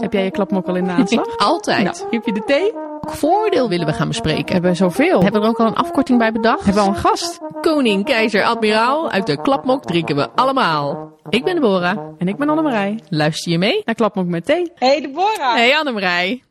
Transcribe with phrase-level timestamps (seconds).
[0.00, 1.36] Heb jij je klapmok al in de aanslag?
[1.50, 1.84] Altijd.
[1.84, 2.72] Nou, heb je de thee?
[2.72, 4.52] Welk voordeel willen we gaan bespreken?
[4.52, 5.22] Hebben we zoveel?
[5.22, 6.64] Hebben we er ook al een afkorting bij bedacht?
[6.64, 7.38] Hebben we al een gast?
[7.60, 11.12] Koning, keizer, admiraal, uit de klapmok drinken we allemaal.
[11.28, 11.98] Ik ben Deborah.
[12.18, 13.00] En ik ben Annemarij.
[13.08, 13.82] Luister je mee?
[13.84, 14.70] Naar klapmok met thee.
[14.74, 16.42] Hey Deborah, Hey Annemarij.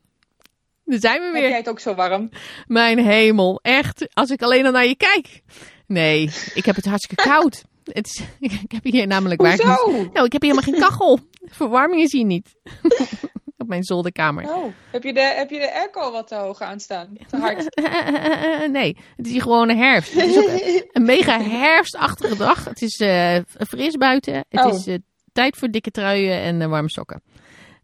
[0.86, 1.56] Daar zijn we heb jij weer.
[1.58, 2.30] het ook zo warm?
[2.68, 4.08] Mijn hemel, echt.
[4.14, 5.42] Als ik alleen al naar je kijk.
[5.88, 7.64] Nee, ik heb het hartstikke koud.
[7.90, 8.22] Het is,
[8.64, 9.92] ik heb hier namelijk waar ik Hoezo?
[9.92, 11.20] niet- Nou, ik heb hier helemaal geen kachel.
[11.46, 12.56] Verwarming is hier niet.
[13.62, 14.44] Op mijn zolderkamer.
[14.56, 17.18] Oh, heb je, de, heb je de airco wat te hoog aanstaan?
[17.30, 17.76] Te hard?
[18.72, 20.14] nee, het is hier gewoon een herfst.
[20.14, 20.50] Het is ook
[20.96, 22.66] een mega herfstachtige dag.
[22.66, 24.46] Het is eh, fris buiten.
[24.50, 24.74] Het Oh.
[24.74, 24.96] is eh,
[25.34, 27.22] tijd voor dikke truien en eh, warme sokken.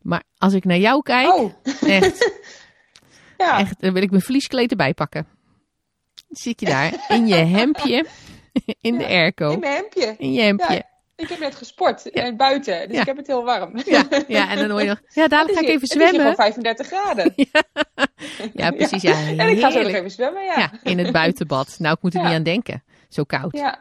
[0.02, 1.52] Maar als ik naar jou kijk, Oh,
[1.82, 2.42] echt,
[3.38, 3.60] ja.
[3.60, 5.28] echt, dan wil ik mijn vlieskleed erbij pakken.
[6.28, 8.06] Dan zit je daar in je hemdje,
[8.82, 10.16] in de airco, In mijn hemdje.
[10.18, 10.74] in je hemdje.
[10.74, 10.84] Ja,
[11.16, 13.02] ik heb net gesport en buiten, dus Ja.
[13.02, 13.72] ik heb het heel warm.
[13.86, 16.02] Ja, ja, en dan hoor je nog, ja, dadelijk ga ik even Het is hier
[16.08, 16.20] zwemmen.
[16.22, 17.34] gewoon 35 graden.
[18.54, 20.72] Ja, precies, ja, En ik ga zo nog even zwemmen, ja.
[20.84, 21.76] In het buitenbad.
[21.80, 22.84] Nou, ik moet er niet aan denken.
[23.10, 23.58] Zo koud.
[23.58, 23.80] Ja.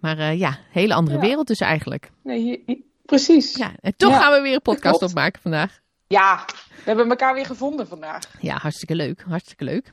[0.00, 2.10] Maar eh, ja, hele andere wereld dus eigenlijk.
[2.22, 3.56] Nee, hier, hier- precies.
[3.56, 5.12] Ja, en toch gaan we weer een podcast Klopt.
[5.14, 5.80] opmaken vandaag.
[6.06, 8.22] Ja, we hebben elkaar weer gevonden vandaag.
[8.40, 9.24] Ja, hartstikke leuk.
[9.28, 9.92] Hartstikke leuk.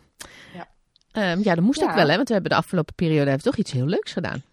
[0.53, 0.67] Ja.
[1.11, 2.15] Ehm, ja, dat moest ook wel, hè?
[2.15, 4.43] Want we hebben de afgelopen periode hebben toch iets heel leuks gedaan.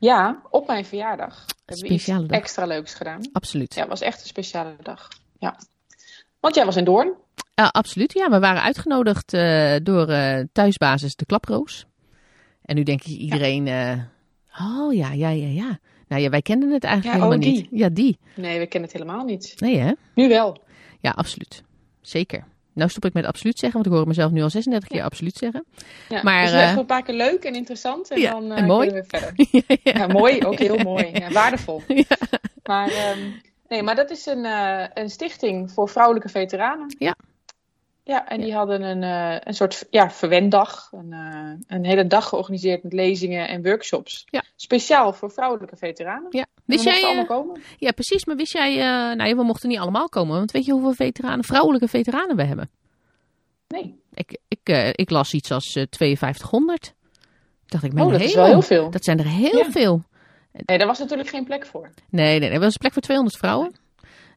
[0.00, 2.26] Ja, op mijn verjaardag hebben we iets dag.
[2.26, 3.20] extra leuks gedaan.
[3.32, 3.74] Absoluut.
[3.74, 5.08] Ja, het was echt een speciale dag.
[5.38, 5.58] Ja.
[6.40, 7.14] Want jij was in Doorn.
[7.54, 8.12] Ja, absoluut.
[8.12, 11.86] Ja, we waren uitgenodigd eh, door eh, thuisbasis De Klaproos.
[12.62, 13.66] En nu denk ik iedereen...
[13.66, 13.98] eh,
[14.60, 15.78] oh, ja, ja, ja, ja.
[16.08, 17.68] Nou ja, wij kenden het eigenlijk Ja, helemaal oh, niet.
[17.70, 18.18] Ja, die.
[18.36, 19.54] Nee, we kennen het helemaal niet.
[19.58, 19.92] Nee, hè?
[20.14, 20.62] Nu wel.
[21.00, 21.62] Ja, absoluut.
[22.00, 22.44] Zeker.
[22.72, 25.36] Nou stop ik met absoluut zeggen, want ik hoor mezelf nu al 36 keer absoluut
[25.36, 25.64] zeggen.
[26.08, 28.58] Ja, Maar, dus eh, echt een paar keer leuk en interessant en Ja, dan eh,
[28.58, 28.86] en mooi.
[28.86, 29.46] kunnen we verder.
[29.98, 31.10] ja, mooi, ook heel mooi.
[31.12, 31.82] Ja, waardevol.
[32.62, 33.18] Maar, ehm,
[33.68, 36.94] nee, maar dat is een, eh, een stichting voor vrouwelijke veteranen.
[36.98, 37.16] Ja.
[38.04, 40.88] Ja, en die hadden een, eh, een soort ja, verwenddag.
[40.92, 44.26] Een, eh, een hele dag georganiseerd met lezingen en workshops.
[44.30, 44.42] Ja.
[44.56, 46.26] Speciaal voor vrouwelijke veteranen.
[46.30, 46.46] Ja.
[46.70, 47.62] Wist we jij, mochten eh, allemaal komen.
[47.78, 48.24] ja, precies.
[48.24, 50.36] Maar wist jij, eh, nou ja, we mochten niet allemaal komen.
[50.36, 52.70] Want weet je hoeveel veteranen, vrouwelijke veteranen we hebben?
[53.68, 53.98] Nee.
[54.14, 56.94] Ik, ik, eh, ik las iets als eh 5200.
[57.66, 58.90] Dacht ik, Oh, dat is wel heel veel.
[58.90, 59.70] Dat zijn er heel Ja.
[59.70, 60.02] veel.
[60.66, 61.90] Nee, daar was natuurlijk geen plek voor.
[62.08, 63.74] Nee, nee, er was plek voor 200 vrouwen.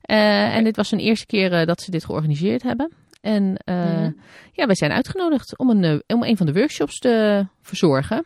[0.02, 2.92] Eh, En dit was een eerste keer eh, dat ze dit georganiseerd hebben.
[3.22, 4.12] En eh, Mhm.
[4.52, 8.26] ja, wij zijn uitgenodigd om een, eh, om een van de workshops te verzorgen.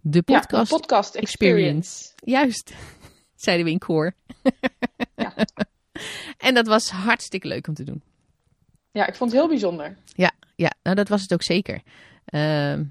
[0.00, 2.12] De Ja, podcast een podcast experience.
[2.16, 2.72] Juist,
[3.42, 4.14] zeiden we in koor.
[5.16, 5.34] Ja.
[6.46, 8.02] en dat was hartstikke leuk om te doen.
[8.90, 9.96] Ja, ik vond het heel bijzonder.
[10.04, 11.82] Ja, ja nou dat was het ook zeker.
[12.24, 12.82] Ehm,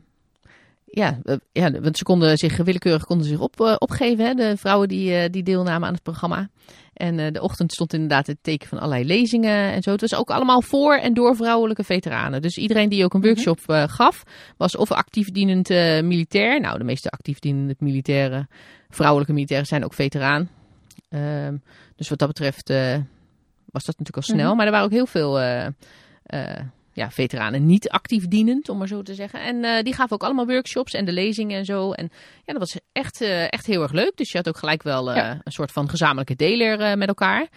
[0.85, 1.19] ja,
[1.51, 5.15] ja, want ze konden zich willekeurig konden zich op, eh, opgeven, hè, de vrouwen die,
[5.15, 6.49] eh, die deelnamen aan het programma.
[6.93, 9.91] En eh, de ochtend stond inderdaad het teken van allerlei lezingen en zo.
[9.91, 12.41] Het was ook allemaal voor en door vrouwelijke veteranen.
[12.41, 14.23] Dus iedereen die ook een workshop eh, gaf,
[14.57, 16.59] was of actief dienend eh, militair.
[16.59, 18.49] Nou, de meeste actief dienende militairen,
[18.89, 20.49] vrouwelijke militairen zijn ook veteraan.
[21.09, 21.57] Ehm,
[21.95, 22.69] dus wat dat betreft
[23.65, 24.47] was dat natuurlijk al snel.
[24.47, 24.55] Mhm.
[24.55, 25.39] Maar er waren ook heel veel
[26.93, 29.41] ja, veteranen niet actief dienend, om maar zo te zeggen.
[29.41, 31.91] En eh, die gaven ook allemaal workshops en de lezingen en zo.
[31.91, 32.09] En
[32.45, 34.11] ja, dat was echt, eh, echt heel erg leuk.
[34.15, 35.39] Dus je had ook gelijk wel eh, Ja.
[35.43, 37.47] een soort van gezamenlijke deler met elkaar.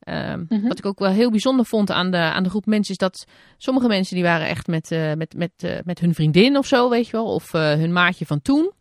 [0.00, 0.66] Ehm, Mhm.
[0.68, 3.24] Wat ik ook wel heel bijzonder vond aan de, aan de groep mensen is dat
[3.56, 7.12] sommige mensen die waren echt met, met, met, met hun vriendin of zo, weet je
[7.12, 7.26] wel.
[7.34, 8.72] Of hun maatje van toen.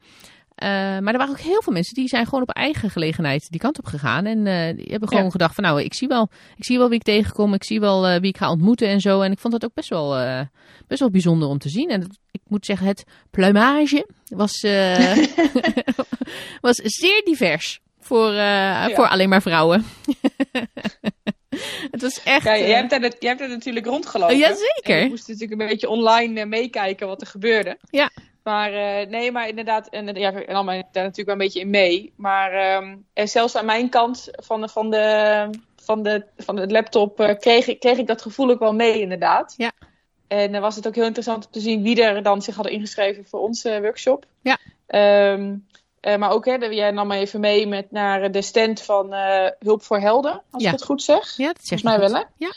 [0.62, 3.60] Eh, maar er waren ook heel veel mensen die zijn gewoon op eigen gelegenheid die
[3.60, 4.26] kant op gegaan.
[4.26, 5.30] En eh, die hebben gewoon Ja.
[5.30, 7.54] gedacht van nou, ik zie wel, ik zie wel wie ik tegenkom.
[7.54, 9.22] Ik zie wel eh, wie ik ga ontmoeten en zo.
[9.22, 10.10] En ik vond dat ook best wel,
[10.88, 11.90] best wel bijzonder om te zien.
[11.90, 12.02] En
[12.32, 14.62] ik moet zeggen, het pluimage was,
[16.62, 17.80] was zeer divers.
[18.00, 18.32] Voor,
[18.96, 19.86] voor alleen maar vrouwen.
[21.92, 22.44] het was echt...
[22.44, 24.38] Ja, jij, hebt net- jij hebt er natuurlijk rondgelopen.
[24.38, 24.98] Jazeker.
[24.98, 27.78] En ik moest natuurlijk een beetje online meekijken wat er gebeurde.
[27.90, 28.10] Ja.
[28.44, 31.60] Maar eh, nee, maar inderdaad, en, eh, ja, en allemaal daar natuurlijk wel een beetje
[31.60, 32.14] in mee.
[32.16, 36.68] Maar ehm, en zelfs aan mijn kant van de, van de, van de, van de
[36.68, 39.54] laptop eh, kreeg, ik, kreeg ik dat gevoel ook wel mee, inderdaad.
[39.58, 39.72] Ja.
[40.28, 42.74] En dan was het ook heel interessant om te zien wie er dan zich hadden
[42.74, 44.26] ingeschreven voor onze workshop.
[44.42, 44.58] Ja.
[44.88, 45.56] Ehm,
[46.00, 49.50] eh, maar ook, hè, jij nam me even mee met naar de stand van eh,
[49.60, 50.70] Hulp voor Helden, als Ja.
[50.70, 51.38] ik het goed zeg.
[51.38, 52.24] Ja, dat zeg Volgens mij wel, hè?
[52.38, 52.52] Ja.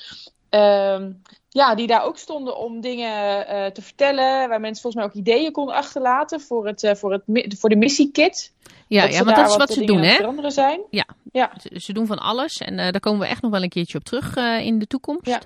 [0.48, 1.12] Ehm,
[1.54, 4.48] ja, die daar ook stonden om dingen eh, te vertellen.
[4.48, 7.76] Waar mensen volgens mij ook ideeën konden achterlaten voor, het, eh, voor, het, voor de
[7.76, 8.52] missiekit.
[8.88, 10.14] Ja, Dat ja want dat is wat ze doen, hè?
[10.14, 10.80] veranderen zijn.
[10.92, 13.98] Ze, ze doen van alles en eh, daar komen we echt nog wel een keertje
[13.98, 15.26] op terug in de toekomst.
[15.26, 15.40] Ja.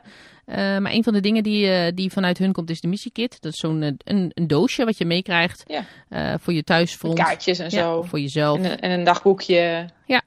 [0.80, 3.40] Maar een van de dingen die, die vanuit hun komt is de missiekit.
[3.40, 6.38] Dat is zo'n een, een doosje wat je meekrijgt Ja.
[6.38, 7.14] voor je thuisfront.
[7.18, 8.02] Kaartjes en Ja, zo.
[8.02, 8.58] voor jezelf.
[8.58, 9.88] En, een- en een dagboekje.
[10.06, 10.22] Ja,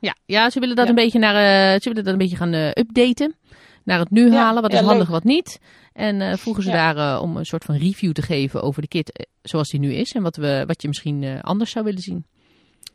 [0.00, 0.90] Ja, ja ze willen dat Ja.
[0.90, 1.34] een beetje naar,
[1.80, 3.34] ze willen dat een beetje gaan updaten.
[3.86, 4.62] Naar het nu halen.
[4.62, 5.60] Wat is handig, wat niet.
[5.92, 8.88] En eh vroegen ze daar eh, om een soort van review te geven over de
[8.88, 10.12] kit eh, zoals die nu is.
[10.12, 12.26] En wat, we, wat je misschien anders zou willen zien.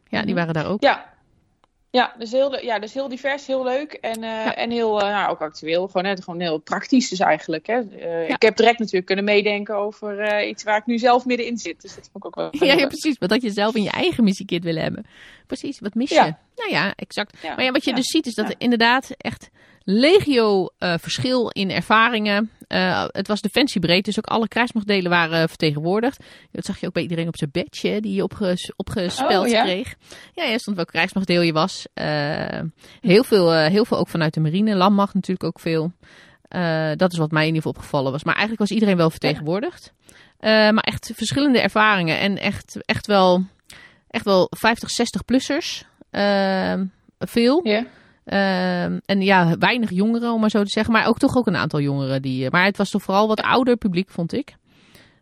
[0.10, 0.38] Ja, die Mhm.
[0.38, 0.82] waren daar ook.
[0.82, 1.10] Ja.
[1.90, 4.24] Ja, dus heel, ja, dus heel divers, heel leuk en,
[4.56, 5.88] en heel, nou, ook actueel.
[5.88, 7.68] Gewoon, hè, gewoon heel praktisch dus eigenlijk.
[7.68, 7.76] Hè.
[7.76, 8.36] Ja.
[8.36, 11.82] Ik heb direct natuurlijk kunnen meedenken over iets waar ik nu zelf middenin zit.
[11.82, 13.18] Dus dat vond ik ook wel Ja, ja, precies.
[13.18, 15.06] Wat had je zelf in je eigen missiekit willen hebben.
[15.48, 16.34] Precies, wat mis je?
[16.56, 17.44] Nou ja, exact.
[17.44, 19.50] Maar ja, wat je dus ziet is dat er inderdaad echt
[19.92, 22.52] legio eh, verschil in ervaringen.
[22.68, 26.24] Eh, het was defensiebreed, dus ook alle krijgsmachtdelen waren vertegenwoordigd.
[26.52, 29.52] Dat zag je ook bij iedereen op zijn badge, hè, die je opges opgespeld Oh,
[29.52, 29.64] ja.
[29.64, 29.96] kreeg.
[30.34, 31.86] Ja, er stond welk krijgsmachtdeel je was.
[31.94, 32.60] Eh,
[33.02, 35.92] heel, veel, eh, heel veel ook vanuit de marine, landmacht natuurlijk ook veel.
[36.48, 38.24] Eh, dat is wat mij in ieder geval opgevallen was.
[38.24, 39.94] Maar eigenlijk was iedereen wel vertegenwoordigd.
[40.40, 43.44] Eh, maar echt verschillende ervaringen en echt, echt, wel,
[44.08, 45.86] echt wel 50, 60 plussers.
[46.12, 46.86] Ehm,
[47.20, 47.68] veel.
[47.68, 47.86] Ja.
[48.24, 50.94] Ehm, en ja, weinig jongeren, om maar zo te zeggen.
[50.94, 52.22] Maar ook toch ook een aantal jongeren.
[52.22, 54.56] Die, eh, maar het was toch vooral wat ouder publiek, vond ik.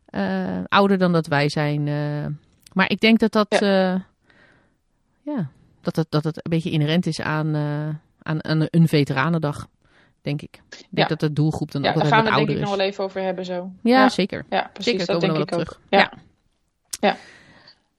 [0.06, 1.88] Eh, ouder dan dat wij zijn.
[1.88, 2.26] eh.
[2.74, 4.06] maar ik denk dat dat, ja.
[5.22, 5.50] ja,
[5.82, 7.56] dat, het, dat het een beetje inherent is aan,
[8.22, 9.68] aan, aan een veteranendag.
[10.22, 10.56] Denk ik.
[10.70, 11.06] Ik denk Ja.
[11.06, 12.62] dat de doelgroep dan Ja, ook daar wel gaan wat we het denk ouder ik
[12.62, 12.70] is.
[12.70, 13.72] nog wel even over hebben zo.
[13.84, 14.46] Ja, zeker.
[14.50, 14.92] ja, precies.
[14.92, 15.66] Zeker, dat komen denk we ik wel ook.
[15.68, 16.02] op terug.
[16.02, 16.14] Ja.
[17.10, 17.16] ja.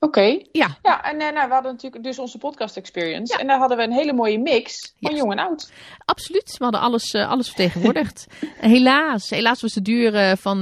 [0.02, 0.38] Oké.
[0.52, 0.76] Ja.
[0.82, 3.32] Ja, en eh, nou, we hadden natuurlijk dus onze podcast experience.
[3.32, 3.38] Ja.
[3.40, 5.20] En daar hadden we een hele mooie mix van Yes.
[5.20, 5.72] jong en oud.
[6.04, 8.26] Absoluut, we hadden alles, eh, alles vertegenwoordigd.
[8.74, 10.58] helaas, helaas was de duur eh, van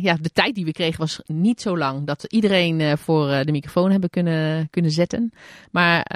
[0.00, 3.90] ja, de tijd die we kregen was niet zo lang dat iedereen voor de microfoon
[3.90, 5.32] hebben kunnen, kunnen zetten.
[5.70, 6.06] Maar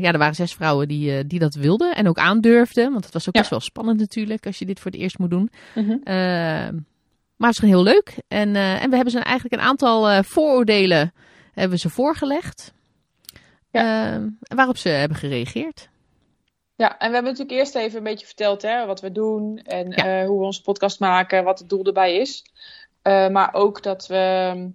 [0.00, 3.28] ja, er waren zes vrouwen die, die dat wilden en ook aandurfden, want het was
[3.28, 3.40] ook Ja.
[3.40, 5.50] best wel spannend natuurlijk als je dit voor het eerst moet doen.
[5.74, 5.96] Mhm.
[7.36, 11.12] Maar het is gewoon heel leuk en, en we hebben ze eigenlijk een aantal vooroordelen
[11.54, 12.72] hebben ze voorgelegd.
[13.70, 15.88] Eh, waarop ze hebben gereageerd.
[16.76, 19.90] Ja, en we hebben natuurlijk eerst even een beetje verteld hè, wat we doen en
[19.90, 20.20] Ja.
[20.20, 22.44] eh, hoe we onze podcast maken, wat het doel erbij is.
[23.02, 24.70] Eh, maar ook dat we,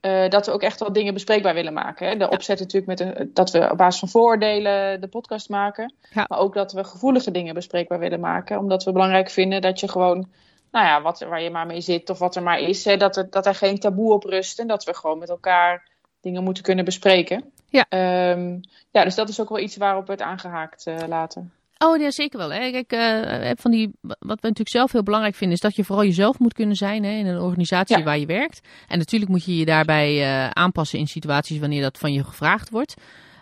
[0.00, 2.08] eh, dat we ook echt wel dingen bespreekbaar willen maken.
[2.08, 2.16] Hè.
[2.16, 5.94] De opzet natuurlijk met een, dat we op basis van vooroordelen de podcast maken.
[6.10, 6.24] Ja.
[6.28, 8.58] Maar ook dat we gevoelige dingen bespreekbaar willen maken.
[8.58, 10.28] Omdat we belangrijk vinden dat je gewoon,
[10.70, 12.84] nou ja, wat, waar je maar mee zit of wat er maar is.
[12.84, 15.88] Hè, dat, er, dat er geen taboe op rust en dat we gewoon met elkaar
[16.20, 17.44] dingen moeten kunnen bespreken.
[17.68, 17.86] Ja.
[17.88, 18.58] Ehm,
[18.90, 21.52] ja, dus dat is ook wel iets waarop het aangehaakt eh, laten.
[21.84, 22.52] Oh ja, zeker wel.
[22.52, 22.70] Hè.
[22.70, 26.04] Kijk, eh, van die, wat we natuurlijk zelf heel belangrijk vinden, is dat je vooral
[26.04, 28.04] jezelf moet kunnen zijn hè, in een organisatie Ja.
[28.04, 28.68] waar je werkt.
[28.88, 32.70] En natuurlijk moet je je daarbij eh, aanpassen in situaties wanneer dat van je gevraagd
[32.70, 32.94] wordt.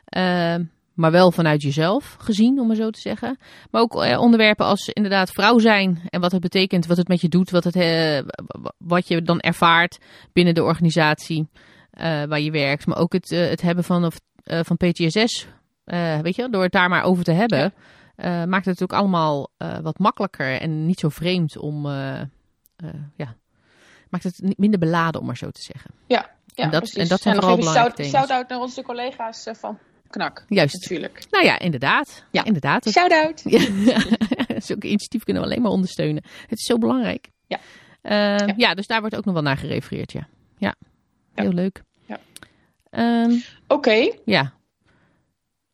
[0.04, 0.54] Eh,
[0.94, 3.38] maar wel vanuit jezelf gezien, om maar zo te zeggen.
[3.70, 7.28] Maar ook onderwerpen als inderdaad vrouw zijn en wat het betekent, wat het met je
[7.28, 8.24] doet, wat, het,
[8.78, 9.98] wat je dan ervaart
[10.32, 11.48] binnen de organisatie
[12.02, 12.86] waar je werkt.
[12.86, 15.46] Maar ook het, eh, het hebben van, of, eh, van PTSS,
[15.84, 17.58] eh, weet je, door het daar maar over te hebben.
[17.58, 17.72] Ja.
[18.16, 22.26] eh, maakt het natuurlijk allemaal eh, wat makkelijker en niet zo vreemd om, eh, eh,
[23.16, 23.34] ja,
[24.08, 25.90] maakt het minder beladen om maar zo te zeggen.
[26.06, 26.98] Ja, En dat- precies.
[26.98, 28.04] en dat zijn nog vooral belangrijke.
[28.04, 29.78] Shout-out naar onze collega's eh, van
[30.10, 30.74] Knak, Juist.
[30.74, 31.26] natuurlijk.
[31.30, 32.24] Nou ja, inderdaad.
[32.30, 32.44] Ja.
[32.44, 32.88] inderdaad.
[32.90, 33.42] Shout-out!
[33.48, 33.60] Ja,
[34.60, 36.22] zulke initiatief kunnen we alleen maar ondersteunen.
[36.46, 37.28] Het is zo belangrijk.
[37.46, 37.58] Ja.
[38.02, 38.16] Eh,
[38.46, 38.54] Ja.
[38.56, 38.74] ja.
[38.74, 40.12] dus daar wordt ook nog wel naar gerefereerd.
[40.12, 40.28] Ja,
[40.58, 40.74] Ja.
[41.34, 41.82] heel leuk.
[42.90, 43.32] Ehm,
[43.68, 44.52] Oké, ja.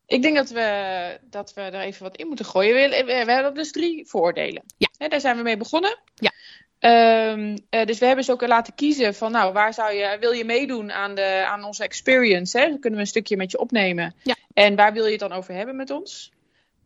[0.07, 2.75] ik denk dat we, dat we er even wat in moeten gooien.
[2.75, 4.63] We, we, we hebben dus drie voordelen.
[4.77, 5.09] Ja.
[5.09, 5.99] Daar zijn we mee begonnen.
[6.15, 6.33] Ja.
[6.79, 10.33] Ehm, eh, dus we hebben ze ook laten kiezen van, nou, waar zou je, wil
[10.33, 12.59] je meedoen aan, de, aan onze experience?
[12.59, 12.69] Hè?
[12.69, 14.15] Dan kunnen we een stukje met je opnemen.
[14.23, 14.37] Ja.
[14.53, 16.33] En waar wil je het dan over hebben met ons?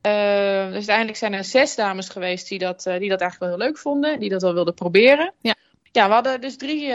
[0.01, 3.61] Ehm, dus uiteindelijk zijn er zes dames geweest die dat, eh, die dat eigenlijk wel
[3.61, 4.21] heel leuk vonden.
[4.21, 5.35] Die dat wel wilden proberen.
[5.41, 5.55] Ja.
[5.93, 6.93] Ja, we hadden dus drie,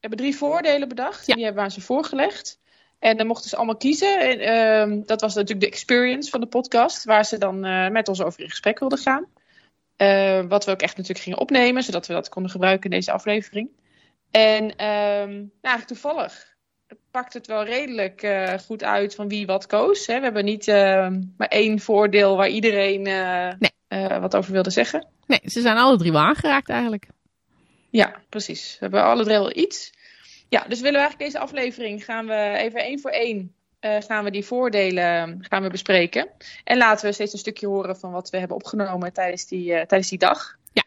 [0.00, 1.26] hebben drie voordelen bedacht.
[1.26, 2.58] Die hebben we aan ze voorgelegd.
[3.00, 4.20] En dan mochten ze allemaal kiezen.
[4.20, 8.08] En, ehm, dat was natuurlijk de experience van de podcast, waar ze dan eh, met
[8.08, 9.26] ons over in gesprek wilden gaan.
[9.96, 13.12] Eh, wat we ook echt natuurlijk gingen opnemen, zodat we dat konden gebruiken in deze
[13.12, 13.68] aflevering.
[14.30, 16.48] En ehm, nou, eigenlijk toevallig
[17.10, 20.06] pakt het wel redelijk eh, goed uit van wie wat koos.
[20.06, 20.16] Hè.
[20.16, 24.18] We hebben niet ehm, maar één voordeel waar iedereen Nee.
[24.20, 25.06] wat over wilde zeggen.
[25.26, 27.06] Nee, ze zijn alle drie wel aangeraakt eigenlijk.
[27.90, 28.72] Ja, precies.
[28.72, 29.92] We hebben alle drie wel iets.
[30.48, 34.24] Ja, dus willen we eigenlijk deze aflevering gaan we even één voor één eh, gaan
[34.24, 36.28] we die voordelen eh, gaan we bespreken.
[36.64, 39.86] En laten we steeds een stukje horen van wat we hebben opgenomen tijdens die, eh,
[39.86, 40.56] tijdens die dag.
[40.72, 40.82] Ja.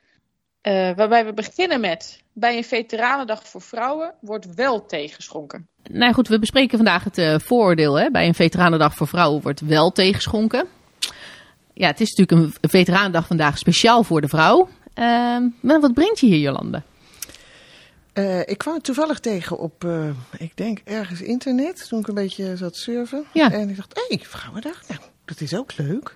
[0.62, 5.68] Eh, waarbij we beginnen met, bij een veteranendag voor vrouwen wordt wel tegengeschonken.
[5.90, 8.00] Nou goed, we bespreken vandaag het vooroordeel.
[8.00, 8.12] Hè?
[8.12, 10.68] Bij een veteranendag voor vrouwen wordt wel tegengeschonken.
[11.74, 14.70] Ja, het is natuurlijk een veteranendag vandaag speciaal voor de vrouw.
[14.94, 16.82] Ehm, maar wat brengt je hier, Jolande?
[18.14, 22.14] Eh, ik kwam het toevallig tegen op, eh, ik denk ergens internet, toen ik een
[22.14, 23.26] beetje zat surfen.
[23.34, 23.52] Ja.
[23.52, 24.88] En ik dacht, hé, hey, Vrouwendag.
[24.88, 26.16] Nou, dat is ook leuk.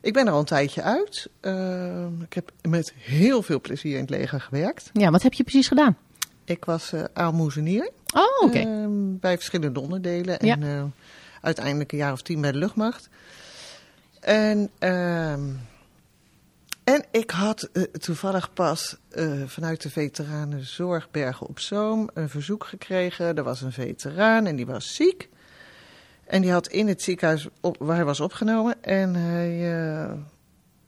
[0.00, 1.28] Ik ben er al een tijdje uit.
[1.40, 4.90] Uh, ik heb met heel veel plezier in het leger gewerkt.
[4.92, 5.96] Ja, wat heb je precies gedaan?
[6.44, 7.90] Ik was uh, aalmoezenier.
[8.14, 8.58] Oh, oké.
[8.58, 8.86] Uh,
[9.20, 10.38] bij verschillende onderdelen.
[10.38, 10.94] En
[11.40, 13.08] uiteindelijk een jaar of tien bij de luchtmacht.
[14.20, 15.40] En, ehm,
[16.92, 18.96] en ik had uh, toevallig pas
[19.46, 23.36] vanuit de Veteranenzorg Bergen op Zoom een verzoek gekregen.
[23.36, 25.28] Er was een veteraan en die was ziek.
[26.26, 28.82] En die had in het ziekenhuis op, waar hij was opgenomen.
[28.82, 29.72] En hij
[30.04, 30.12] uh,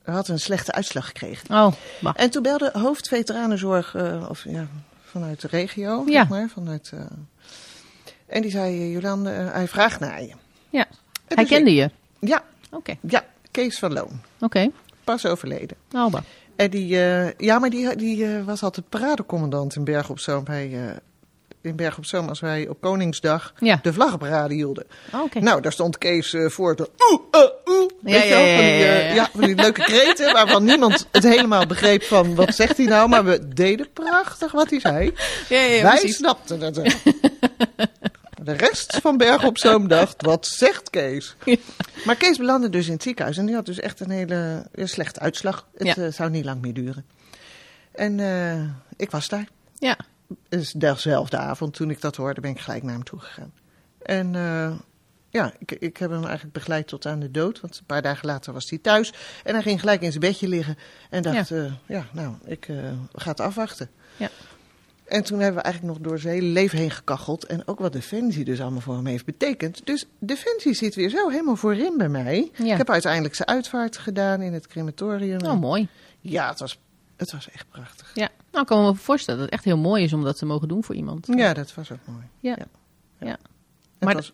[0.05, 1.51] had een slechte uitslag gekregen.
[1.51, 2.15] Oh, bah.
[2.17, 3.95] En toen belde hoofdveteranenzorg,
[4.29, 4.67] of ja,
[5.05, 6.13] vanuit de regio, Ja.
[6.21, 6.49] zeg maar.
[6.49, 6.93] Vanuit,
[8.27, 10.35] en die zei, Jolande, hij vraagt naar je.
[10.71, 10.87] Ja.
[10.87, 10.97] En
[11.37, 11.91] Hij dus kende ik- je?
[12.27, 12.95] Ja, Oké.
[13.01, 14.21] ja, Kees van Loon.
[14.41, 14.71] Oké.
[15.05, 15.77] Pas overleden.
[15.91, 16.15] Bah.
[16.57, 20.43] En die, eh, ja, maar die, die eh, was altijd paradecommandant in Bergen op Zoom.
[20.47, 20.97] Hij, eh,
[21.63, 23.79] in Bergen op Zoom, als wij op Koningsdag Ja.
[23.83, 24.87] de vlaggenparade hielden.
[25.15, 25.39] Oh, Oké.
[25.41, 27.21] Nou, daar stond Kees voor te oeh,
[27.67, 27.91] oeh.
[28.05, 32.35] Ja, ja, van die, ja, van die leuke kreten waarvan niemand het helemaal begreep van
[32.35, 33.09] wat zegt hij nou.
[33.09, 35.13] Maar we deden prachtig wat hij zei.
[35.49, 36.17] Wij precies.
[36.17, 36.81] snapten het.
[38.43, 41.37] De rest van Bergen op Zoom dacht, wat zegt Kees?
[41.45, 41.57] Ja.
[42.05, 44.87] Maar Kees belandde dus in het ziekenhuis en die had dus echt een hele ja,
[44.87, 45.67] slechte uitslag.
[45.75, 45.95] Het Ja.
[46.05, 47.05] eh, zou niet lang meer duren.
[47.93, 48.63] En eh,
[48.97, 49.49] ik was daar.
[49.79, 49.97] Ja.
[50.49, 53.53] Dus dezelfde avond, toen ik dat hoorde, ben ik gelijk naar hem toe gegaan.
[54.03, 54.73] En eh,
[55.29, 57.61] ja, ik, ik heb hem eigenlijk begeleid tot aan de dood.
[57.61, 59.13] Want een paar dagen later was hij thuis.
[59.45, 60.79] En hij ging gelijk in zijn bedje liggen.
[61.11, 62.69] En dacht, ja, ja nou, ik
[63.13, 63.91] ga het afwachten.
[64.17, 64.29] Ja.
[65.11, 67.45] En toen hebben we eigenlijk nog door zijn hele leven heen gekacheld.
[67.45, 69.87] En ook wat Defensie dus allemaal voor hem heeft betekend.
[69.87, 72.51] Dus Defensie zit weer zo helemaal voorin bij mij.
[72.55, 72.73] Ja.
[72.73, 75.45] Ik heb uiteindelijk zijn uitvaart gedaan in het crematorium.
[75.45, 75.89] Oh, mooi.
[76.21, 76.79] Ja, het was,
[77.17, 78.11] het was echt prachtig.
[78.15, 78.29] Ja.
[78.51, 80.69] Nou, ik kan me voorstellen dat het echt heel mooi is om dat te mogen
[80.69, 81.27] doen voor iemand.
[81.31, 82.25] Ja, dat was ook mooi.
[82.41, 82.57] Ja.
[83.19, 83.37] Ja.
[83.99, 84.33] Maar was,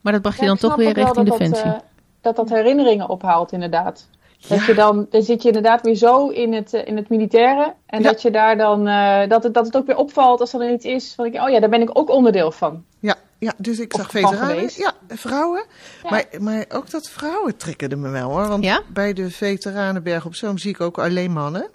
[0.00, 1.64] Maar dat bracht je dan toch weer richting dat Defensie.
[1.64, 1.88] Dat, eh,
[2.20, 4.08] dat dat herinneringen ophaalt, inderdaad.
[4.48, 4.66] Dat Ja.
[4.66, 7.74] je dan, dan zit je inderdaad weer zo in het, eh, in het militaire.
[7.86, 8.08] En Ja.
[8.10, 10.70] dat je daar dan, eh, dat, het, dat het ook weer opvalt als er dan
[10.72, 12.84] iets is van, ik, oh ja, daar ben ik ook onderdeel van.
[12.98, 14.70] Ja, ja, dus ik Of zag veteranen.
[14.76, 15.64] Ja, vrouwen.
[16.02, 16.10] Ja.
[16.10, 18.48] Maar, maar ook dat vrouwen triggerde me wel hoor.
[18.48, 18.82] Want Ja?
[18.92, 21.68] bij de veteranen Berg op Zoom zie ik ook alleen mannen.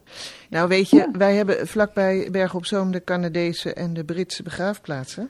[0.49, 5.29] Nou weet je, wij hebben vlakbij Berg op Zoom de Canadese en de Britse begraafplaatsen.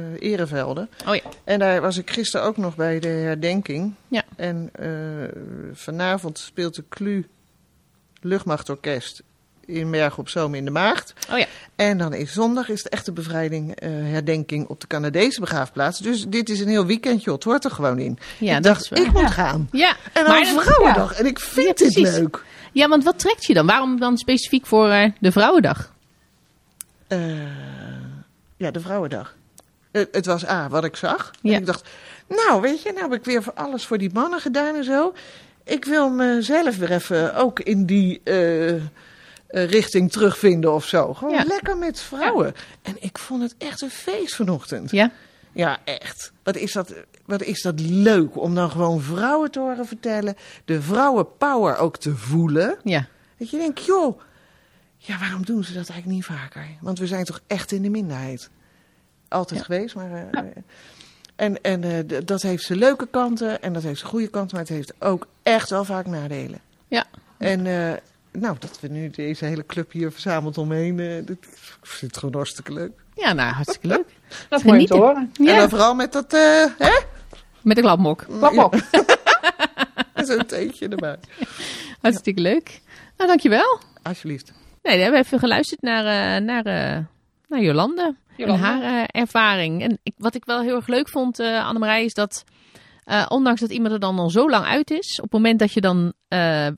[0.00, 0.02] Ja.
[0.20, 0.88] eh, erevelden.
[1.06, 1.20] Oh ja.
[1.44, 3.94] En daar was ik gisteren ook nog bij de herdenking.
[4.08, 4.22] Ja.
[4.36, 4.88] En eh,
[5.72, 7.26] vanavond speelt de CLU
[8.20, 9.22] Luchtmachtorkest
[9.64, 11.12] in Berg op Zoom in de Maagd.
[11.30, 11.46] Oh ja.
[11.76, 15.98] En dan is zondag is de echte bevrijding, eh, herdenking op de Canadese begraafplaats.
[15.98, 18.18] Dus dit is een heel weekendje, het hoort er gewoon in.
[18.38, 19.28] Ja, ik dacht, is ik moet Ja.
[19.28, 19.68] gaan.
[19.72, 21.12] Ja, En dan dan- Vrouwendag.
[21.12, 22.44] En ik vind dit leuk.
[22.72, 23.66] ja, want wat trekt je dan?
[23.66, 24.88] Waarom dan specifiek voor
[25.20, 25.92] de Vrouwendag?
[28.56, 29.34] Ja, de Vrouwendag.
[29.96, 31.30] Eh, het was A, wat ik zag.
[31.40, 31.52] Ja.
[31.54, 31.88] En ik dacht,
[32.28, 35.12] nou weet je, nou heb ik weer voor alles voor die mannen gedaan en zo.
[35.64, 38.80] Ik wil mezelf weer even ook in die eh, eh,
[39.48, 41.14] richting terugvinden of zo.
[41.14, 41.44] Gewoon Ja.
[41.44, 42.54] lekker met vrouwen.
[42.82, 44.90] En ik vond het echt een feest vanochtend.
[44.90, 45.10] Ja?
[45.52, 46.32] Ja, echt.
[46.42, 46.94] Wat is, dat,
[47.26, 50.36] wat is dat leuk om dan gewoon vrouwen te horen vertellen.
[50.64, 52.76] De vrouwenpower ook te voelen.
[52.84, 53.06] Ja.
[53.38, 54.20] Dat je denkt, joh,
[54.96, 56.66] ja, waarom doen ze dat eigenlijk niet vaker?
[56.80, 58.50] Want we zijn toch echt in de minderheid.
[59.28, 59.64] Altijd Ja.
[59.66, 60.10] geweest, maar...
[60.30, 60.42] eh,
[61.36, 64.66] en en eh, dat heeft zijn leuke kanten en dat heeft zijn goede kanten, maar
[64.66, 66.58] het heeft ook echt wel vaak nadelen.
[66.88, 67.04] Ja.
[67.38, 67.92] En eh,
[68.32, 71.48] nou, dat we nu deze hele club hier verzameld omheen, eh, dat, ik
[71.82, 72.92] vind het gewoon hartstikke leuk.
[73.14, 74.06] Ja, nou, hartstikke leuk.
[74.48, 75.30] Dat is mooi te horen.
[75.38, 77.00] En Ja, dan vooral met dat, eh hè?
[77.62, 78.24] met een klapmok.
[78.38, 78.74] Klap op.
[80.14, 81.16] Zo'n theetje erbij.
[82.00, 82.80] Hartstikke leuk.
[83.16, 83.80] Nou, dankjewel.
[84.02, 84.52] Alsjeblieft.
[84.82, 86.04] Nee, we hebben even geluisterd naar,
[86.36, 86.98] eh, naar, eh,
[87.48, 88.14] naar Jolande.
[88.36, 88.62] Jolande.
[88.62, 89.82] En haar eh, ervaring.
[89.82, 92.44] En ik, wat ik wel heel erg leuk vond, eh Annemarij, is dat...
[93.04, 95.72] eh, ondanks dat iemand er dan al zo lang uit is, op het moment dat
[95.72, 96.12] je dan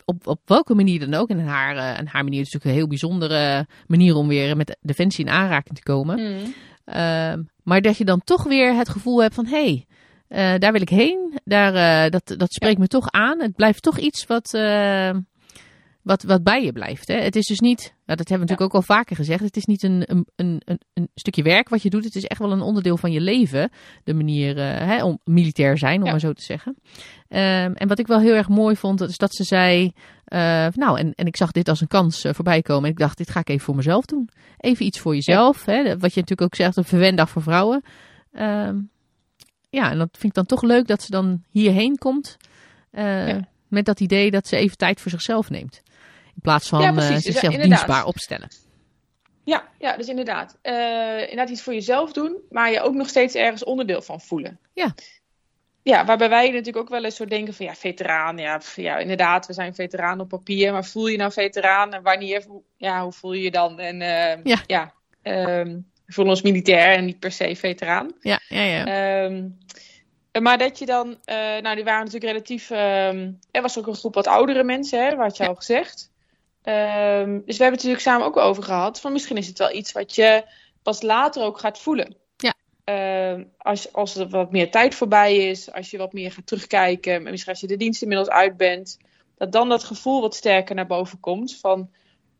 [0.04, 2.88] op, op welke manier dan ook, en haar, en haar manier is natuurlijk een heel
[2.88, 6.20] bijzondere manier om weer met Defensie in aanraking te komen.
[6.20, 6.54] Mm.
[6.84, 9.84] Ehm, maar dat je dan toch weer het gevoel hebt van hé,
[10.28, 11.38] hey, daar wil ik heen.
[11.44, 13.40] Daar, dat, dat spreekt me toch aan.
[13.40, 14.50] Het blijft toch iets wat,
[16.02, 17.08] wat, wat bij je blijft.
[17.08, 17.14] Hè?
[17.14, 19.40] Het is dus niet, nou, dat hebben we natuurlijk ook al vaker gezegd.
[19.42, 20.26] Het is niet een, een,
[20.64, 22.04] een, een, stukje werk wat je doet.
[22.04, 23.70] Het is echt wel een onderdeel van je leven.
[24.04, 26.10] De manier eh, hè, om militair zijn, om Ja.
[26.10, 26.76] maar zo te zeggen.
[27.28, 29.92] Ehm, en wat ik wel heel erg mooi vond, is dat ze zei.
[30.24, 32.84] eh, nou, en, en ik zag dit als een kans eh, voorbij komen.
[32.84, 34.28] En ik dacht, dit ga ik even voor mezelf doen.
[34.58, 35.64] Even iets voor jezelf.
[35.64, 35.82] Hè?
[35.82, 37.82] Wat je natuurlijk ook zegt, een verwendag voor vrouwen.
[38.32, 38.76] Ehm,
[39.70, 42.36] ja, en dat vind ik dan toch leuk dat ze dan hierheen komt.
[43.68, 45.82] Met dat idee dat ze even tijd voor zichzelf neemt.
[46.38, 46.94] In plaats van Ja, eh.
[46.96, 47.68] Dus, zichzelf ja, inderdaad.
[47.68, 48.48] dienstbaar opstellen.
[49.44, 50.58] Ja, ja, dus inderdaad.
[50.62, 54.58] Eh, inderdaad iets voor jezelf doen, maar je ook nog steeds ergens onderdeel van voelen.
[54.74, 54.94] Ja.
[55.82, 59.46] ja, waarbij wij natuurlijk ook wel eens zo denken van ja, veteraan, ja, ja, inderdaad,
[59.46, 62.44] we zijn veteraan op papier, maar voel je nou veteraan en wanneer,
[62.76, 63.78] ja, hoe voel je je dan?
[63.78, 64.58] En eh, Ja.
[64.66, 64.92] ja,
[65.22, 65.76] ehm,
[66.06, 68.12] we voelen ons militair en niet per se veteraan.
[68.20, 68.84] Ja, ja, ja.
[69.24, 69.48] Ehm,
[70.42, 72.70] maar dat je dan, eh, nou, die waren natuurlijk relatief.
[72.70, 75.48] ehm, er was ook een groep wat oudere mensen, hè, wat je Ja.
[75.48, 76.10] al gezegd.
[76.68, 79.00] Ehm, dus we hebben het natuurlijk samen ook over gehad.
[79.00, 80.44] Van misschien is het wel iets wat je
[80.82, 82.16] pas later ook gaat voelen.
[82.36, 82.54] Ja.
[82.84, 87.22] Ehm, als, als er wat meer tijd voorbij is, als je wat meer gaat terugkijken,
[87.22, 88.98] misschien als je de dienst inmiddels uit bent,
[89.36, 91.90] dat dan dat gevoel wat sterker naar boven komt van.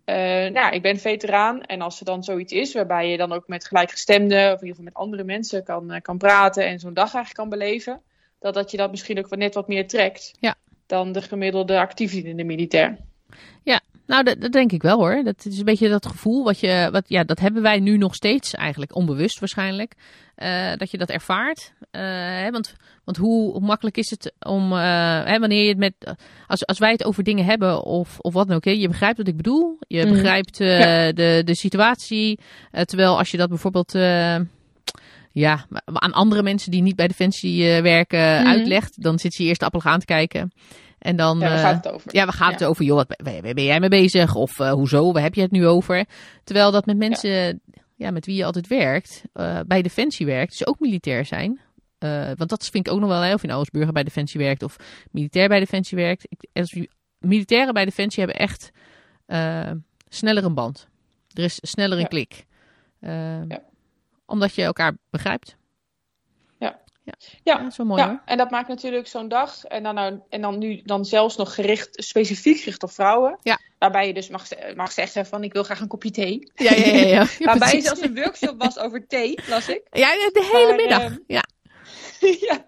[0.05, 0.15] eh,
[0.51, 3.65] nou, ik ben veteraan en als er dan zoiets is waarbij je dan ook met
[3.67, 7.15] gelijkgestemden of in ieder geval met andere mensen kan, eh, kan praten en zo'n dag
[7.15, 8.03] eigenlijk kan beleven,
[8.39, 10.55] dat, dat je dat misschien ook wat, net wat meer trekt Ja.
[10.87, 12.99] dan de gemiddelde actiefdienende militair.
[14.09, 15.23] Nou, dat, dat denk ik wel hoor.
[15.25, 18.15] Dat is een beetje dat gevoel wat je, wat, ja, dat hebben wij nu nog
[18.15, 19.95] steeds eigenlijk, onbewust waarschijnlijk,
[20.35, 21.73] eh, dat je dat ervaart.
[21.91, 22.00] Eh,
[22.43, 22.75] hè, want,
[23.05, 24.79] want hoe, hoe makkelijk is het om, eh,
[25.25, 26.15] hè, wanneer je het met,
[26.47, 29.19] als, als wij het over dingen hebben of, of wat dan ook, hè, je begrijpt
[29.19, 30.12] wat ik bedoel, je Mhm.
[30.12, 31.12] begrijpt Ja.
[31.12, 32.38] de, de situatie,
[32.85, 33.93] terwijl als je dat bijvoorbeeld,
[35.33, 38.47] ja, aan andere mensen die niet bij Defensie werken Mhm.
[38.47, 40.53] uitlegt, dan zit je eerst appelig aan te kijken.
[40.99, 42.14] En dan, Ja, eh, het over.
[42.14, 42.67] ja, we gaan het Ja.
[42.67, 44.35] over, joh, wat ben, jij mee bezig?
[44.35, 46.05] Of eh, hoezo, waar heb je het nu over?
[46.45, 47.61] Terwijl dat met mensen
[47.95, 48.11] ja.
[48.11, 51.61] met wie je altijd werkt, eh, bij Defensie werkt, dus ook militair zijn.
[52.37, 54.40] Want dat vind ik ook nog wel, hè, of je nou als burger bij Defensie
[54.40, 54.76] werkt of
[55.11, 56.26] militair bij Defensie werkt.
[56.28, 56.76] Ik, als,
[57.19, 58.71] militairen bij Defensie hebben echt
[60.09, 60.88] sneller een band.
[61.33, 62.45] Er is sneller een klik.
[63.00, 63.47] Ja.
[64.26, 65.58] Omdat je elkaar begrijpt.
[67.43, 67.99] Ja, mooi hoor.
[67.99, 69.65] Ja, en dat maakt natuurlijk zo'n dag.
[69.65, 73.38] En dan, nou, en dan nu dan zelfs nog gericht, specifiek gericht op vrouwen.
[73.43, 73.59] Ja.
[73.79, 76.53] Waarbij je dus mag, mag zeggen van ik wil graag een kopje thee.
[76.55, 77.07] Ja, ja, ja.
[77.07, 77.27] ja.
[77.38, 77.85] waarbij precies.
[77.85, 79.83] zelfs een workshop was over thee, las ik.
[79.91, 81.03] Ja, de hele Maar, middag.
[81.03, 81.45] ehm, ja.
[82.49, 82.67] ja.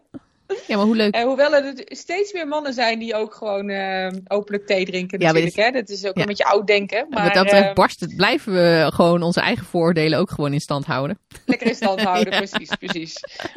[0.67, 1.15] Ja, maar hoe leuk.
[1.15, 5.27] En hoewel er steeds meer mannen zijn die ook gewoon eh, openlijk thee drinken Ja,
[5.27, 5.57] natuurlijk.
[5.57, 5.71] Hè?
[5.71, 6.21] Dat is ook ja.
[6.21, 6.99] een beetje oud denken.
[6.99, 10.31] En Maar wat dat betreft eh, barst het, blijven we gewoon onze eigen vooroordelen ook
[10.31, 11.19] gewoon in stand houden.
[11.47, 12.39] lekker in stand houden, Ja.
[12.39, 13.15] precies, precies.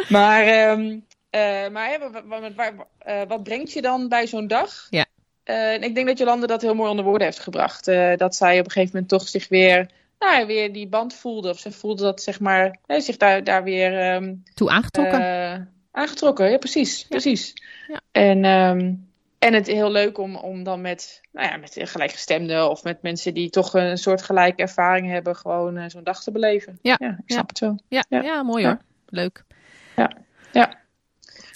[0.09, 4.27] Maar, ehm, eh, maar hè, wa- wa- wa- wa- eh, wat brengt je dan bij
[4.27, 4.87] zo'n dag?
[4.89, 5.05] Ja.
[5.43, 7.87] Eh, en ik denk dat Jolande dat heel mooi onder woorden heeft gebracht.
[7.87, 9.89] Eh, dat zij op een gegeven moment toch zich weer,
[10.19, 11.49] nou, weer die band voelde.
[11.49, 15.21] Of ze voelde dat, zeg maar, zich daar, daar weer ehm, Toe aangetrokken.
[15.21, 15.59] eh,
[15.93, 16.51] aangetrokken.
[16.51, 17.53] Ja, precies, precies.
[17.87, 18.01] Ja.
[18.11, 18.93] En, ehm,
[19.39, 23.33] en het heel leuk om, om dan met, nou ja, met gelijkgestemden of met mensen
[23.33, 26.79] die toch een soort gelijke ervaring hebben, gewoon eh, zo'n dag te beleven.
[26.81, 26.99] Ja.
[26.99, 27.79] ik snap het wel.
[27.87, 28.21] ja, ja.
[28.21, 28.43] ja.
[28.43, 28.67] mooi Ja.
[28.67, 28.81] hoor.
[29.07, 29.43] Leuk.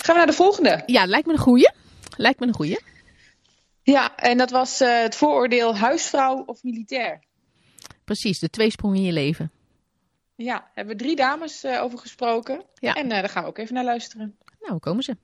[0.08, 0.84] Gaan we naar de volgende.
[0.86, 1.72] Ja, lijkt me een goeie.
[2.18, 2.80] Lijkt me een goeie.
[3.84, 7.20] Ja, en dat was eh, het vooroordeel huisvrouw of militair.
[8.04, 9.52] Precies, de tweesprong in je leven.
[10.38, 12.62] Ja, hebben we drie dames eh, over gesproken.
[12.80, 12.94] Ja.
[12.94, 14.36] En eh, daar gaan we ook even naar luisteren.
[14.60, 15.16] Nou, hoe komen ze?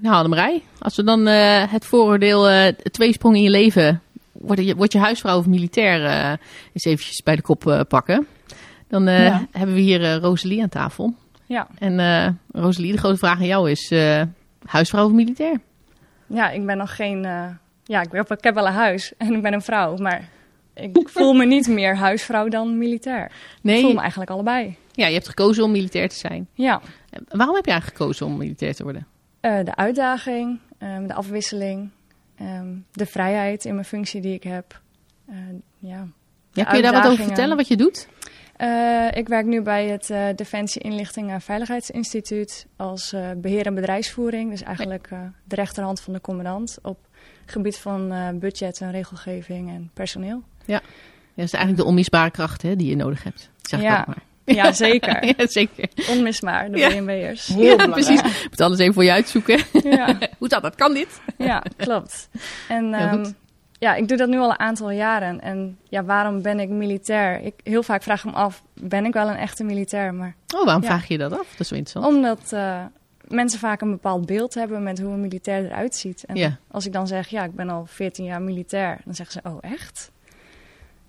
[0.00, 4.74] Nou, Annemarij, als we dan eh, het vooroordeel eh tweesprong in je leven, word je,
[4.76, 6.30] word je huisvrouw of militair, eh
[6.72, 8.26] eens eventjes bij de kop eh, pakken.
[8.88, 9.46] Dan eh, Ja.
[9.50, 11.14] hebben we hier eh, Rosalie aan tafel.
[11.46, 11.68] Ja.
[11.78, 14.22] En eh Rosalie, de grote vraag aan jou is, eh,
[14.66, 15.60] huisvrouw of militair?
[16.26, 17.24] ja, ik ben nog geen...
[17.24, 17.48] eh,
[17.84, 20.28] ja, ik heb, ik heb wel een huis en ik ben een vrouw, maar
[20.74, 23.32] ik voel me niet meer huisvrouw dan militair.
[23.62, 24.76] Ik voel me eigenlijk allebei.
[24.92, 26.48] ja, je hebt gekozen om militair te zijn.
[26.54, 26.80] Ja,
[27.28, 29.06] Waarom heb je eigenlijk gekozen om militair te worden?
[29.40, 31.90] Eh, de uitdaging, ehm, de afwisseling,
[32.36, 34.80] ehm, de vrijheid in mijn functie die ik heb.
[35.28, 35.36] Eh,
[35.78, 36.06] ja.
[36.52, 38.08] Ja, kun je daar wat over vertellen, wat je doet?
[38.60, 43.74] Eh, ik werk nu bij het eh, Defensie Inlichting en Veiligheidsinstituut als eh, beheer en
[43.74, 44.50] bedrijfsvoering.
[44.50, 45.08] Dus eigenlijk
[45.44, 46.98] de rechterhand van de commandant op
[47.46, 50.42] gebied van budget en regelgeving en personeel.
[50.64, 50.80] Ja,
[51.34, 53.50] dat is eigenlijk de onmisbare kracht hè, die je nodig hebt.
[53.62, 54.04] Zeg Ja.
[54.06, 54.22] maar.
[54.44, 55.24] Ja, zeker.
[55.38, 55.88] ja, zeker.
[56.08, 56.88] Onmisbaar, de Ja.
[56.88, 57.46] BNW'ers.
[57.46, 58.06] Heel ja, belangrijk.
[58.20, 58.42] precies.
[58.42, 59.60] Ik moet alles even voor je uitzoeken.
[59.82, 60.62] Ja, Hoe dat?
[60.62, 61.20] Dat kan dit.
[61.38, 62.28] ja, klopt.
[62.68, 63.24] En ehm,
[63.78, 65.40] ja, ik doe dat nu al een aantal jaren.
[65.40, 67.40] En ja, waarom ben ik militair?
[67.40, 70.14] Ik, heel vaak vraag ik me af, ben ik wel een echte militair?
[70.14, 71.48] Maar Oh, waarom vraag je dat af?
[71.50, 72.14] Dat is wel interessant.
[72.16, 72.84] Omdat eh,
[73.28, 76.24] mensen vaak een bepaald beeld hebben met hoe een militair eruit ziet.
[76.24, 79.48] En als ik dan zeg, ja, ik ben al 14 jaar militair, dan zeggen ze,
[79.48, 80.10] oh echt?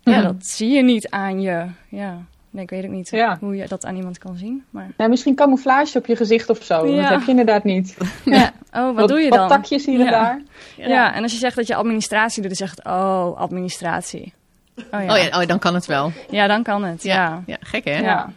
[0.02, 0.22] Ja, Mhm.
[0.22, 1.66] dat zie je niet aan je.
[1.88, 2.18] Ja,
[2.50, 3.36] nee, ik weet ook niet Ja.
[3.40, 4.64] hoe je dat aan iemand kan zien.
[4.70, 6.86] Maar Nou, misschien camouflage op je gezicht of zo.
[6.86, 7.00] Ja.
[7.02, 7.96] Dat heb je inderdaad niet.
[8.24, 8.52] ja.
[8.72, 9.38] oh, wat, doe je dan?
[9.38, 10.10] Wat takjes hier en Ja.
[10.10, 10.42] daar.
[10.76, 11.14] Ja.
[11.14, 14.32] en als je zegt dat je administratie doet, dan zegt het, oh, administratie.
[14.76, 15.12] Oh ja.
[15.16, 16.12] Oh ja, oh, dan kan het wel.
[16.30, 17.02] Ja, dan kan het.
[17.02, 17.42] Ja, Ja.
[17.46, 17.98] ja gek hè?
[17.98, 18.30] Ja.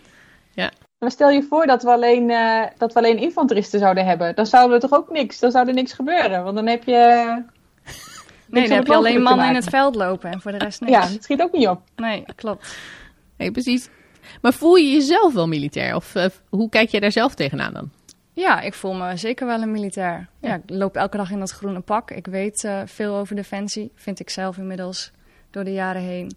[0.99, 4.35] Maar stel je voor dat we, alleen, eh, dat we alleen infanteristen zouden hebben.
[4.35, 6.43] Dan zouden er toch ook niks, dan zou er niks gebeuren.
[6.43, 7.41] Want dan heb je...
[8.47, 10.93] Nee, dan heb je alleen mannen in het veld lopen en voor de rest niks.
[10.93, 11.81] Ja, het schiet ook niet op.
[11.95, 12.77] Nee, klopt.
[13.37, 13.89] Nee, precies.
[14.41, 15.95] Maar voel je jezelf wel militair?
[15.95, 17.89] Of eh, hoe kijk jij daar zelf tegenaan dan?
[18.33, 20.27] Ja, ik voel me zeker wel een militair.
[20.41, 22.11] Ja, ik loop elke dag in dat groene pak.
[22.11, 25.11] Ik weet uh, veel over defensie, vind ik zelf inmiddels
[25.49, 26.31] door de jaren heen.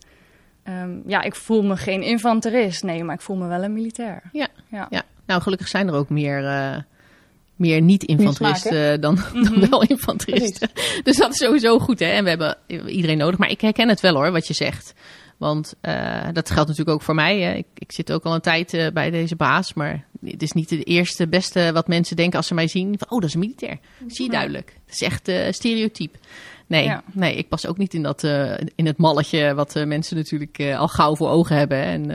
[0.65, 4.23] Um, ja, ik voel me geen infanterist, nee, maar ik voel me wel een militair.
[4.33, 4.87] Ja, ja.
[4.91, 5.03] ja.
[5.27, 6.77] nou gelukkig zijn er ook meer, uh,
[7.59, 9.71] meer niet-infanteristen dan, dan mm -hmm.
[9.71, 10.71] wel infanteristen.
[11.03, 12.07] dus dat is sowieso goed, hè.
[12.07, 13.39] En we hebben iedereen nodig.
[13.39, 14.95] Maar ik herken het wel hoor, wat je zegt.
[15.39, 17.41] Want uh, dat geldt natuurlijk ook voor mij.
[17.41, 17.55] Hè.
[17.55, 19.75] Ik, ik, zit ook al een tijd uh, bij deze baas.
[19.75, 22.99] Maar het is niet het eerste beste wat mensen denken als ze mij zien.
[22.99, 23.79] Van, oh, dat is een militair.
[24.07, 24.77] Zie je duidelijk.
[24.87, 26.17] Het is echt uh, stereotyp.
[26.67, 27.03] Nee, ja.
[27.13, 28.23] nee, ik pas ook niet in, dat,
[28.75, 31.83] in het malletje wat mensen natuurlijk al gauw voor ogen hebben.
[31.83, 32.11] En,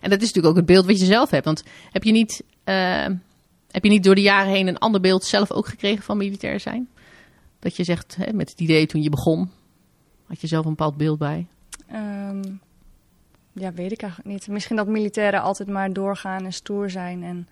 [0.00, 1.44] en dat is natuurlijk ook het beeld wat je zelf hebt.
[1.44, 2.42] Want heb je niet,
[3.74, 6.60] heb je niet door de jaren heen een ander beeld zelf ook gekregen van militair
[6.60, 6.88] zijn?
[7.58, 9.50] Dat je zegt, hè, met het idee toen je begon,
[10.26, 11.46] had je zelf een bepaald beeld bij?
[11.92, 12.60] Um,
[13.52, 14.48] ja, weet ik eigenlijk niet.
[14.48, 17.48] Misschien dat militairen altijd maar doorgaan en stoer zijn en,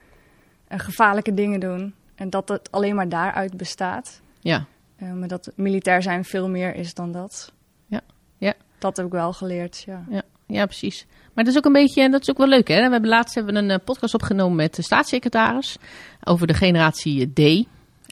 [0.68, 1.94] en gevaarlijke dingen doen.
[2.14, 4.20] En dat het alleen maar daaruit bestaat.
[4.40, 4.64] Ja.
[4.98, 7.52] Uh, maar dat militair zijn veel meer is dan dat.
[7.86, 8.00] Ja.
[8.36, 8.54] ja.
[8.78, 10.04] Dat heb ik wel geleerd, ja.
[10.08, 10.22] ja.
[10.46, 11.06] Ja, precies.
[11.34, 12.76] Maar dat is ook een beetje, en dat is ook wel leuk, hè?
[12.76, 15.76] We hebben laatst hebben we een podcast opgenomen met de staatssecretaris
[16.24, 17.66] over de generatie D.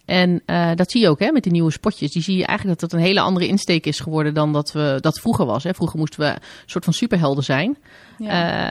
[0.04, 2.12] En uh, dat zie je ook hè, met die nieuwe spotjes.
[2.12, 4.98] Die zie je eigenlijk dat het een hele andere insteek is geworden dan dat we
[5.00, 5.64] dat vroeger was.
[5.64, 5.74] Hè.
[5.74, 7.76] Vroeger moesten we een soort van superhelden zijn.
[8.18, 8.26] Ja.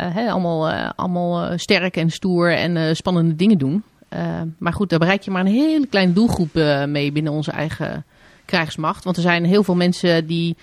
[0.08, 3.84] Uh, hè, allemaal, uh, allemaal sterk en stoer en spannende dingen doen.
[4.58, 6.54] maar goed, daar bereik je maar een hele kleine doelgroep
[6.88, 8.06] mee binnen onze eigen
[8.46, 9.04] krijgsmacht.
[9.04, 10.58] Want er zijn heel veel mensen die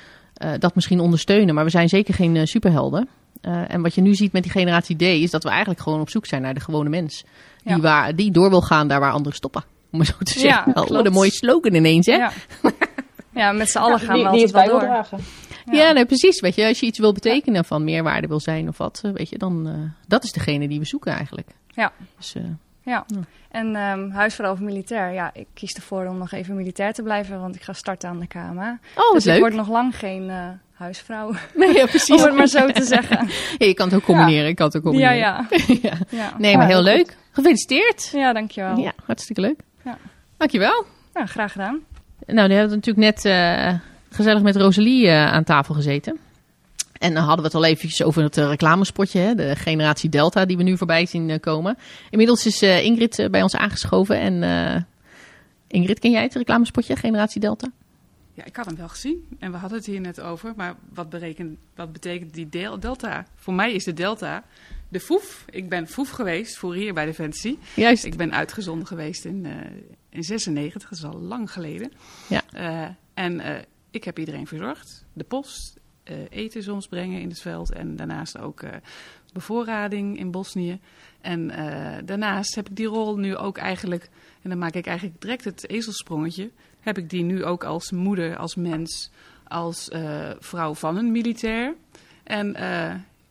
[0.58, 1.54] dat misschien ondersteunen.
[1.54, 3.08] Maar we zijn zeker geen superhelden.
[3.40, 6.10] En wat je nu ziet met die generatie D is dat we eigenlijk gewoon op
[6.10, 7.24] zoek zijn naar de gewone mens.
[7.64, 10.72] Die, waar, die door wil gaan daar waar anderen stoppen om het zo te zeggen.
[10.74, 12.14] Ja, oh, een mooie slogan ineens, hè?
[12.14, 12.32] Ja,
[13.34, 14.80] ja met z'n allen gaan we altijd wel door.
[14.80, 15.18] Dragen.
[15.64, 16.40] Ja, ja nee, precies.
[16.40, 19.38] Weet je, als je iets wil betekenen van meerwaarde wil zijn of wat, weet je,
[19.38, 19.74] dan uh,
[20.06, 21.48] dat is degene die we zoeken eigenlijk.
[21.68, 21.92] Ja.
[22.16, 22.44] Dus, uh,
[22.86, 23.04] ja.
[23.50, 27.40] En um, huisvrouw of militair, ja, ik kies ervoor om nog even militair te blijven,
[27.40, 28.78] want ik ga starten aan de KMA.
[28.94, 29.34] Oh, dus leuk.
[29.34, 31.32] ik word nog lang geen uh, huisvrouw.
[31.54, 32.20] Nee, ja, precies.
[32.20, 33.28] om het maar zo te zeggen.
[33.58, 34.42] Ja, je kan het ook combineren.
[34.42, 34.48] Ja.
[34.48, 35.16] Ik kan het ook combineren.
[35.16, 35.46] Ja,
[35.82, 35.92] ja.
[36.08, 36.32] ja.
[36.38, 37.16] Nee, maar heel leuk.
[37.30, 38.10] Gefeliciteerd.
[38.12, 38.76] Ja, dankjewel.
[38.76, 39.60] Ja, hartstikke leuk.
[39.84, 39.98] Ja.
[40.36, 40.84] Dankjewel.
[41.14, 41.80] Ja, graag gedaan.
[42.26, 43.78] Nou, die hebben natuurlijk net uh,
[44.10, 46.18] gezellig met Rosalie uh, aan tafel gezeten.
[46.98, 50.44] En dan hadden we het al eventjes over het uh, reclamespotje, hè, de generatie Delta
[50.44, 51.78] die we nu voorbij zien komen.
[52.10, 54.18] Inmiddels is Ingrid bij ons aangeschoven.
[54.18, 54.86] En
[55.66, 57.70] Ingrid, ken jij het reclamespotje, generatie Delta?
[58.36, 60.52] Ja, ik had hem wel gezien en we hadden het hier net over.
[60.56, 63.26] Maar wat, berekent, wat betekent die del Delta?
[63.34, 64.44] Voor mij is de Delta
[64.88, 65.44] de FOEF.
[65.50, 67.58] Ik ben FOEF geweest voor hier bij Defensie.
[67.74, 68.04] Juist.
[68.04, 69.52] Ik ben uitgezonden geweest in, uh,
[70.08, 71.92] in 96, dat is al lang geleden.
[72.28, 72.42] Ja.
[72.54, 75.04] Uh, en ik heb iedereen verzorgd.
[75.12, 75.76] De post,
[76.30, 78.62] eten soms brengen in het veld en daarnaast ook
[79.32, 80.78] bevoorrading in Bosnië.
[81.20, 81.46] En
[82.04, 84.08] daarnaast heb ik die rol nu ook eigenlijk,
[84.42, 88.36] en dan maak ik eigenlijk direct het ezelsprongetje, heb ik die nu ook als moeder,
[88.36, 89.10] als mens,
[89.48, 89.90] als
[90.38, 91.74] vrouw van een militair.
[92.24, 92.52] En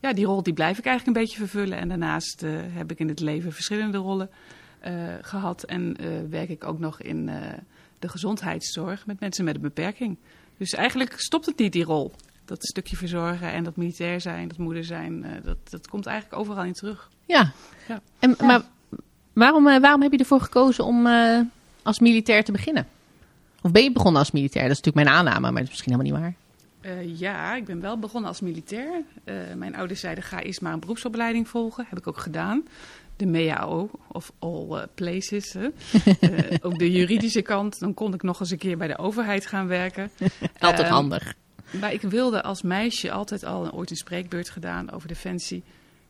[0.00, 1.78] ja, die rol die blijf ik eigenlijk een beetje vervullen.
[1.78, 2.40] En daarnaast
[2.72, 4.30] heb ik in het leven verschillende rollen
[5.20, 5.64] gehad.
[5.64, 5.96] En
[6.30, 7.26] werk ik ook nog in
[7.98, 10.16] de gezondheidszorg met mensen met een beperking.
[10.56, 12.12] Dus eigenlijk stopt het niet, die rol.
[12.46, 16.64] Dat stukje verzorgen en dat militair zijn, dat moeder zijn, dat, dat komt eigenlijk overal
[16.64, 17.10] in terug.
[17.24, 17.52] Ja,
[17.88, 18.00] ja.
[18.18, 18.46] En, ja.
[18.46, 18.62] maar
[19.32, 21.06] waarom, waarom heb je ervoor gekozen om
[21.82, 22.86] als militair te beginnen?
[23.62, 24.68] Of ben je begonnen als militair?
[24.68, 26.44] Dat is natuurlijk mijn aanname, maar dat is misschien helemaal niet waar.
[26.86, 29.02] Uh, ja, ik ben wel begonnen als militair.
[29.24, 31.86] Uh, mijn ouders zeiden, ga eerst maar een beroepsopleiding volgen.
[31.88, 32.64] Heb ik ook gedaan.
[33.16, 35.54] De MEAO, of all uh, places.
[35.54, 35.66] uh,
[36.66, 37.78] ook de juridische kant.
[37.78, 40.10] Dan kon ik nog eens een keer bij de overheid gaan werken.
[40.58, 41.34] altijd handig.
[41.80, 45.62] Maar ik wilde als meisje altijd al ooit een spreekbeurt gedaan over defensie.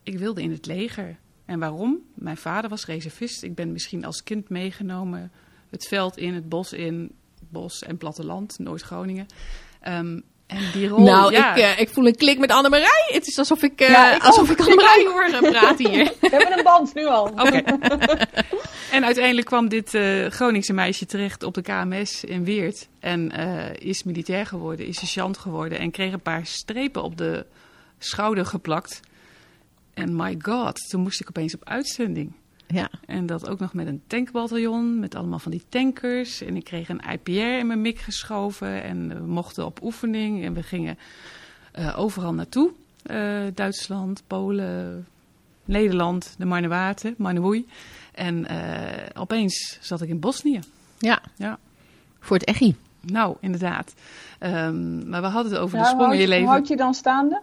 [0.02, 1.16] Ik wilde in het leger.
[1.44, 2.00] En waarom?
[2.14, 3.42] Mijn vader was reservist.
[3.42, 5.30] Ik ben misschien als kind meegenomen
[5.70, 9.26] het veld in, het bos in, bos en platteland, Noord-Groningen.
[9.88, 11.54] Um, en die rol, nou, ja.
[11.54, 13.04] ik, uh, ik voel een klik met Annemarij.
[13.06, 16.12] Het is alsof ik, uh, ja, ik alsof ik Annemarij hoor praten hier.
[16.20, 17.24] We hebben een band nu al.
[17.24, 17.64] Okay.
[18.96, 22.88] en uiteindelijk kwam dit uh, Groningse meisje terecht op de KMS in Weert.
[23.00, 23.30] En
[23.78, 25.78] is militair geworden, is sergeant geworden.
[25.78, 27.46] En kreeg een paar strepen op de
[27.98, 29.00] schouder geplakt.
[29.94, 32.32] En my god, toen moest ik opeens op uitzending.
[32.66, 32.90] Ja.
[33.06, 36.42] En dat ook nog met een tankbataljon, met allemaal van die tankers.
[36.42, 38.82] En ik kreeg een IPR in mijn mik geschoven.
[38.82, 40.44] En we mochten op oefening.
[40.44, 40.98] En we gingen
[41.78, 42.72] uh, overal naartoe.
[43.10, 45.06] Uh, Duitsland, Polen,
[45.64, 47.66] Nederland, de Marnewaten, Marnewoei.
[48.14, 50.60] En uh, opeens zat ik in Bosnië.
[50.98, 51.20] Ja.
[51.36, 51.58] ja.
[52.20, 52.76] Voor het echi.
[53.00, 53.94] Nou, inderdaad.
[54.40, 56.44] Um, maar we hadden het over ja, de sprong in je leven.
[56.44, 57.42] Hoe houd je dan staande?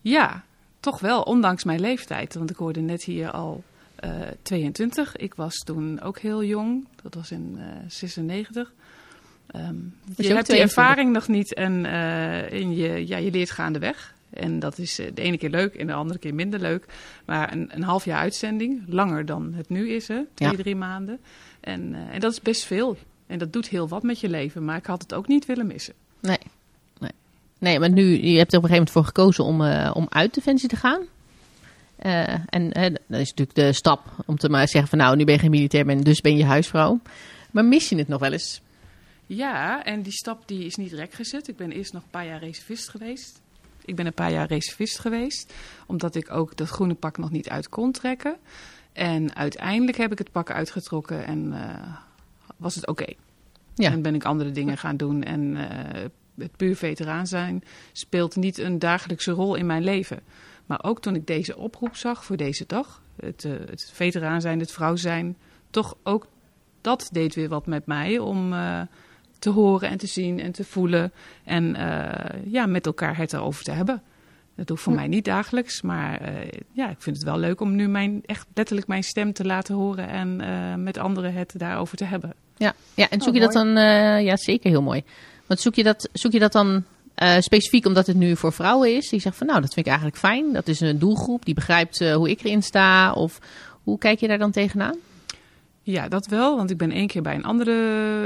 [0.00, 0.44] Ja,
[0.80, 2.34] toch wel, ondanks mijn leeftijd.
[2.34, 3.64] Want ik hoorde net hier al
[3.96, 4.10] eh,
[4.42, 5.16] 22.
[5.16, 6.86] Ik was toen ook heel jong.
[7.02, 8.72] Dat was in eh 96.
[9.46, 10.54] Ehm, je hebt 22?
[10.54, 14.14] die ervaring nog niet en, eh, en je, ja, je leert gaandeweg.
[14.30, 16.84] En dat is eh, de ene keer leuk en de andere keer minder leuk.
[17.24, 20.22] Maar een, een half jaar uitzending, langer dan het nu is, hè?
[20.34, 20.56] twee, Ja.
[20.56, 21.20] drie maanden.
[21.60, 22.96] En, eh, en dat is best veel.
[23.26, 24.64] En dat doet heel wat met je leven.
[24.64, 25.94] Maar ik had het ook niet willen missen.
[26.20, 26.38] Nee.
[27.60, 27.78] Nee.
[27.78, 30.34] Maar nu, je hebt er op een gegeven moment voor gekozen om, eh, om uit
[30.34, 31.06] Defensie te gaan.
[31.96, 35.34] Eh, en dat is natuurlijk de stap om te maar zeggen van nou, nu ben
[35.34, 37.00] je geen militair, ben, dus ben je huisvrouw.
[37.50, 38.60] Maar mis je het nog wel eens?
[39.26, 41.48] Ja, en die stap die is niet rek gezet.
[41.48, 43.40] Ik ben eerst nog een paar jaar reservist geweest.
[43.84, 45.52] Ik ben een paar jaar reservist geweest,
[45.86, 48.36] omdat ik ook dat groene pak nog niet uit kon trekken.
[48.92, 51.94] En uiteindelijk heb ik het pak uitgetrokken en eh,
[52.56, 53.12] was het oké.
[53.74, 53.90] Ja.
[53.90, 55.22] En ben ik andere dingen gaan doen.
[55.22, 55.56] En
[56.40, 60.20] het puur veteraan zijn speelt niet een dagelijkse rol in mijn leven.
[60.66, 64.58] Maar ook toen ik deze oproep zag voor deze dag, het, eh, het veteraan zijn,
[64.58, 65.36] het vrouw zijn,
[65.70, 66.26] toch ook
[66.80, 68.80] dat deed weer wat met mij om eh,
[69.38, 71.12] te horen en te zien en te voelen.
[71.44, 74.02] En eh, ja, met elkaar het erover te hebben.
[74.60, 76.32] Dat doe ik voor mij niet dagelijks, maar eh,
[76.72, 79.74] ja, ik vind het wel leuk om nu mijn, echt letterlijk mijn stem te laten
[79.74, 82.34] horen en eh, met anderen het daarover te hebben.
[82.56, 85.02] Ja, ja en zoek Oh, je dat dan, eh, ja zeker heel mooi.
[85.50, 86.84] Want zoek je dat, zoek je dat dan
[87.14, 89.08] eh, specifiek omdat het nu voor vrouwen is?
[89.08, 90.52] Die zegt van nou, dat vind ik eigenlijk fijn.
[90.52, 93.12] Dat is een doelgroep die begrijpt eh, hoe ik erin sta.
[93.12, 93.38] Of
[93.82, 94.96] hoe kijk je daar dan tegenaan?
[95.82, 96.56] Ja, dat wel.
[96.56, 97.72] Want ik ben één keer bij een andere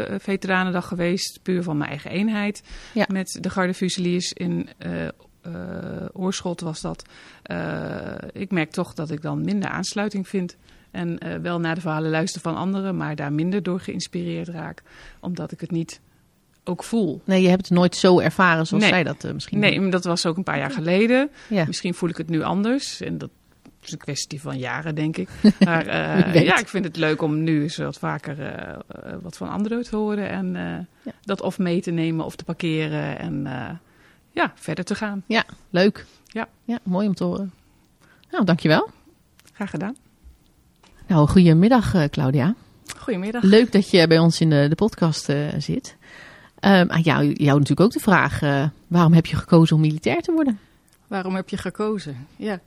[0.03, 1.39] eh, veteranendag geweest.
[1.43, 2.63] Puur van mijn eigen eenheid.
[2.95, 3.05] Ja.
[3.09, 5.07] Met de Garde Fusiliers in eh,
[6.13, 7.05] Oorschot was dat.
[8.33, 10.57] Ik merk toch dat ik dan minder aansluiting vind.
[10.91, 12.97] En wel naar de verhalen luister van anderen.
[12.97, 14.83] Maar daar minder door geïnspireerd raak.
[15.21, 16.01] Omdat ik het niet
[16.65, 17.21] ook voel.
[17.25, 18.93] Nee, je hebt het nooit zo ervaren zoals Nee.
[18.93, 21.31] zij dat eh, misschien Nee, maar dat was ook een paar jaar geleden.
[21.49, 21.65] Ja.
[21.67, 23.01] Misschien voel ik het nu anders.
[23.01, 23.31] En dat
[23.83, 25.29] is een kwestie van jaren, denk ik.
[25.65, 28.77] Maar eh, ja, ik vind het leuk om nu eens wat vaker eh,
[29.23, 30.29] wat van anderen te horen.
[30.29, 30.53] En
[31.03, 31.13] Ja.
[31.23, 33.19] dat of mee te nemen of te parkeren.
[33.19, 33.47] En
[34.31, 35.25] ja, verder te gaan.
[35.71, 36.07] Leuk.
[36.27, 36.49] Ja.
[36.65, 37.53] ja, mooi om te horen.
[38.31, 38.89] Nou, dankjewel.
[39.53, 39.97] Graag gedaan.
[41.07, 42.55] Nou, goedemiddag Claudia.
[42.99, 43.43] Goedemiddag.
[43.43, 45.97] Leuk dat je bij ons in de, de podcast zit.
[46.65, 50.21] Ehm aan jou, jou natuurlijk ook de vraag, eh, waarom heb je gekozen om militair
[50.23, 50.59] te worden?
[51.07, 52.27] Waarom heb je gekozen?
[52.37, 52.61] Ja.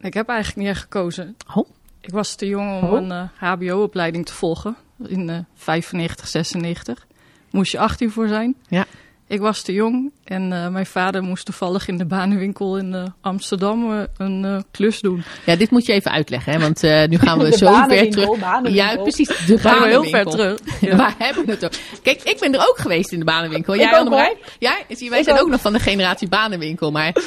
[0.00, 1.36] Ik heb eigenlijk niet gekozen.
[1.54, 1.68] Oh.
[2.00, 3.00] Ik was te jong om Oh.
[3.02, 4.76] een eh, HBO-opleiding te volgen.
[5.06, 7.06] In eh 95, 96.
[7.50, 8.54] Moest je 18 voor zijn.
[8.68, 8.84] Ja.
[9.32, 13.04] Ik was te jong en eh, mijn vader moest toevallig in de banenwinkel in eh,
[13.20, 15.22] Amsterdam eh, een eh, klus doen.
[15.46, 16.58] Ja, dit moet je even uitleggen, hè?
[16.58, 18.38] want eh, nu gaan we De zo ver terug.
[18.38, 18.72] banenwinkel.
[18.84, 19.46] Ja, precies.
[19.46, 20.58] De Gaan we heel ver terug.
[20.80, 20.96] Ja.
[20.96, 21.80] Waar hebben we het over?
[22.02, 23.76] Kijk, ik ben er ook geweest in de banenwinkel.
[23.76, 24.36] Jij, ook?
[24.58, 25.42] Ja, wij Ik zijn ook.
[25.42, 25.50] ook.
[25.50, 27.22] nog van de generatie banenwinkel, maar die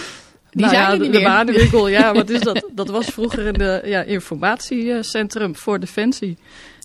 [0.52, 2.70] Nou zijn ja, de, niet de banenwinkel, ja, wat is dat?
[2.72, 6.38] Dat was vroeger in de ja, informatiecentrum voor Defensie.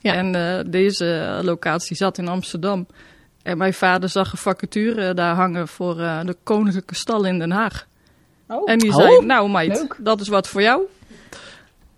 [0.03, 0.15] Ja.
[0.15, 2.87] En eh, deze locatie zat in Amsterdam.
[3.43, 7.51] En mijn vader zag een vacature daar hangen voor eh, de Koninklijke Stal in Den
[7.51, 7.87] Haag.
[8.49, 8.71] Oh.
[8.71, 9.97] En die Oh, zei, nou meid, leuk.
[9.99, 10.83] dat is wat voor jou.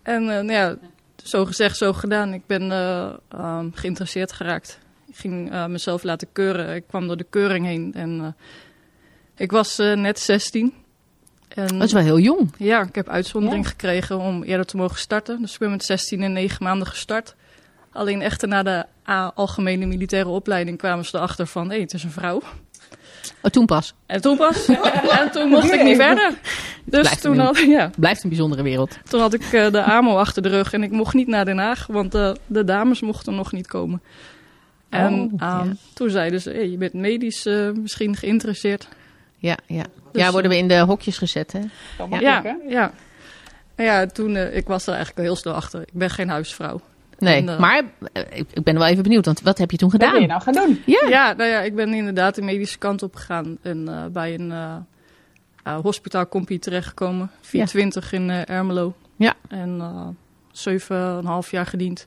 [0.02, 0.76] En eh, nou ja,
[1.24, 2.32] zo gezegd, zo gedaan.
[2.34, 4.78] Ik ben eh, ehm, geïnteresseerd geraakt.
[5.08, 6.74] Ik ging eh, mezelf laten keuren.
[6.74, 7.92] Ik kwam door de keuring heen.
[7.94, 8.26] En eh,
[9.36, 10.74] ik was eh, net 16.
[11.48, 12.54] En, Dat is wel heel jong.
[12.58, 13.70] ja, ik heb uitzondering Ja.
[13.70, 15.40] gekregen om eerder te mogen starten.
[15.40, 17.34] Dus ik ben met 16 en 9 maanden gestart.
[17.92, 21.70] Alleen echter na de A- algemene militaire opleiding kwamen ze erachter van...
[21.70, 22.42] hé, het is een vrouw.
[23.42, 23.94] Oh, toen pas.
[24.06, 24.66] En toen pas.
[25.20, 26.30] en toen mocht ik niet verder.
[26.84, 28.98] Dus Blijft toen een- had, ja, Blijft een bijzondere wereld.
[29.08, 31.58] toen had ik eh, de AMO achter de rug en ik mocht niet naar Den
[31.58, 34.02] Haag, want eh, de dames mochten nog niet komen.
[34.88, 35.72] En Oh, ehm, ja.
[35.94, 38.88] toen zeiden ze, hey, je bent medisch eh, misschien geïnteresseerd.
[39.36, 39.84] Ja, ja.
[40.12, 41.60] Dus, ja, worden we in de hokjes gezet, hè?
[42.20, 42.92] Ja, ja.
[43.74, 45.80] En ja, toen, eh, ik was er eigenlijk al heel snel achter.
[45.80, 46.80] Ik ben geen huisvrouw.
[47.22, 47.82] Nee, En, eh, maar
[48.12, 50.14] eh, ik, ik ben wel even benieuwd, want wat heb je toen Wat ben je
[50.14, 50.28] gedaan?
[50.28, 50.82] nou gaan doen?
[50.86, 51.08] Ja.
[51.08, 53.58] Ja, nou ja, ik ben inderdaad de medische kant op gegaan.
[53.62, 54.76] En eh, bij een eh
[55.66, 57.30] uh, terechtgekomen.
[57.40, 58.94] 420 in Ermelo.
[59.16, 59.34] Ja.
[59.48, 60.08] En eh
[60.52, 62.06] zeven en een half jaar gediend.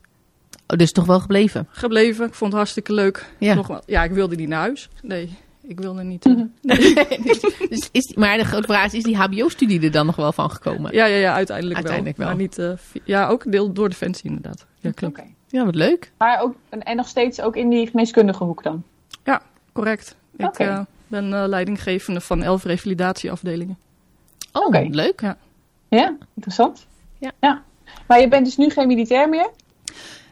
[0.68, 1.68] Oh, dus toch wel gebleven?
[1.72, 2.26] Gebleven.
[2.28, 3.26] Ik vond het hartstikke leuk.
[3.40, 3.54] Ja.
[3.54, 4.90] Nogmaals, ja, ik wilde niet naar huis.
[5.02, 6.26] Nee, ik wilde niet.
[6.26, 6.36] eh,
[7.70, 10.52] dus is, maar de grote vraag is, is die hbo-studie er dan nog wel van
[10.52, 10.94] gekomen?
[10.94, 12.28] Ja, ja, ja, uiteindelijk, Uiteindelijk wel.
[12.28, 12.72] Maar niet, eh,
[13.04, 14.66] ja, ook deel door Defensie inderdaad.
[14.80, 15.22] Ja, klopt.
[15.48, 16.12] Ja, wat leuk.
[16.18, 18.84] Maar ook, en, nog steeds ook in die geneeskundige hoek dan?
[19.76, 20.16] Correct.
[20.36, 23.78] Ik eh, ben eh, leidinggevende van elf revalidatieafdelingen.
[24.52, 24.88] Oh, Oké.
[24.92, 25.22] leuk.
[25.90, 26.88] Ja, interessant.
[27.18, 27.32] Ja.
[27.40, 27.64] ja.
[28.08, 29.50] Maar je bent dus nu geen militair meer?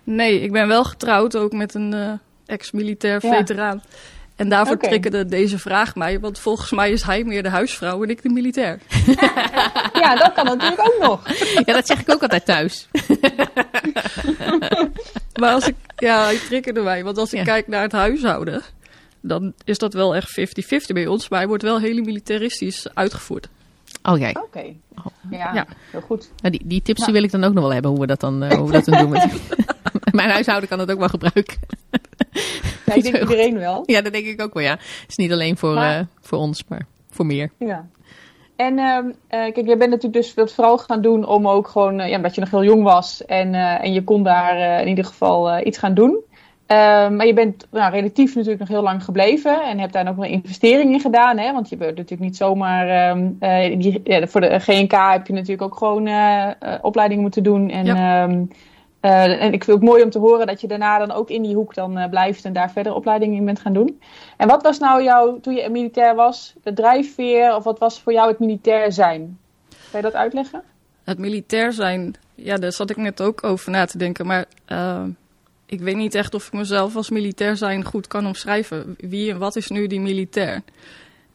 [0.03, 2.11] Nee, ik ben wel getrouwd, ook met een eh,
[2.45, 3.35] ex-militair Ja.
[3.35, 3.81] veteraan.
[4.35, 4.87] En daarvoor Oké.
[4.87, 8.29] triggerde deze vraag mij, want volgens mij is hij meer de huisvrouw en ik de
[8.29, 8.79] militair.
[9.93, 11.21] Ja, dat kan natuurlijk ook nog.
[11.65, 12.87] Ja, dat zeg ik ook altijd thuis.
[15.39, 17.43] Maar als ik, ja, hij triggerde mij, want als ik Ja.
[17.45, 18.61] kijk naar het huishouden,
[19.21, 23.49] dan is dat wel echt 50-50 bij ons, maar hij wordt wel heel militaristisch uitgevoerd.
[24.03, 24.35] Oh jij.
[24.43, 24.63] Oké.
[25.31, 25.65] Ja, Ja.
[25.91, 26.31] heel goed.
[26.41, 28.19] Nou, die, die tips die wil ik dan ook nog wel hebben, hoe we dat
[28.19, 29.09] dan, eh, hoe we dat dan doen.
[29.09, 29.25] Met...
[30.19, 31.57] Mijn huishouden kan het ook wel gebruiken.
[32.85, 33.83] Ja, ik denk iedereen wel.
[33.85, 34.71] Ja, dat denk ik ook wel, ja.
[34.71, 37.51] Het is niet alleen voor, Maar- eh, voor ons, maar voor meer.
[37.59, 37.85] Ja.
[38.55, 41.99] En ehm, eh, kijk, jij bent natuurlijk dus dat vooral gaan doen om ook gewoon,
[41.99, 45.05] eh, ja, omdat je nog heel jong was en, en je kon daar in ieder
[45.05, 46.19] geval iets gaan doen.
[46.65, 50.15] Ehm, maar je bent nou, relatief natuurlijk nog heel lang gebleven en hebt daar ook
[50.15, 51.37] wel investeringen in gedaan.
[51.37, 51.53] Hè?
[51.53, 52.87] Want je bent natuurlijk niet zomaar.
[52.87, 56.09] ehm, eh, die, ja, voor de GNK heb je natuurlijk ook gewoon
[56.81, 57.69] opleidingen moeten doen.
[57.69, 58.43] En, ehm,
[59.03, 61.41] eh, en ik vind het mooi om te horen dat je daarna dan ook in
[61.41, 64.01] die hoek dan eh, blijft en daar verder opleidingen in bent gaan doen.
[64.37, 68.13] En wat was nou jouw, toen je militair was, de drijfveer of wat was voor
[68.13, 69.39] jou het militair zijn?
[69.69, 70.63] Kan je dat uitleggen?
[71.03, 74.25] Het militair zijn, ja, daar zat ik net ook over na te denken.
[74.25, 75.03] Maar eh,
[75.65, 78.95] ik weet niet echt of ik mezelf als militair zijn goed kan omschrijven.
[78.97, 80.61] Wie en wat is nu die militair?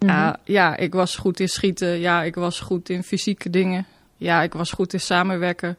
[0.07, 1.99] Ah, ja, ik was goed in schieten.
[1.99, 3.87] Ja, ik was goed in fysieke dingen.
[4.17, 5.77] Ja, ik was goed in samenwerken.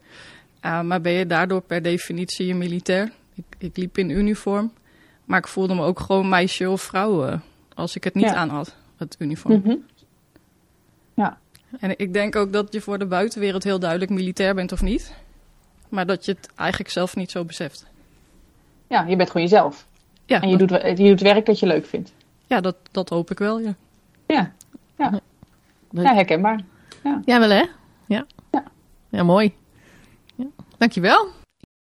[0.60, 3.12] Ah, maar ben je daardoor per definitie een militair?
[3.34, 4.72] Ik, ik liep in uniform.
[5.24, 7.38] Maar ik voelde me ook gewoon meisje of vrouw eh,
[7.74, 8.34] als ik het niet Ja.
[8.34, 9.62] aan had, het uniform.
[9.64, 9.74] Mhm.
[11.80, 15.14] En ik denk ook dat je voor de buitenwereld heel duidelijk militair bent of niet.
[15.88, 17.86] Maar dat je het eigenlijk zelf niet zo beseft.
[18.86, 19.86] Ja, je bent gewoon jezelf.
[20.24, 22.12] Ja, En je dat, doet, je doet werk dat je leuk vindt.
[22.46, 23.74] ja dat, dat hoop ik wel, ja.
[24.26, 24.52] Ja,
[24.98, 25.20] ja.
[25.90, 26.60] Ja herkenbaar.
[27.24, 27.64] Ja, wel hè?
[28.06, 28.26] Ja.
[28.50, 28.64] Ja.
[29.08, 29.54] Ja, mooi.
[30.80, 31.28] Dankjewel.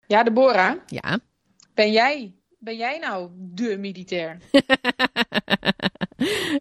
[0.06, 1.18] Ja, Deborah, Ja.
[1.74, 4.38] ben jij, ben jij nou de militair?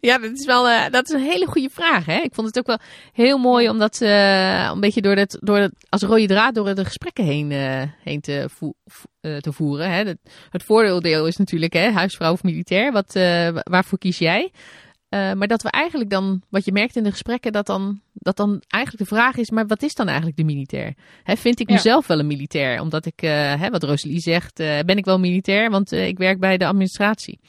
[0.07, 2.05] ja, dat is wel eh, dat is een hele goede vraag.
[2.05, 2.17] Hè?
[2.21, 2.77] Ik vond het ook wel
[3.13, 6.75] heel mooi om dat eh, een beetje door het, door het, als rode draad door
[6.75, 9.89] de gesprekken heen, eh, heen te, voe- vo- te voeren.
[9.91, 10.03] Hè?
[10.03, 10.17] Het,
[10.49, 12.91] het vooroordeel is natuurlijk hè, huisvrouw of militair.
[12.91, 14.51] Wat, wa- waarvoor kies jij?
[15.13, 18.37] Eh, maar dat we eigenlijk dan, wat je merkt in de gesprekken, dat dan, dat
[18.37, 20.93] dan eigenlijk de vraag is: maar wat is dan eigenlijk de militair?
[21.23, 21.73] Hè, vind ik Ja.
[21.75, 22.81] mezelf wel een militair?
[22.81, 25.69] Omdat ik, eh, hè, wat Rosalie zegt, eh, ben ik wel militair?
[25.69, 27.39] Want ik werk bij de administratie.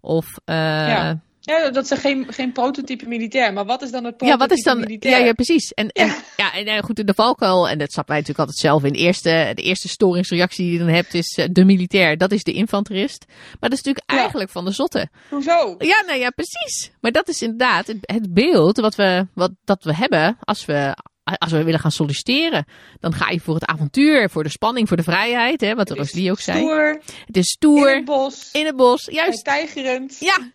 [0.00, 1.20] Of Ja.
[1.48, 3.52] Ja, dat is geen, geen prototype militair.
[3.52, 4.80] Maar wat is dan het Ja, prototype wat is dan.
[4.80, 5.18] militair?
[5.18, 5.72] Ja, ja, precies.
[5.72, 8.58] En, en, ja, en eh, goed, in de valkuil, en dat snappen wij natuurlijk altijd
[8.58, 8.92] zelf in.
[8.92, 12.18] De eerste, de eerste storingsreactie die je dan hebt is eh, de militair.
[12.18, 13.24] Dat is de infanterist.
[13.28, 14.16] Maar dat is natuurlijk Ja.
[14.18, 15.08] eigenlijk van de zotte.
[15.30, 15.74] Hoezo?
[15.78, 16.90] Ja, nou ja, precies.
[17.00, 20.96] Maar dat is inderdaad het, het beeld wat we, wat, dat we hebben als we,
[21.38, 22.64] als we willen gaan solliciteren.
[23.00, 25.60] Dan ga je voor het avontuur, voor de spanning, voor de vrijheid.
[25.60, 26.58] Hè, wat Rosalie ook zei.
[26.58, 29.04] Stoer, Het is stoer, in het bos, in het bos.
[29.10, 29.44] Juist.
[29.44, 30.16] tijgerend.
[30.20, 30.50] Ja,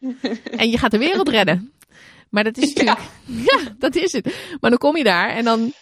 [0.58, 1.72] en je gaat de wereld redden.
[2.30, 3.00] Maar dat is natuurlijk...
[3.52, 3.60] Ja.
[3.78, 4.26] dat is het.
[4.60, 5.74] Maar dan kom je daar en dan,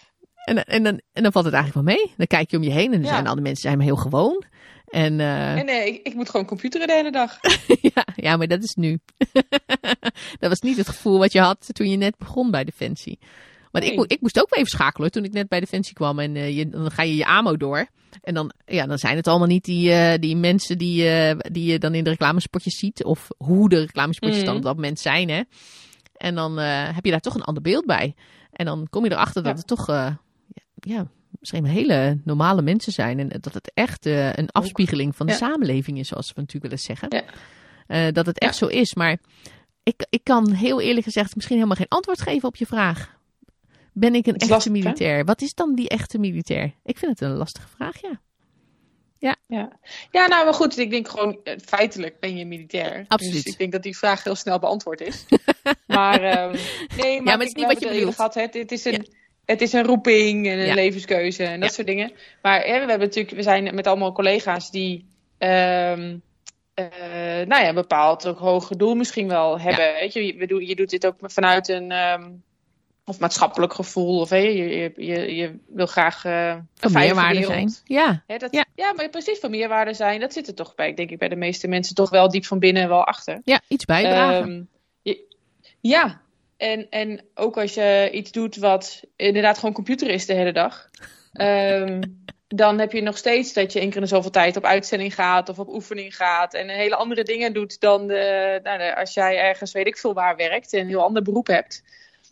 [0.44, 2.12] en, en, dan, en dan valt het eigenlijk wel mee.
[2.16, 3.14] Dan kijk je om je heen en dan Ja.
[3.14, 4.44] zijn al die mensen zijn maar heel gewoon.
[4.86, 7.38] En, eh, En nee, ik, ik moet gewoon computeren de hele dag.
[7.94, 8.98] ja, ja, maar dat is nu.
[10.38, 13.18] dat was niet het gevoel wat je had toen je net begon bij Defensie.
[13.72, 14.06] Want ik, Nee.
[14.06, 16.18] ik moest ook wel even schakelen toen ik net bij Defensie kwam.
[16.18, 17.86] En eh, je, dan ga je je AMO door.
[18.22, 21.70] En dan, ja, dan zijn het allemaal niet die, eh, die mensen die, eh, die
[21.72, 23.04] je dan in de reclamespotjes ziet.
[23.04, 25.28] Of hoe de reclamespotjes dan op dat moment zijn.
[25.28, 25.42] Hè.
[26.12, 28.14] En dan heb je daar toch een ander beeld bij.
[28.52, 29.86] En dan kom je erachter dat het toch
[30.74, 33.18] ja, misschien hele normale mensen zijn.
[33.18, 35.38] En dat het echt een afspiegeling van de Ja.
[35.38, 37.22] samenleving is, zoals we natuurlijk willen zeggen.
[37.88, 38.10] Ja.
[38.10, 38.94] Dat het echt zo is.
[38.94, 39.18] Maar
[39.82, 43.20] ik, ik kan heel eerlijk gezegd misschien helemaal geen antwoord geven op je vraag.
[43.92, 44.78] Ben ik een echte lastig, hè?
[44.78, 45.24] militair?
[45.24, 46.74] Wat is dan die echte militair?
[46.84, 48.20] Ik vind het een lastige vraag, ja.
[49.18, 49.36] Ja.
[50.10, 53.04] ja, nou maar goed, ik denk gewoon eh, feitelijk ben je militair.
[53.08, 53.42] Absoluut.
[53.44, 55.24] Dus ik denk dat die vraag heel snel beantwoord is.
[55.86, 56.56] maar ehm,
[56.96, 58.14] nee, maar, maar het is niet wat je bedoelt.
[58.14, 58.34] Gehad.
[58.34, 59.06] Het, is een,
[59.44, 60.74] het is een roeping en een Ja.
[60.74, 61.74] levenskeuze en dat Ja.
[61.74, 62.12] soort dingen.
[62.42, 65.06] Maar we hebben natuurlijk, we zijn met allemaal collega's die
[65.38, 66.16] ehm,
[66.74, 66.86] eh,
[67.46, 69.92] nou ja, een bepaald ook hoger doel misschien wel hebben.
[69.94, 72.30] Weet je, je, je doet dit ook vanuit een ehm,
[73.04, 74.20] of maatschappelijk gevoel.
[74.20, 77.52] Of hè, je, je, je, je wil graag eh, een Van meerwaarde wereld.
[77.54, 77.74] zijn.
[77.84, 78.64] Ja, Hè, dat, Ja.
[78.74, 78.92] ja.
[78.92, 81.68] maar precies van meerwaarde zijn, dat zit er toch bij, denk ik, bij de meeste
[81.68, 83.40] mensen toch wel diep van binnen wel achter.
[83.44, 84.42] ja iets bijdragen.
[84.48, 84.62] Ehm,
[85.02, 85.36] je-
[85.80, 86.20] ja,
[86.56, 90.88] en, en ook als je iets doet wat inderdaad gewoon computer is de hele dag,
[91.32, 92.00] ehm,
[92.48, 95.48] dan heb je nog steeds dat je één keer in zoveel tijd op uitzending gaat
[95.48, 99.38] of op oefening gaat en hele andere dingen doet dan de, nou, de- als jij
[99.38, 101.82] ergens weet ik veel waar werkt en een heel ander beroep hebt.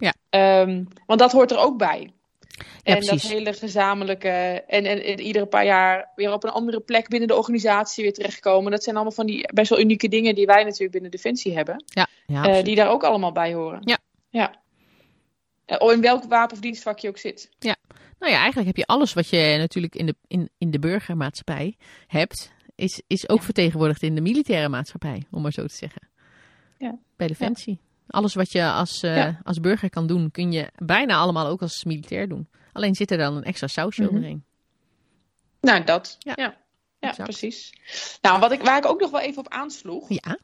[0.01, 0.15] Ja.
[0.31, 2.13] Ehm, want dat hoort er ook bij.
[2.83, 4.29] Ja, en dat hele gezamenlijke.
[4.67, 8.13] En, en, en iedere paar jaar weer op een andere plek binnen de organisatie weer
[8.13, 8.71] terechtkomen.
[8.71, 11.85] Dat zijn allemaal van die best wel unieke dingen die wij natuurlijk binnen Defensie hebben.
[11.87, 12.65] Ja, ja absoluut.
[12.65, 13.81] die daar ook allemaal bij horen.
[13.85, 13.99] Ja.
[14.29, 14.55] ja.
[15.65, 17.51] Eh, oh, in welk wapen of dienstvak je ook zit.
[18.21, 21.77] Nou ja, eigenlijk heb je alles wat je natuurlijk in de, in, in de burgermaatschappij
[22.07, 26.09] hebt, is, is ook vertegenwoordigd in de militaire maatschappij, om maar zo te zeggen.
[26.79, 26.99] Ja.
[27.17, 27.81] Bij Defensie.
[28.11, 29.41] Alles wat je als, eh, Ja.
[29.43, 32.49] als burger kan doen, kun je bijna allemaal ook als militair doen.
[32.73, 34.45] Alleen zit er dan een extra sausje overheen.
[35.61, 36.17] Nou, dat.
[36.19, 36.55] Ja.
[36.99, 37.73] Ja, precies.
[38.23, 40.39] Nou, wat ik, waar ik ook nog wel even op aansloeg, Ja.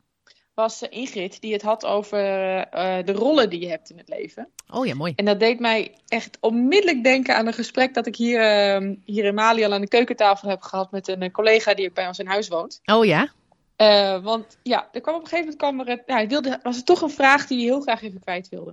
[0.55, 4.09] was eh, Ingrid, die het had over eh, de rollen die je hebt in het
[4.09, 4.49] leven.
[4.73, 5.13] Oh ja, mooi.
[5.17, 9.25] En dat deed mij echt onmiddellijk denken aan een gesprek dat ik hier, eh, hier
[9.25, 12.19] in Mali al aan de keukentafel heb gehad met een collega die ook bij ons
[12.19, 12.81] in huis woont.
[12.85, 13.29] Oh ja?
[13.77, 16.77] Eh, want ja, er kwam op een gegeven moment kwam er, het- hij wilde, was
[16.77, 18.71] er toch een vraag die hij heel graag even kwijt wilde.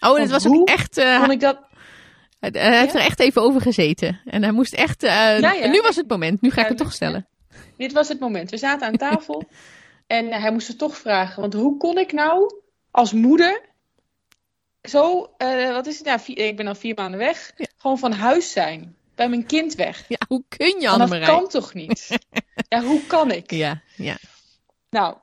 [0.00, 0.96] Oh, dit Want was ook echt...
[0.98, 1.58] eh, Kon ik dat?
[2.40, 4.20] hij hij heeft er echt even over gezeten.
[4.24, 5.02] En hij moest echt...
[5.02, 5.10] eh,
[5.40, 5.66] Ja, ja.
[5.66, 6.40] Nu was het moment.
[6.40, 7.28] Nu ga ik het toch stellen.
[7.76, 8.50] Dit was het moment.
[8.50, 9.42] We zaten aan tafel
[10.06, 11.40] en eh, hij moest het toch vragen.
[11.40, 12.54] Want hoe kon ik nou
[12.90, 13.60] als moeder
[14.82, 17.66] zo, eh, wat is het nou, vier- ik ben al vier maanden weg, Ja.
[17.76, 20.04] gewoon van huis zijn, bij mijn kind weg.
[20.08, 22.08] Ja, hoe kun je, Want dat kan toch niet?
[22.68, 23.50] ja, hoe kan ik?
[23.50, 24.16] Ja, ja.
[24.90, 25.16] Nou,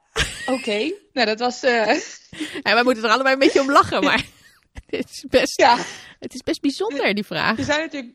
[0.46, 0.94] oké.
[1.14, 4.26] Nou, dat was, En wij moeten er allebei een beetje om lachen, maar
[4.86, 5.78] het is best, ja.
[6.20, 7.58] het is best bijzonder, die vraag.
[7.58, 8.14] Er zijn natuurlijk,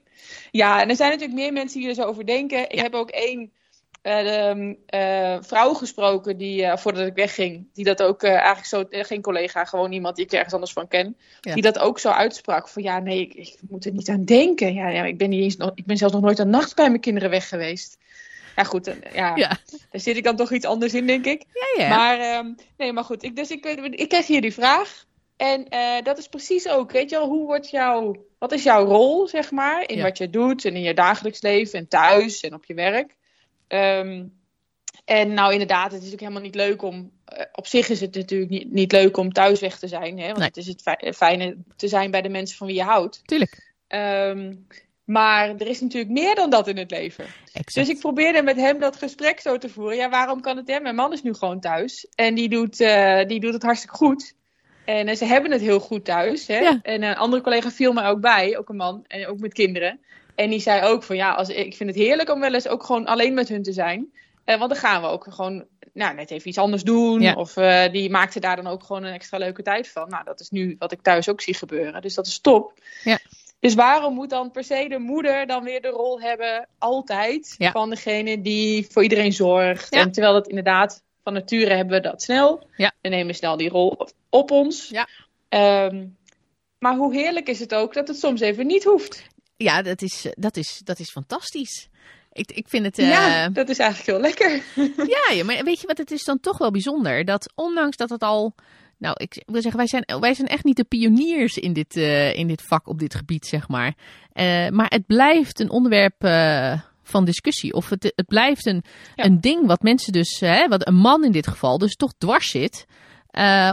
[0.50, 2.70] ja, en er zijn natuurlijk meer mensen die er zo over denken.
[2.70, 3.52] Ik heb ook één
[4.02, 9.22] eh, de, eh, vrouw gesproken die, voordat ik wegging, die dat ook eigenlijk zo, geen
[9.22, 11.54] collega, gewoon iemand die ik ergens anders van ken, Ja.
[11.54, 12.68] die dat ook zo uitsprak.
[12.68, 14.74] Van ja, nee, ik, ik moet er niet aan denken.
[14.74, 16.88] Ja, ja, ik, ben niet eens nog, ik ben zelfs nog nooit een nacht bij
[16.88, 17.98] mijn kinderen weg geweest.
[18.56, 19.48] Ja, goed, eh, ja, Ja,
[19.90, 21.44] daar zit ik dan toch iets anders in, denk ik.
[21.76, 21.96] ja, ja.
[21.96, 23.22] Maar, ehm, nee, maar goed.
[23.22, 25.04] Ik, dus ik, ik kreeg hier die vraag.
[25.36, 28.84] En eh, dat is precies ook, weet je wel, hoe wordt jouw, wat is jouw
[28.84, 30.02] rol, zeg maar, in Ja.
[30.02, 33.16] wat je doet en in je dagelijks leven en thuis en op je werk.
[33.68, 34.24] Ehm,
[35.04, 38.14] en nou, inderdaad, het is natuurlijk helemaal niet leuk om, eh, op zich is het
[38.14, 40.46] natuurlijk niet, niet leuk om thuis weg te zijn, hè, want Nee.
[40.46, 43.20] het is het fi- fijne te zijn bij de mensen van wie je houdt.
[43.24, 43.72] Tuurlijk.
[43.86, 44.54] Ehm,
[45.10, 47.24] maar er is natuurlijk meer dan dat in het leven.
[47.52, 47.74] Exact.
[47.74, 49.96] Dus ik probeerde met hem dat gesprek zo te voeren.
[49.96, 50.82] Ja, waarom kan het hem?
[50.82, 52.06] Mijn man is nu gewoon thuis.
[52.14, 54.34] En die doet, eh, die doet het hartstikke goed.
[54.84, 56.46] En eh, ze hebben het heel goed thuis.
[56.46, 56.58] Hè?
[56.58, 56.78] Ja.
[56.82, 60.00] En een andere collega viel mij ook bij, ook een man, en ook met kinderen.
[60.34, 62.84] En die zei ook van ja, als, ik vind het heerlijk om wel eens ook
[62.84, 64.12] gewoon alleen met hun te zijn.
[64.44, 67.20] Eh, want dan gaan we ook gewoon nou, net even iets anders doen.
[67.20, 67.34] Ja.
[67.34, 67.52] Of
[67.92, 70.08] die maakte daar dan ook gewoon een extra leuke tijd van.
[70.08, 72.02] Nou, dat is nu wat ik thuis ook zie gebeuren.
[72.02, 72.72] Dus dat is top.
[73.04, 73.18] Ja.
[73.60, 77.70] Dus waarom moet dan per se de moeder dan weer de rol hebben, altijd, Ja.
[77.70, 79.94] van degene die voor iedereen zorgt?
[79.94, 80.00] Ja.
[80.00, 82.66] En terwijl dat inderdaad, van nature hebben we dat snel.
[82.76, 82.92] Ja.
[83.00, 84.88] We nemen snel die rol op, ons.
[84.88, 85.08] Ja.
[85.48, 86.06] Ehm,
[86.78, 89.22] maar hoe heerlijk is het ook dat het soms even niet hoeft?
[89.56, 91.88] Ja, dat is, dat is, dat is fantastisch.
[92.32, 92.98] Ik, ik vind het...
[92.98, 94.62] eh, Ja, dat is eigenlijk heel lekker.
[95.16, 97.24] Ja, ja, maar weet je wat, het is dan toch wel bijzonder.
[97.24, 98.54] Dat ondanks dat het al...
[99.00, 102.34] Nou, ik wil zeggen, wij zijn, wij zijn echt niet de pioniers in dit, eh,
[102.34, 103.94] in dit vak op dit gebied, zeg maar.
[104.32, 107.72] Eh, maar het blijft een onderwerp eh, van discussie.
[107.72, 108.84] Of het, het blijft een,
[109.14, 109.24] Ja.
[109.24, 110.40] een ding wat mensen dus...
[110.40, 112.86] Hè, wat een man in dit geval dus toch dwars zit.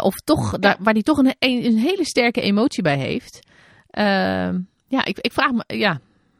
[0.01, 3.47] Of toch, daar, waar die toch een, een, een hele sterke emotie bij heeft.
[3.89, 5.63] Ehm, ja, ik, ik vraag me...
[5.67, 5.99] Ja,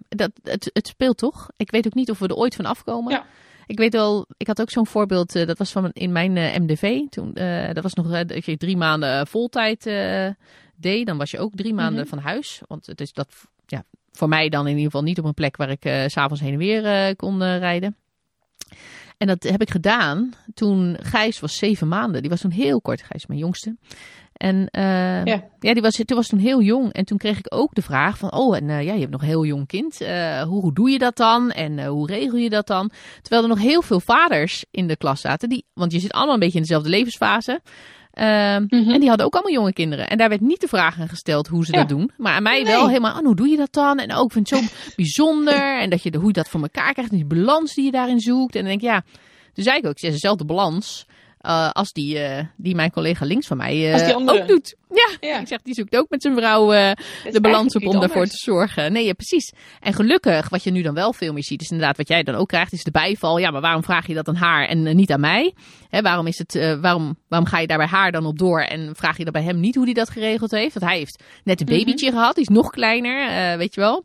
[0.10, 1.50] dat, het, het speelt toch?
[1.58, 3.14] Ik weet ook niet of we er ooit van afkomen.
[3.14, 3.26] Ja.
[3.68, 6.60] Ik weet wel, ik had ook zo'n voorbeeld, eh, dat was van in mijn eh,
[6.60, 7.00] MDV.
[7.10, 9.84] Toen, eh, dat was nog dat je drie maanden voltijd
[10.76, 11.06] deed.
[11.06, 12.10] Dan was je ook drie maanden Mhm.
[12.10, 12.62] van huis.
[12.68, 13.34] Want het is dat,
[13.66, 16.42] ja, voor mij dan in ieder geval niet op een plek waar ik s s'avonds
[16.42, 17.96] heen en weer kon rijden.
[19.18, 22.22] En dat heb ik gedaan toen Gijs was zeven maanden.
[22.22, 23.76] Die was toen heel kort, Gijs mijn jongste.
[24.38, 24.84] En eh,
[25.26, 25.44] Ja.
[25.60, 26.94] ja, die was, toen was toen heel jong.
[26.94, 29.22] En toen kreeg ik ook de vraag van, oh, en eh, ja, je hebt nog
[29.22, 30.02] een heel jong kind.
[30.02, 31.52] Eh, hoe, hoe doe je dat dan?
[31.52, 32.92] En eh, hoe regel je dat dan?
[33.22, 35.50] Terwijl er nog heel veel vaders in de klas zaten.
[35.50, 37.62] Die, want je zit allemaal een beetje in dezelfde levensfase.
[38.12, 38.90] Ehm, Mhm.
[38.92, 40.08] En die hadden ook allemaal jonge kinderen.
[40.10, 41.78] En daar werd niet de vraag aan gesteld hoe ze Ja.
[41.80, 42.12] dat doen.
[42.18, 42.72] Maar aan mij Nee.
[42.74, 44.00] wel helemaal, oh, hoe doe je dat dan?
[44.00, 44.66] En ook, ik vind het zo
[44.96, 45.80] bijzonder.
[45.82, 47.12] En dat je de, hoe je dat voor elkaar krijgt.
[47.12, 48.56] En die balans die je daarin zoekt.
[48.56, 49.04] En dan denk ik, ja,
[49.54, 51.06] toen zei ik ook, ik zeg dezelfde balans.
[51.38, 54.42] Eh, als die, eh, die mijn collega links van mij andere.
[54.42, 54.76] ook doet.
[54.90, 55.40] Ja, Ja.
[55.40, 56.68] ik zeg, die zoekt ook met zijn vrouw
[57.32, 58.92] de balans op om daarvoor te zorgen.
[58.92, 59.54] Nee, ja, precies.
[59.80, 62.36] En gelukkig, wat je nu dan wel veel meer ziet, is inderdaad wat jij dan
[62.36, 63.38] ook krijgt, is de bijval.
[63.38, 65.54] Ja, maar waarom vraag je dat aan haar en niet aan mij?
[65.90, 68.96] Hè, waarom, is het, waarom, waarom ga je daar bij haar dan op door en
[68.96, 70.74] vraag je dat bij hem niet hoe hij dat geregeld heeft?
[70.74, 71.78] Want hij heeft net een Mhm.
[71.78, 74.04] babytje gehad, die is nog kleiner, weet je wel.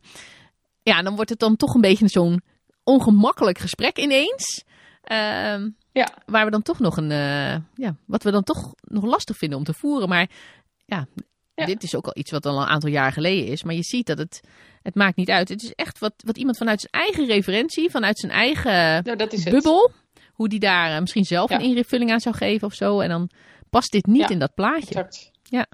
[0.83, 2.41] Ja, dan wordt het dan toch een beetje zo'n
[2.83, 4.63] ongemakkelijk gesprek ineens.
[5.03, 6.07] Ehm, Ja.
[6.25, 9.57] Waar we dan toch nog een, eh, ja, wat we dan toch nog lastig vinden
[9.57, 10.09] om te voeren.
[10.09, 10.29] Maar
[10.85, 11.05] ja,
[11.55, 11.65] Ja.
[11.65, 13.63] dit is ook al iets wat al een aantal jaar geleden is.
[13.63, 14.41] Maar je ziet dat het,
[14.81, 15.49] het maakt niet uit.
[15.49, 19.33] Het is echt wat, wat iemand vanuit zijn eigen referentie, vanuit zijn eigen Nou, dat
[19.33, 19.53] is het.
[19.53, 19.91] bubbel,
[20.33, 21.55] hoe die daar eh, misschien zelf Ja.
[21.59, 22.99] een invulling aan zou geven of zo.
[22.99, 23.29] En dan
[23.69, 24.29] past dit niet Ja.
[24.29, 24.87] in dat plaatje.
[24.87, 25.31] Exact.
[25.43, 25.65] Ja.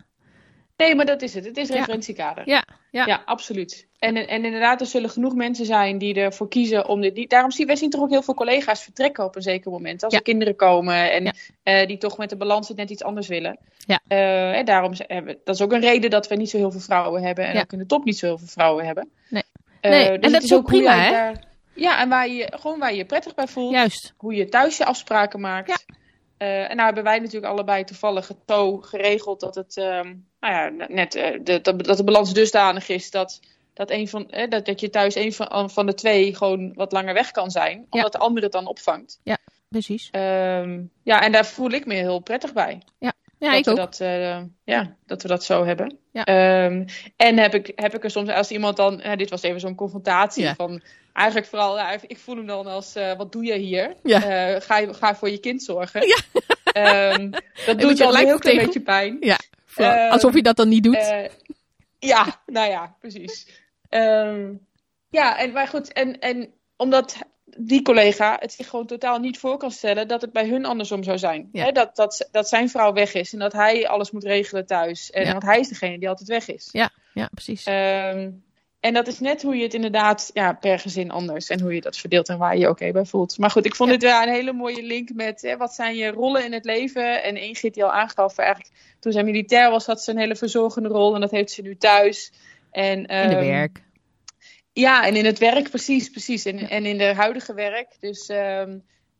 [0.78, 1.46] Nee, maar dat is het.
[1.46, 2.48] Het is referentiekader.
[2.50, 3.06] Ja, ja.
[3.06, 3.88] Ja, absoluut.
[4.00, 7.30] En, en inderdaad, er zullen genoeg mensen zijn die ervoor kiezen om dit niet.
[7.30, 10.04] Daarom zien wij zien toch ook heel veel collega's vertrekken op een zeker moment.
[10.04, 10.18] Als Ja.
[10.20, 11.34] er kinderen komen en Ja.
[11.64, 13.60] eh, die toch met de balans het net iets anders willen.
[13.86, 14.00] Ja.
[14.08, 16.80] Eh, en daarom hebben dat is ook een reden dat we niet zo heel veel
[16.80, 19.10] vrouwen hebben en ook in de top niet zo heel veel vrouwen hebben.
[19.30, 19.44] Nee.
[19.82, 21.12] Eh, Nee, dus en dat is ook prima, hè?
[21.12, 23.72] daar- ja, en waar je gewoon waar je je prettig bij voelt.
[23.72, 24.14] Juist.
[24.18, 25.68] Hoe je thuis je afspraken maakt.
[25.70, 25.98] Ja.
[26.38, 30.86] En nou hebben wij natuurlijk allebei toevallig het zo geregeld dat het, ehm, nou ja,
[30.88, 33.40] net eh, de, dat, dat de balans dusdanig is dat,
[33.74, 36.92] dat, een van, eh, dat, dat je thuis een van, van de twee gewoon wat
[36.92, 39.20] langer weg kan zijn, omdat de andere het dan opvangt.
[39.70, 40.08] Precies.
[40.12, 42.82] Ehm, ja, en daar voel ik me heel prettig bij.
[43.00, 43.78] Ja, dat, ik we ook.
[43.78, 45.98] Dat, eh, ja, dat we dat zo hebben.
[46.12, 46.24] Ja.
[46.24, 46.86] Ehm,
[47.16, 50.44] en heb ik, heb ik er soms, als iemand dan, dit was even zo'n confrontatie
[50.44, 50.56] Ja.
[50.56, 50.82] van,
[51.14, 53.94] eigenlijk vooral, ja, ik voel hem dan als, wat doe je hier?
[54.04, 54.20] Ja.
[54.60, 56.08] Ga, je, ga je voor je kind zorgen?
[56.08, 56.18] Ja.
[56.64, 57.30] Ehm,
[57.66, 59.18] dat doet je een gelijk heel klein tegen- beetje pijn.
[59.76, 60.96] Ehm, Alsof je dat dan niet doet.
[60.96, 61.30] Eh,
[62.00, 63.48] ja, nou ja, precies.
[63.90, 64.54] Ehm,
[65.10, 67.18] ja, en, maar goed, en, en omdat
[67.58, 71.04] die collega het zich gewoon totaal niet voor kan stellen dat het bij hun andersom
[71.04, 71.50] zou zijn.
[71.52, 71.72] Ja.
[71.72, 75.10] Dat, dat, dat zijn vrouw weg is en dat hij alles moet regelen thuis.
[75.12, 75.34] En Ja.
[75.34, 76.70] dat hij is degene die altijd weg is.
[76.72, 77.64] ja, ja, precies.
[77.64, 78.32] Ehm,
[78.80, 81.82] en dat is net hoe je het inderdaad ja, per gezin anders en hoe je
[81.82, 83.38] dat verdeelt en waar je je oké bij voelt.
[83.38, 83.98] Maar goed, ik vond Ja.
[83.98, 87.24] dit wel een hele mooie link met hè, wat zijn je rollen in het leven.
[87.24, 90.90] En Ingrid die al aangaf, eigenlijk toen zij militair was, had ze een hele verzorgende
[90.90, 92.32] rol en dat heeft ze nu thuis.
[92.72, 93.84] En, in de ehm, werk.
[94.74, 96.46] Ja, en in het werk, precies, precies.
[96.46, 97.96] En, en in de huidige werk.
[98.00, 98.78] Dus ehm,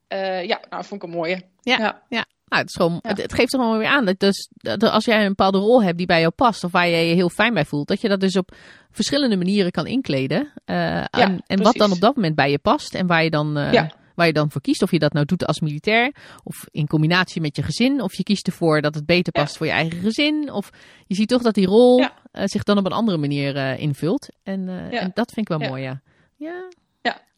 [0.08, 1.42] eh, ja, nou, vond ik een mooie.
[1.62, 2.04] Ja.
[2.10, 2.26] ja.
[2.50, 3.10] Nou, het, is gewoon, Ja.
[3.10, 4.06] het, het geeft er gewoon weer aan.
[4.06, 6.88] Dat, dus, dat als jij een bepaalde rol hebt die bij jou past, of waar
[6.88, 8.52] je je heel fijn bij voelt, dat je dat dus op
[8.92, 10.52] verschillende manieren kan inkleden.
[10.66, 13.58] Eh, en, en wat dan op dat moment bij je past en waar je, dan,
[13.58, 13.92] eh, Ja.
[14.16, 14.82] waar je dan voor kiest.
[14.82, 18.24] Of je dat nou doet als militair, of in combinatie met je gezin, of je
[18.24, 19.42] kiest ervoor dat het beter Ja.
[19.44, 20.52] past voor je eigen gezin.
[20.52, 20.70] Of
[21.08, 22.14] je ziet toch dat die rol Ja.
[22.32, 24.28] eh, zich dan op een andere manier invult.
[24.44, 24.90] En, Ja.
[25.00, 25.68] en dat vind ik wel Ja.
[25.70, 26.02] mooi, ja.
[26.38, 26.68] Ja, Ja.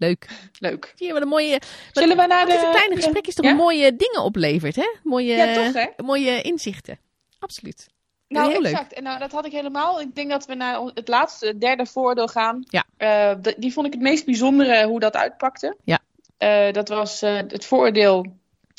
[0.01, 0.27] Leuk.
[0.59, 0.93] Leuk.
[0.95, 1.51] Zie je wat een mooie.
[1.51, 3.53] Wat, Zullen we naar is de- een kleine de- gesprekjes toch ja?
[3.53, 4.95] mooie dingen oplevert, hè?
[5.03, 6.03] Mooie, Ja, toch, hè?
[6.03, 6.99] mooie inzichten.
[7.39, 7.87] Absoluut.
[8.27, 8.71] Nou, heel leuk.
[8.71, 8.93] exact.
[8.93, 10.01] En nou, dat had ik helemaal.
[10.01, 12.63] Ik denk dat we naar het laatste, het derde voordeel gaan.
[12.69, 12.83] Ja.
[12.97, 15.77] Eh, de- die vond ik het meest bijzondere hoe dat uitpakte.
[15.83, 15.99] Ja.
[16.37, 18.25] Eh, dat was eh, het voordeel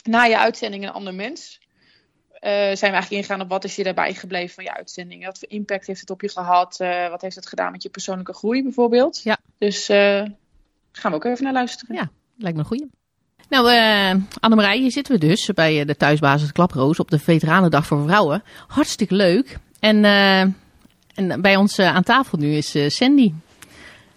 [0.05, 1.61] na je uitzending een ander mens.
[2.33, 5.25] Eh, zijn we eigenlijk ingegaan op wat is je daarbij gebleven van je uitzending?
[5.25, 6.81] Wat voor impact heeft het op je gehad?
[6.81, 9.23] Eh, wat heeft het gedaan met je persoonlijke groei bijvoorbeeld?
[9.23, 9.39] Ja.
[9.59, 10.25] Dus eh,
[10.93, 11.97] gaan we ook even naar luisteren.
[11.97, 12.11] Ja.
[12.37, 12.91] Lijkt me een goeie.
[13.49, 17.87] Nou, eh Annemarij, hier zitten we dus bij eh, de thuisbasis Klaproos op de Veteranendag
[17.87, 18.43] voor Vrouwen.
[18.67, 19.59] Hartstikke leuk.
[19.81, 20.41] En, eh,
[21.15, 23.33] en bij ons aan tafel nu is eh, Sandy.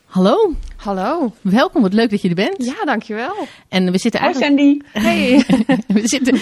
[0.05, 1.34] Hallo, Hallo.
[1.41, 1.82] welkom.
[1.82, 2.65] Wat leuk dat je er bent.
[2.65, 3.47] Ja, dankjewel.
[3.69, 5.07] En we zitten Hoi eigenlijk Sandy.
[5.07, 5.43] Hey.
[6.01, 6.34] we, zitten,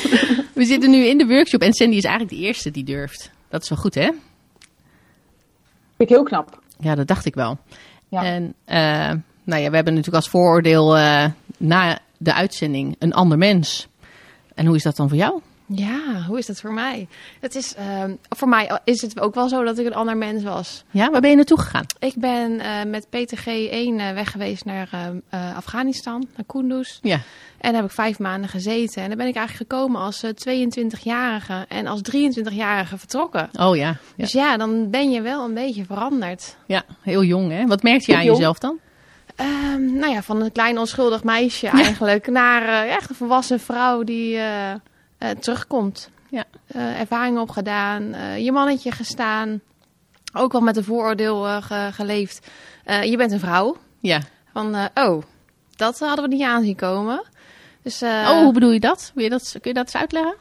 [0.53, 3.31] we zitten nu in de workshop en Sandy is eigenlijk de eerste die durft.
[3.49, 4.09] Dat is wel goed, hè?
[5.97, 6.61] Vind ik heel knap.
[6.79, 7.57] Ja, dat dacht ik wel.
[8.09, 8.23] Ja.
[8.23, 9.11] En eh,
[9.43, 11.25] nou ja, we hebben natuurlijk als vooroordeel eh,
[11.57, 13.87] na de uitzending een ander mens.
[14.55, 15.41] En hoe is dat dan voor jou?
[15.65, 17.07] Ja, hoe is dat voor mij?
[17.39, 20.43] Het is, ehm, voor mij is het ook wel zo dat ik een ander mens
[20.43, 20.83] was.
[20.91, 21.85] Ja, waar ben je naartoe gegaan?
[21.99, 26.99] Ik ben eh, met PTG 1 eh, weg geweest naar ehm, eh, Afghanistan, naar Kunduz.
[27.01, 27.19] Ja.
[27.57, 29.01] En daar heb ik vijf maanden gezeten.
[29.01, 33.49] En dan ben ik eigenlijk gekomen als eh, 22-jarige en als 23-jarige vertrokken.
[33.59, 33.87] Oh ja.
[33.87, 36.55] Ja, Dus ja, dan ben je wel een beetje veranderd.
[36.67, 37.65] ja heel jong hè.
[37.65, 38.37] Wat merkte je aan Jong.
[38.37, 38.79] jezelf dan?
[39.43, 44.03] Ehm, nou ja, van een klein onschuldig meisje eigenlijk naar eh, echt een volwassen vrouw
[44.03, 44.77] die eh, eh,
[45.39, 46.09] terugkomt.
[46.29, 46.43] Ja.
[46.73, 49.61] Ervaringen opgedaan, je mannetje gestaan.
[50.33, 52.47] Ook wel met een vooroordeel ge- geleefd.
[53.03, 53.77] Je bent een vrouw.
[53.99, 54.19] Ja.
[54.53, 55.23] Van, oh,
[55.75, 57.23] dat hadden we niet aanzien komen.
[57.83, 59.11] Dus, oh, hoe bedoel je dat?
[59.15, 59.51] Wil je dat?
[59.51, 60.35] Kun je dat eens uitleggen?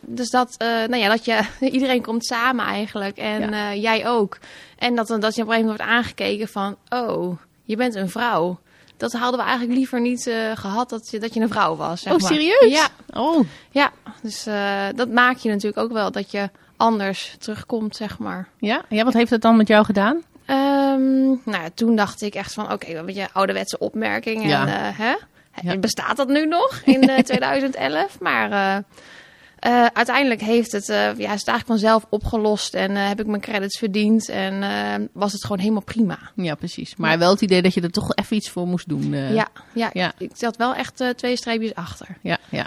[0.00, 1.40] dus dat, nou ja, dat je,
[1.76, 3.16] iedereen komt samen eigenlijk.
[3.16, 3.74] En Ja.
[3.74, 4.38] jij ook.
[4.78, 7.36] En dat, dat je op een gegeven moment wordt aangekeken van, oh,
[7.66, 8.58] je bent een vrouw.
[8.96, 12.00] Dat hadden we eigenlijk liever niet eh, gehad, dat je, dat je een vrouw was.
[12.02, 12.32] Zeg oh, maar.
[12.32, 12.72] serieus?
[12.72, 13.92] Ja, Oh, ja.
[14.22, 18.48] dus eh, dat maak je natuurlijk ook wel, dat je anders terugkomt, zeg maar.
[18.58, 18.82] ja?
[18.88, 20.22] Ja, wat heeft het dan met jou gedaan?
[20.46, 24.42] Ehm, nou, ja, toen dacht ik echt van, oké, een beetje ouderwetse opmerking.
[24.42, 24.66] En, Ja.
[24.66, 25.14] eh, hè?
[25.62, 25.76] Ja.
[25.78, 28.20] Bestaat dat nu nog in eh, 2011?
[28.20, 28.82] Maar
[29.66, 32.74] eh, uiteindelijk heeft het, eh, ja, is het eigenlijk vanzelf opgelost.
[32.74, 34.28] En eh, heb ik mijn credits verdiend.
[34.28, 36.18] En eh, was het gewoon helemaal prima.
[36.34, 36.96] Ja, precies.
[36.96, 39.12] Maar wel het idee dat je er toch even iets voor moest doen.
[39.14, 39.34] eh.
[39.34, 40.12] ja, ja, ja.
[40.18, 42.06] ik zat wel echt eh, twee streepjes achter.
[42.22, 42.66] Ja, ja.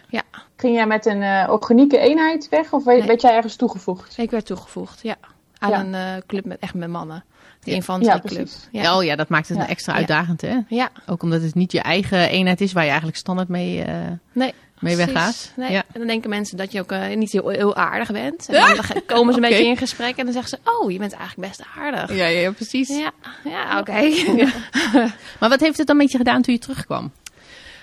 [0.56, 3.08] Ging jij met een eh, organieke eenheid weg of werd, Nee.
[3.08, 4.18] werd jij ergens toegevoegd?
[4.18, 5.16] Ik werd toegevoegd, ja.
[5.58, 5.80] aan Ja.
[5.80, 7.24] een eh, club met echt met mannen.
[7.64, 8.43] De Ja, infanterieclub.
[8.43, 8.68] precies.
[8.72, 8.97] Ja.
[8.97, 9.64] Oh ja, dat maakt het Ja.
[9.64, 9.97] een extra Ja.
[10.00, 10.58] uitdagend, hè?
[10.68, 13.95] ja, Ook omdat het niet je eigen eenheid is waar je eigenlijk standaard mee, eh,
[14.32, 14.54] nee.
[14.80, 15.51] Mee weggaat.
[15.55, 15.71] Nee.
[15.71, 15.84] Ja.
[15.93, 18.47] En dan denken mensen dat je ook eh, niet heel, heel aardig bent.
[18.49, 19.53] En dan komen ze een Oké.
[19.55, 20.71] beetje in gesprek en dan zeggen ze...
[20.71, 22.15] Oh, je bent eigenlijk best aardig.
[22.15, 22.89] Ja, ja, precies.
[22.89, 23.11] Ja,
[23.43, 24.01] ja oké.
[25.39, 27.11] Maar wat heeft het dan met je gedaan toen je terugkwam?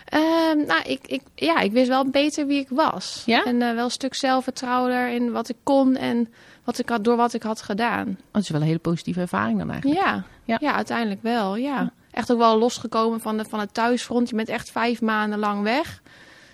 [0.05, 3.23] Ehm, nou, ik, ik, ja, ik wist wel beter wie ik was.
[3.27, 3.45] Ja?
[3.45, 6.33] En eh, wel een stuk zelfvertrouwder in wat ik kon en
[6.65, 8.07] wat ik had, door wat ik had gedaan.
[8.09, 10.01] Oh, dat is wel een hele positieve ervaring dan eigenlijk.
[10.01, 10.57] Ja, Ja.
[10.61, 10.75] ja.
[10.75, 11.93] uiteindelijk wel, ja.
[12.11, 14.29] Echt ook wel losgekomen van, de, van het thuisfront.
[14.29, 16.03] Je bent echt vijf maanden lang weg.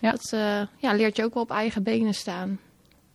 [0.03, 0.11] Ja.
[0.11, 2.59] Dat eh, ja, leert je ook wel op eigen benen staan.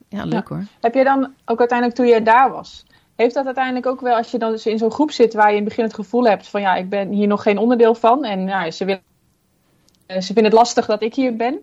[0.10, 0.64] Ja, leuk hoor.
[0.82, 2.86] Heb je dan ook uiteindelijk toen je daar was,
[3.16, 5.58] heeft dat uiteindelijk ook wel als je dan dus in zo'n groep zit waar je
[5.58, 8.24] in het begin het gevoel hebt van ja, ik ben hier nog geen onderdeel van
[8.24, 9.02] en ja, ze, willen,
[10.06, 11.60] eh, ze vinden het lastig dat ik hier ben.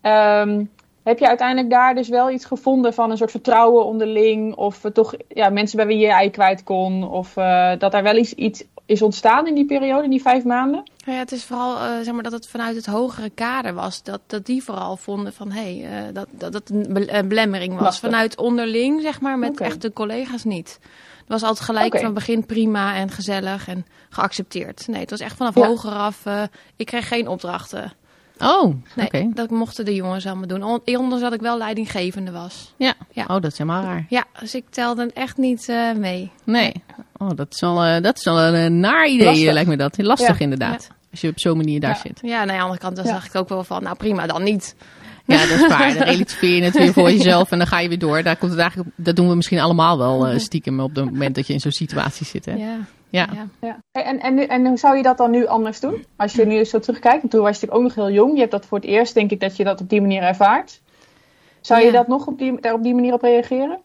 [0.00, 0.64] Ehm,
[1.02, 4.90] heb je uiteindelijk daar dus wel iets gevonden van een soort vertrouwen onderling of eh,
[4.90, 8.16] toch ja, mensen bij wie je je ei kwijt kon of eh, dat daar wel
[8.16, 10.82] iets, iets is ontstaan in die periode, in die vijf maanden?
[11.04, 14.02] Nou ja, het is vooral eh, zeg maar dat het vanuit het hogere kader was.
[14.02, 17.28] Dat, dat die vooral vonden van hé, hey, eh, dat, dat dat een be- een
[17.28, 17.82] belemmering was.
[17.82, 18.10] Lastig.
[18.10, 20.78] Vanuit onderling, zeg maar, met echt de collega's niet.
[21.18, 24.86] Het was altijd gelijk van begin prima en gezellig en geaccepteerd.
[24.88, 25.66] Nee, het was echt vanaf Ja.
[25.66, 26.26] hoger af.
[26.26, 26.42] eh,
[26.76, 27.92] ik kreeg geen opdrachten.
[28.38, 29.30] Oh, Nee, oké.
[29.34, 30.62] dat mochten de jongens allemaal doen.
[30.62, 32.74] On- Ondanks dat ik wel leidinggevende was.
[32.76, 32.94] Ja.
[33.10, 33.22] Ja.
[33.22, 34.06] Oh, dat is helemaal raar.
[34.08, 36.30] Ja, dus ik telde echt niet eh, mee.
[36.44, 36.72] Nee.
[37.18, 39.46] Oh, dat is wel, eh, dat is wel een eh, naar idee, Lastig.
[39.46, 39.98] eh, lijkt me dat.
[39.98, 40.44] Lastig Ja.
[40.44, 40.88] inderdaad.
[41.10, 41.96] Als je op zo'n manier daar Ja.
[42.00, 42.18] zit.
[42.22, 43.10] Ja, nou ja, aan de andere kant dan Ja.
[43.12, 44.76] zag ik ook wel van, nou prima, dan niet.
[45.26, 45.94] Ja, dat is waar.
[45.94, 48.22] Dan relativeer je het weer voor jezelf en dan ga je weer door.
[48.22, 51.34] Daar komt het eigenlijk dat doen we misschien allemaal wel eh, stiekem op het moment
[51.34, 52.44] dat je in zo'n situatie zit.
[52.44, 52.52] Hè?
[52.52, 52.76] Ja.
[53.10, 53.28] Ja.
[53.32, 53.46] ja.
[53.92, 54.02] Ja.
[54.02, 56.04] En, en, en hoe zou je dat dan nu anders doen?
[56.16, 58.32] Als je nu zo terugkijkt, want toen was je natuurlijk ook nog heel jong.
[58.34, 60.80] Je hebt dat voor het eerst, denk ik, dat je dat op die manier ervaart.
[61.60, 63.78] Zou je dat nog op die, daar op die manier op reageren?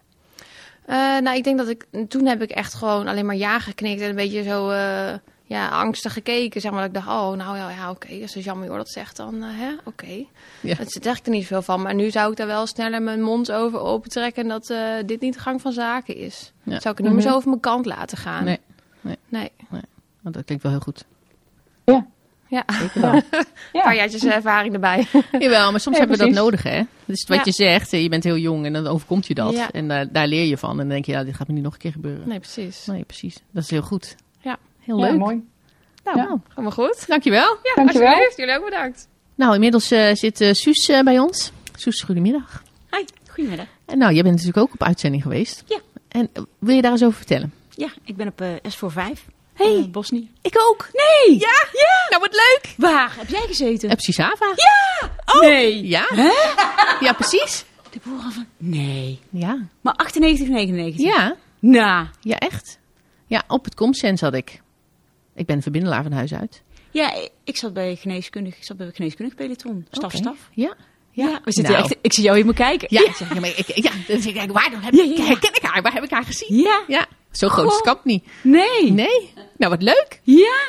[0.84, 4.00] Eh, nou, ik denk dat ik toen heb ik echt gewoon alleen maar ja geknikt
[4.00, 5.14] en een beetje zo eh,
[5.44, 6.60] ja, angstig gekeken.
[6.60, 9.16] Zeg maar dat ik dacht, oh, nou ja, ja oké, als jammer joh dat zegt,
[9.16, 10.24] dan eh, hè, oké.
[10.60, 10.74] Ja.
[10.76, 11.82] Het zit echt er niet veel van.
[11.82, 15.34] Maar nu zou ik daar wel sneller mijn mond over opentrekken dat eh, dit niet
[15.34, 16.52] de gang van zaken is.
[16.62, 16.80] Ja.
[16.80, 17.28] Zou ik het niet meer Mhm.
[17.30, 18.44] zo over mijn kant laten gaan.
[18.44, 18.58] Nee.
[19.28, 19.50] Nee.
[20.20, 21.04] Want dat klinkt wel heel goed.
[21.84, 22.06] Ja,
[22.80, 23.12] Zeker wel.
[23.14, 23.22] een
[23.72, 23.82] Ja.
[23.82, 25.06] paar jaartjes ervaring erbij.
[25.38, 26.82] Jawel, maar soms Ja, hebben we dat nodig, hè?
[27.04, 27.42] Dus wat Ja.
[27.44, 29.52] je zegt, eh, je bent heel jong en dan overkomt je dat.
[29.54, 29.70] Ja.
[29.70, 30.70] En daar daar leer je van.
[30.70, 32.28] En dan denk je, ja, dit gaat me niet nog een keer gebeuren.
[32.28, 32.86] Nee, precies.
[32.86, 33.36] Nee, precies.
[33.50, 34.16] Dat is heel goed.
[34.40, 34.56] Ja.
[34.80, 35.18] Heel Ja, leuk.
[35.18, 35.42] mooi.
[36.04, 36.36] Nou, Ja.
[36.48, 37.04] Helemaal goed.
[37.08, 37.56] dankjewel.
[37.62, 38.08] Ja, Dankjewel.
[38.08, 38.36] alsjeblieft.
[38.36, 39.08] Jullie ook bedankt.
[39.34, 41.52] Nou, inmiddels eh, zit eh, Suus eh, bij ons.
[41.76, 42.62] Suus, goedemiddag.
[42.90, 43.66] Hi, goedemiddag.
[43.86, 45.62] En nou, jij bent natuurlijk ook op uitzending geweest.
[45.66, 45.78] Ja.
[46.08, 47.52] En eh, wil je daar eens over vertellen?
[47.76, 49.24] Ja, ik ben op eh, S voor 5.
[49.54, 49.76] Hey.
[49.76, 50.30] eh, Bosnië.
[50.42, 50.88] Ik ook.
[50.92, 51.38] Nee!
[51.38, 51.66] Ja?
[51.72, 52.06] Ja.
[52.10, 52.74] Nou, wat leuk.
[52.76, 53.90] Waar heb jij gezeten?
[53.90, 54.54] Op Sisava.
[55.40, 55.86] Nee!
[55.86, 56.06] Ja.
[57.00, 57.64] Ja, precies.
[57.90, 58.46] De boeren van...
[58.56, 59.20] Nee.
[59.30, 59.58] Ja.
[59.80, 61.04] Maar 98, 99?
[61.06, 61.36] Ja.
[61.58, 62.78] Nou, Ja, echt.
[63.26, 64.60] Ja, op het Comsens had ik.
[65.34, 66.62] Ik ben verbindelaar van huis uit.
[66.90, 67.12] ja,
[67.44, 69.86] ik zat bij geneeskundig, ik zat bij geneeskundig peloton.
[69.90, 70.48] Staf, staf.
[70.52, 70.74] Ja.
[71.14, 71.84] Ja, we zitten Nou.
[71.84, 72.86] echt, ik zie jou helemaal kijken.
[72.90, 75.28] Ja, zeg, ja, maar ik, ja, dan zeg ik, waar heb Ja, ik, ja, ja.
[75.28, 75.82] herken ik haar?
[75.82, 76.56] Waar heb ik haar gezien?
[76.58, 76.80] Ja?
[76.88, 78.24] Ja, zo groot is kamp niet.
[78.42, 78.92] Nee.
[78.92, 79.32] Nee.
[79.56, 80.20] Nou, wat leuk.
[80.22, 80.60] Ja?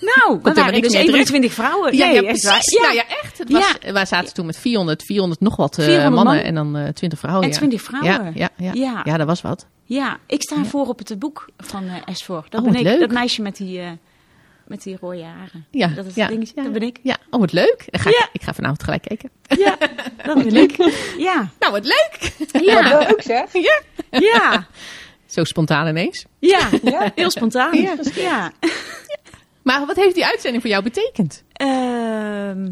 [0.00, 1.96] Nou, we waren dus meer 21 vrouwen.
[1.96, 2.78] Ja, ja precies.
[2.82, 3.38] Nou ja, echt.
[3.38, 6.44] Het was, Wij zaten toen met 400, 400 nog wat eh, 400 mannen man.
[6.44, 7.44] en dan eh 20 vrouwen.
[7.44, 7.56] En ja.
[7.56, 8.12] 20 vrouwen.
[8.12, 8.70] Ja, ja, ja.
[8.74, 9.00] Ja.
[9.04, 9.66] ja, dat was wat.
[9.84, 12.46] Ja, ik sta voor op het boek van eh voor.
[12.48, 12.82] Dat Oh, ben ik.
[12.82, 13.00] leuk.
[13.00, 13.90] Dat meisje met die, eh,
[14.72, 15.66] met die rode haren.
[15.70, 16.52] Ja, Dat is ja, het dingetje.
[16.56, 16.62] ja.
[16.62, 16.98] Dat ben ik.
[17.02, 17.84] Ja, oh wat leuk.
[17.86, 18.16] Dan ga Ja.
[18.18, 19.30] ik, ik ga vanavond gelijk kijken.
[19.48, 19.76] Ja,
[20.24, 20.76] dat ben ik.
[21.28, 21.50] Ja.
[21.58, 22.32] Nou, wat leuk.
[22.64, 22.82] Ja.
[22.98, 23.52] Wat leuk zeg.
[23.68, 23.80] Ja.
[24.10, 24.66] Ja.
[25.26, 26.24] Zo spontaan ineens.
[26.38, 26.68] Ja.
[26.82, 27.12] Ja.
[27.14, 27.76] Heel spontaan.
[27.82, 27.96] Ja.
[28.14, 28.52] Ja.
[29.62, 31.42] Maar wat heeft die uitzending voor jou betekend?
[31.52, 32.70] Ehm,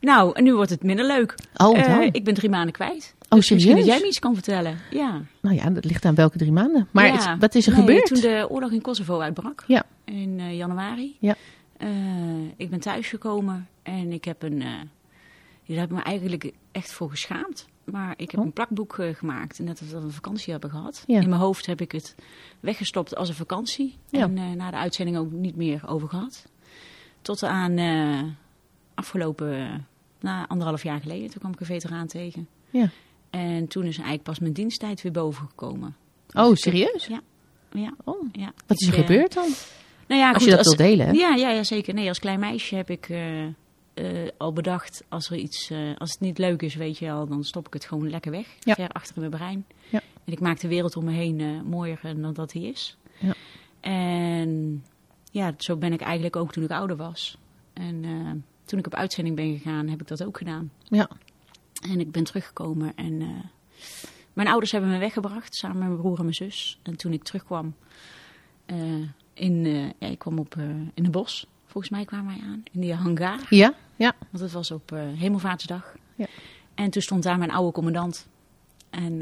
[0.00, 1.34] nou, en nu wordt het minder leuk.
[1.56, 2.08] Oh, Eh, dan?
[2.12, 3.14] ik ben drie maanden kwijt.
[3.32, 4.78] Oh, Dus misschien dat jij me iets kan vertellen.
[4.90, 5.22] Ja.
[5.40, 6.88] Nou ja, dat ligt aan welke drie maanden.
[6.90, 7.30] Maar Ja.
[7.30, 8.06] het- wat is er Nee, gebeurd?
[8.06, 9.64] Toen de oorlog in Kosovo uitbrak.
[9.66, 9.82] Ja.
[10.04, 11.16] In eh, januari.
[11.20, 11.34] Ja.
[11.76, 11.88] Eh,
[12.56, 14.62] ik ben thuisgekomen en ik heb een...
[14.62, 14.68] eh
[15.66, 17.68] daar heb ik me eigenlijk echt voor geschaamd.
[17.84, 18.46] Maar ik heb Oh.
[18.46, 19.58] een plakboek eh, gemaakt.
[19.58, 21.04] Net als dat we een vakantie hebben gehad.
[21.06, 21.20] Ja.
[21.20, 22.14] In mijn hoofd heb ik het
[22.60, 23.96] weggestopt als een vakantie.
[24.08, 24.20] Ja.
[24.22, 26.46] En na de uitzending ook niet meer over gehad.
[27.22, 27.78] Tot aan
[28.94, 29.86] afgelopen...
[30.20, 31.30] na anderhalf jaar geleden.
[31.30, 32.48] Toen kwam ik een veteraan tegen.
[32.70, 32.88] Ja.
[33.30, 35.96] En toen is eigenlijk pas mijn diensttijd weer boven gekomen.
[36.32, 37.06] Oh, serieus?
[37.06, 37.20] Ja.
[37.72, 37.94] Ja.
[38.04, 38.28] Oh.
[38.32, 38.52] ja.
[38.66, 39.48] Wat is er eh, gebeurd dan?
[40.06, 41.14] Nou ja, Als goed, je dat wilt delen?
[41.14, 41.94] Ja, ja, ja, zeker.
[41.94, 43.52] Nee, als klein meisje heb ik eh, eh,
[44.36, 47.66] al bedacht, als er iets, als het niet leuk is, weet je wel, dan stop
[47.66, 48.46] ik het gewoon lekker weg.
[48.60, 48.74] Ja.
[48.74, 49.66] Ver achter in mijn brein.
[49.88, 50.00] Ja.
[50.24, 52.96] En ik maak de wereld om me heen mooier dan dat die is.
[53.18, 53.34] Ja.
[53.80, 54.84] En
[55.30, 57.38] ja, zo ben ik eigenlijk ook toen ik ouder was.
[57.72, 58.04] En
[58.64, 60.70] toen ik op uitzending ben gegaan, heb ik dat ook gedaan.
[60.88, 61.08] Ja.
[61.80, 63.28] En ik ben teruggekomen en eh,
[64.32, 66.78] mijn ouders hebben me weggebracht samen met mijn broer en mijn zus.
[66.82, 67.74] En toen ik terugkwam,
[68.66, 68.76] eh,
[69.34, 70.56] in, eh, ja, ik kwam op,
[70.94, 71.46] in het bos.
[71.66, 73.46] Volgens mij kwamen wij aan, in die hangar.
[73.48, 74.14] Ja, ja.
[74.30, 75.94] Want het was op Hemelvaartsdag.
[76.14, 76.26] Ja.
[76.74, 78.28] En toen stond daar mijn oude commandant.
[78.90, 79.16] En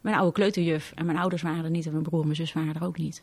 [0.00, 0.92] mijn oude kleuterjuf.
[0.94, 2.98] En mijn ouders waren er niet en mijn broer en mijn zus waren er ook
[2.98, 3.22] niet.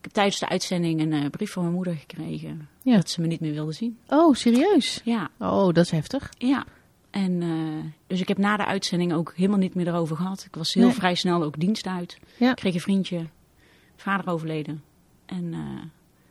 [0.00, 2.68] Ik heb tijdens de uitzending een eh, brief van mijn moeder gekregen.
[2.82, 2.96] Ja.
[2.96, 3.98] Dat ze me niet meer wilde zien.
[4.08, 5.00] Oh, serieus?
[5.04, 6.30] Ja, Oh, dat is heftig.
[6.38, 6.64] ja.
[7.10, 10.44] En eh, dus ik heb na de uitzending ook helemaal niet meer erover gehad.
[10.46, 10.94] Ik was heel Nee.
[10.94, 12.18] vrij snel ook dienst uit.
[12.36, 12.50] Ja.
[12.50, 13.26] Ik kreeg een vriendje,
[13.96, 14.82] vader overleden.
[15.26, 15.60] En eh,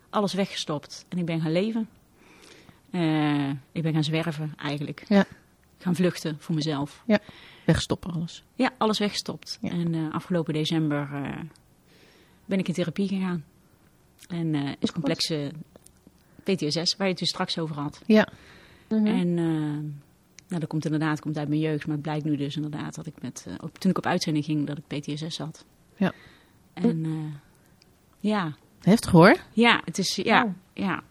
[0.10, 1.06] alles weggestopt.
[1.10, 1.90] En ik ben gaan leven.
[3.72, 5.06] Ik ben gaan zwerven eigenlijk.
[5.08, 5.26] Ja.
[5.78, 7.04] Gaan vluchten voor mezelf.
[7.66, 8.44] Wegstoppen alles.
[8.56, 9.58] Ja, alles weggestopt.
[9.62, 9.70] Ja.
[9.70, 11.10] En afgelopen december
[12.46, 13.44] ben ik in therapie gegaan.
[14.28, 15.52] En eh, is complexe
[16.44, 18.02] PTSS, waar je het dus straks over had.
[18.06, 18.28] Ja.
[18.88, 19.44] En eh,
[20.48, 23.06] nou, dat komt inderdaad komt uit mijn jeugd, maar het blijkt nu dus inderdaad dat
[23.06, 25.66] ik met, eh, op- toen ik op uitzending ging, dat ik PTSS had.
[25.98, 26.12] Ja.
[26.74, 27.34] En eh,
[28.20, 29.36] ja, Heftig hoor.
[29.54, 30.52] ja, het is, ja, Oh.
[30.74, 31.04] ja.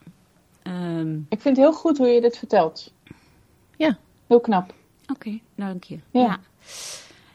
[0.63, 2.93] Ehm, Ik vind het heel goed hoe je dit vertelt.
[3.77, 3.99] Ja.
[4.27, 4.75] Heel knap.
[5.13, 5.99] Oké, dank je.
[6.11, 6.21] Ja.
[6.21, 6.41] Ja.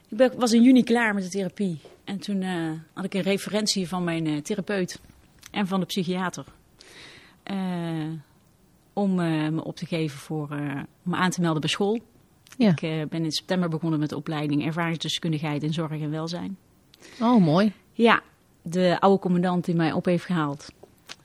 [0.10, 1.80] Ik ben, was in juni klaar met de therapie.
[2.04, 5.00] En toen eh, had ik een referentie van mijn eh, therapeut
[5.54, 6.46] en van de psychiater.
[7.44, 7.56] eh,
[8.94, 12.00] om eh, me op te geven voor, eh, om me aan te melden bij school.
[12.58, 12.72] Ja.
[12.72, 16.58] Ik eh, ben in september begonnen met de opleiding ervaringsdeskundigheid in zorg en welzijn.
[17.22, 17.74] Oh, mooi.
[17.94, 18.22] Ja,
[18.62, 20.72] de oude commandant die mij op heeft gehaald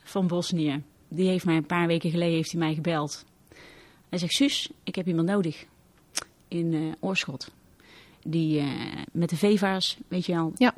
[0.02, 3.24] van Bosnië, die heeft mij een paar weken geleden heeft hij mij gebeld.
[4.08, 5.64] Hij zegt, Suus, ik heb iemand nodig
[6.48, 7.50] in eh, Oorschot.
[8.22, 8.66] Die eh,
[9.12, 10.52] met de VEVA's, weet je wel.
[10.56, 10.74] Ja.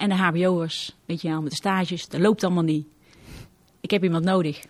[0.00, 2.08] En de HBO'ers, weet je wel, met de stages.
[2.08, 2.86] Dat loopt allemaal niet.
[3.80, 4.60] Ik heb iemand nodig.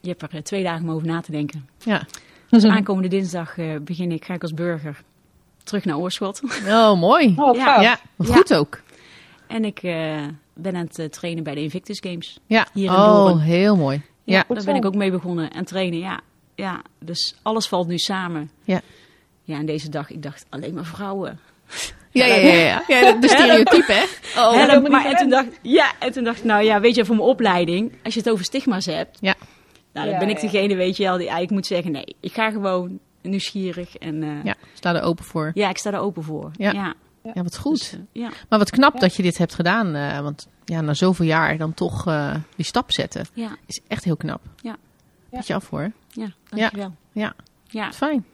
[0.00, 1.68] Je hebt er eh, twee dagen om over na te denken.
[1.78, 2.06] Ja.
[2.48, 5.02] Dus aankomende dinsdag eh, begin ik, ga ik als burger
[5.62, 6.40] terug naar Oorschot.
[6.66, 7.34] Oh, mooi.
[7.36, 7.80] Oh, Ja.
[7.80, 8.80] Ja, goed ook.
[9.46, 12.38] En ik eh, ben aan het trainen bij de Invictus Games.
[12.46, 12.66] Ja.
[12.72, 14.02] Hier in oh, heel mooi.
[14.24, 15.98] Ja, daar ben ik ook mee begonnen en trainen.
[15.98, 16.20] Ja,
[16.54, 18.50] ja, dus alles valt nu samen.
[18.64, 18.80] Ja.
[19.42, 21.38] Ja, en deze dag, ik dacht alleen maar vrouwen.
[22.12, 22.52] Ja, ja, ja.
[22.88, 22.98] ja.
[22.98, 24.04] ja de stereotype, hè?
[24.40, 27.16] Oh, maar en toen, dacht, ja, en toen dacht ik, nou ja, weet je, voor
[27.16, 29.34] mijn opleiding, als je het over stigma's hebt, Ja.
[29.92, 30.48] nou, dan Ja, ben ik ja.
[30.50, 34.28] degene, weet je wel, die eigenlijk moet zeggen, nee, ik ga gewoon nieuwsgierig en eh,
[34.28, 34.40] ja.
[34.44, 35.50] Ja, sta er open voor.
[35.54, 36.50] ik sta er open voor.
[36.56, 36.70] Ja.
[36.72, 36.94] ja.
[37.34, 37.78] Ja, wat goed.
[37.78, 39.94] Dus, eh, ja, Maar wat knap dat je dit hebt gedaan.
[39.94, 43.26] eh, want ja, na zoveel jaar dan toch eh, die stap zetten.
[43.34, 44.40] ja, Is echt heel knap.
[44.62, 44.76] Ja.
[45.30, 45.92] Beetje af hoor.
[46.08, 46.94] ja, dankjewel.
[47.12, 47.34] Ja.
[47.68, 48.24] Ja, Fijn.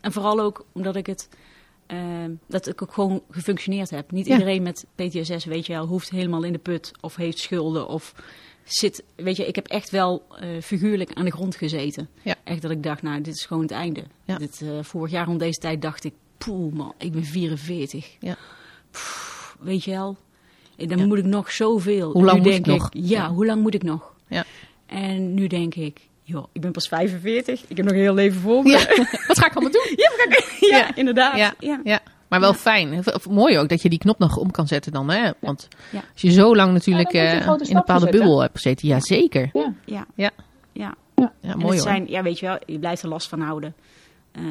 [0.00, 1.28] En vooral ook omdat ik het.
[1.86, 1.98] Eh,
[2.48, 4.10] dat ik ook gewoon gefunctioneerd heb.
[4.10, 4.32] Niet Ja.
[4.32, 8.14] iedereen met PTSS, weet je wel, hoeft helemaal in de put of heeft schulden of
[8.64, 9.04] zit.
[9.16, 12.08] Weet je, ik heb echt wel eh, figuurlijk aan de grond gezeten.
[12.22, 12.34] Ja.
[12.44, 14.04] Echt dat ik dacht, nou, dit is gewoon het einde.
[14.24, 14.38] Ja.
[14.38, 18.16] Dit, eh, vorig jaar rond deze tijd dacht ik, poeh man, ik ben 44.
[18.20, 18.36] Ja.
[18.90, 20.16] Pff, weet je wel,
[20.76, 22.12] Eh, dan moet ik nog zoveel.
[22.12, 22.88] Hoe lang moet ik nog?
[22.92, 23.30] Ja.
[23.30, 24.14] hoe lang moet ik nog?
[24.28, 24.44] Ja.
[24.86, 27.64] En nu denk ik, joh, ik ben pas 45.
[27.68, 28.68] Ik heb nog een heel leven voor me.
[28.70, 28.78] Ja.
[29.26, 29.96] Wat ga ik allemaal doen?
[30.60, 30.94] Ja, Ja.
[30.94, 31.36] inderdaad.
[31.36, 31.54] Ja.
[31.58, 31.80] Ja.
[31.84, 32.00] Ja.
[32.28, 33.04] Maar wel fijn.
[33.30, 35.10] Mooi ook dat je die knop nog om kan zetten dan.
[35.10, 35.30] Hè?
[35.40, 36.02] Want Ja.
[36.12, 38.20] als je zo lang natuurlijk eh, grote in een bepaalde zetten.
[38.20, 38.88] bubbel hebt gezeten.
[38.88, 39.50] Ja, zeker.
[39.52, 39.72] Ja.
[39.84, 40.06] Ja.
[40.14, 40.30] Ja.
[40.72, 40.94] Ja.
[41.16, 41.86] Ja, En mooi hoor.
[41.86, 43.74] zijn, ja, weet je wel, je blijft er last van houden.
[44.32, 44.42] Eh,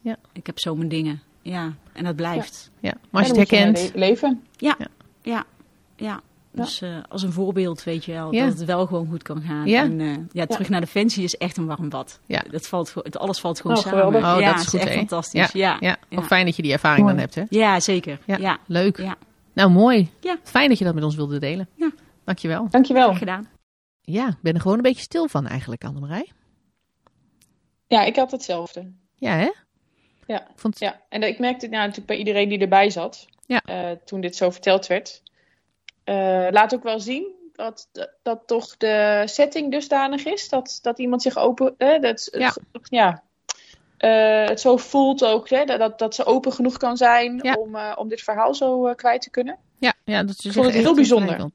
[0.00, 0.16] Ja.
[0.32, 1.22] Ik heb zo mijn dingen.
[1.42, 2.70] Ja, en dat blijft.
[2.80, 2.92] Ja.
[3.10, 3.90] Maar als je het herkent.
[3.94, 4.42] le- leven.
[4.56, 4.76] Ja,
[5.22, 5.44] ja,
[5.96, 6.20] ja.
[6.62, 8.46] Dus eh, als een voorbeeld, weet je wel, Ja.
[8.46, 9.66] dat het wel gewoon goed kan gaan.
[9.66, 9.82] Ja.
[9.82, 12.20] En eh, ja, terug naar Defensie is echt een warm bad.
[12.26, 12.42] Ja.
[12.50, 13.98] Dat valt, het, alles valt gewoon Oh, samen.
[13.98, 14.34] geweldig.
[14.34, 15.52] Oh, ja, dat is goed, echt fantastisch.
[15.52, 15.96] Ja, Ja.
[16.10, 16.18] ja.
[16.18, 17.34] Ook fijn dat je die ervaring dan hebt.
[17.34, 17.42] Hè?
[17.48, 18.18] Ja, zeker.
[18.24, 18.36] Ja.
[18.36, 18.98] Ja, Leuk.
[18.98, 19.16] ja.
[19.52, 20.10] Nou, mooi.
[20.20, 20.36] Ja.
[20.42, 21.68] Fijn dat je dat met ons wilde delen.
[21.74, 21.90] Ja.
[22.24, 22.66] Dankjewel.
[22.70, 23.04] Dankjewel.
[23.06, 23.48] Graag gedaan.
[24.00, 26.30] Ja, ik ben er gewoon een beetje stil van eigenlijk, Annemarij.
[27.86, 28.92] Ja, ik had hetzelfde.
[29.14, 29.50] Ja, hè?
[30.26, 30.46] Ja.
[30.54, 30.78] Vond...
[30.78, 33.26] Ja, en ik merkte het nou, natuurlijk bij iedereen die erbij zat.
[33.46, 33.60] Ja.
[33.64, 35.22] eh, toen dit zo verteld werd.
[36.06, 37.88] Eh, laat ook wel zien dat,
[38.22, 40.48] dat, toch de setting dusdanig is.
[40.48, 41.74] Dat, dat iemand zich open...
[41.78, 42.54] eh, dat, Ja.
[42.82, 43.22] ja.
[43.98, 45.48] eh, het zo voelt ook.
[45.48, 47.54] Hè, dat- dat, ze open genoeg kan zijn Ja.
[47.54, 49.58] om, eh, om dit verhaal zo kwijt te kunnen.
[49.78, 51.50] Ja, ja, dat is Ik vond het echt heel bijzonder.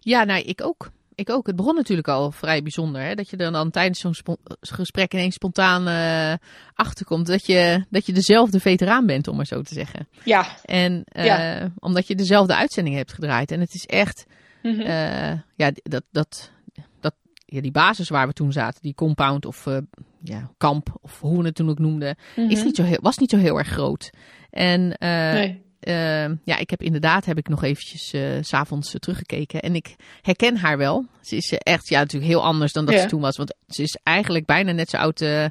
[0.00, 0.90] Ja, nou, ik ook.
[1.20, 1.46] Ik ook.
[1.46, 3.02] Het begon natuurlijk al vrij bijzonder.
[3.02, 3.14] Hè?
[3.14, 8.12] Dat je dan tijdens zo'n spo- gesprek ineens spontaan eh, achterkomt dat je, dat je
[8.12, 10.08] dezelfde veteraan bent, om maar zo te zeggen.
[10.24, 10.46] Ja.
[10.64, 11.70] En eh, Ja.
[11.78, 13.50] omdat je dezelfde uitzending hebt gedraaid.
[13.50, 14.26] En het is echt,
[14.62, 14.80] Mhm.
[14.80, 16.50] eh, ja, dat, dat,
[17.00, 17.14] dat,
[17.44, 19.66] ja, die basis waar we toen zaten, die compound of
[20.22, 22.64] ja, kamp, of hoe we het toen ook noemden, is Mhm.
[22.64, 24.10] niet zo heel, was niet zo heel erg groot.
[24.50, 25.62] En Nee.
[25.80, 29.60] Eh, ja, ik heb inderdaad heb ik nog eventjes eh, s s'avonds teruggekeken.
[29.60, 31.06] En ik herken haar wel.
[31.20, 33.00] Ze is eh, echt, ja, natuurlijk heel anders dan dat Ja.
[33.00, 33.36] ze toen was.
[33.36, 35.44] Want ze is eigenlijk bijna net zo oud eh,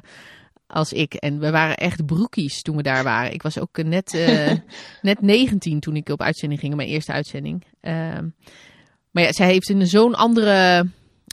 [0.66, 1.14] als ik.
[1.14, 3.32] En we waren echt broekies toen we daar waren.
[3.32, 4.52] Ik was ook eh, net, eh,
[5.02, 7.64] net 19 toen ik op uitzending ging, mijn eerste uitzending.
[7.80, 8.28] Ehm,
[9.10, 10.86] maar ja, zij heeft in zo'n andere,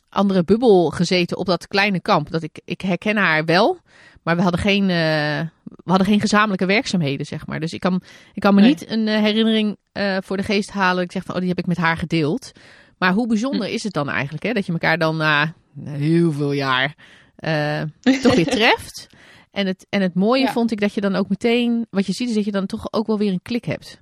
[0.09, 2.31] andere bubbel gezeten op dat kleine kamp.
[2.31, 3.79] Dat ik, ik herken haar wel.
[4.23, 5.39] Maar we hadden geen, eh,
[5.69, 7.59] we hadden geen gezamenlijke werkzaamheden, zeg maar.
[7.59, 8.01] Dus ik kan,
[8.33, 8.69] ik kan me Nee.
[8.69, 11.03] niet een eh, herinnering eh, voor de geest halen.
[11.03, 12.51] Ik zeg van, oh, die heb ik met haar gedeeld.
[12.97, 13.29] Maar hoe Hm.
[13.29, 14.53] bijzonder is het dan eigenlijk, hè?
[14.53, 15.53] Dat je elkaar dan na
[15.83, 16.95] heel veel jaar
[17.35, 17.81] eh,
[18.21, 19.07] toch weer treft.
[19.51, 20.51] En het, en het mooie Ja.
[20.51, 22.93] vond ik dat je dan ook meteen, wat je ziet is dat je dan toch
[22.93, 24.01] ook wel weer een klik hebt.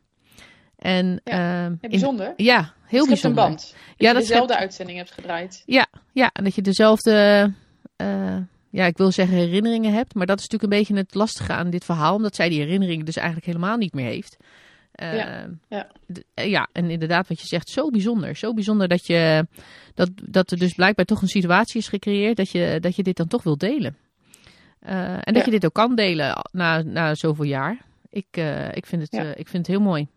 [0.77, 2.33] En Ja, ehm, in- bijzonder.
[2.37, 3.43] ja, heel Het bijzonder.
[3.43, 3.59] een band.
[3.61, 5.63] Dat Ja, je dat dezelfde uitzending hebt gedraaid.
[5.65, 7.51] Ja, ja, en dat je dezelfde,
[8.75, 10.13] ja, ik wil zeggen herinneringen hebt.
[10.13, 12.15] Maar dat is natuurlijk een beetje het lastige aan dit verhaal.
[12.15, 14.37] Omdat zij die herinneringen dus eigenlijk helemaal niet meer heeft.
[14.91, 15.87] Eh, Ja, ja.
[16.33, 18.35] eh, ja, en inderdaad wat je zegt, zo bijzonder.
[18.35, 19.47] Zo bijzonder dat, je,
[19.93, 23.17] dat, dat er dus blijkbaar toch een situatie is gecreëerd dat je, dat je dit
[23.17, 23.97] dan toch wil delen.
[24.79, 25.43] Eh, en dat Ja.
[25.45, 27.77] je dit ook kan delen na, na zoveel jaar.
[28.09, 28.37] Ik,
[28.71, 29.21] ik, vind het, Ja.
[29.23, 30.07] ik vind het heel mooi.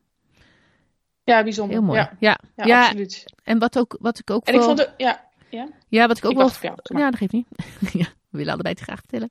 [1.24, 1.76] Ja, bijzonder.
[1.76, 1.98] Heel mooi.
[1.98, 3.24] Ja, Ja, ja, ja, absoluut.
[3.44, 5.26] en wat, ook, wat ik ook En ik vond het, ja,
[5.88, 6.50] Ja, wat ik ook Ik wel.
[6.60, 7.46] jou, ja, dat geeft niet.
[8.02, 9.28] ja, we willen allebei het graag vertellen.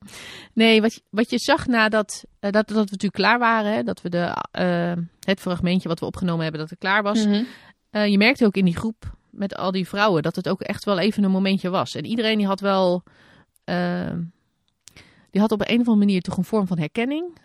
[0.53, 3.83] Nee, wat je, wat je zag nadat eh, dat, dat we natuurlijk klaar waren, hè,
[3.83, 7.25] dat we de, eh, het fragmentje wat we opgenomen hebben, dat het klaar was.
[7.25, 7.43] Mhm.
[7.89, 10.85] Eh, je merkte ook in die groep met al die vrouwen dat het ook echt
[10.85, 11.95] wel even een momentje was.
[11.95, 13.03] En iedereen die had wel.
[15.29, 17.37] die had op een of andere manier toch een vorm van herkenning.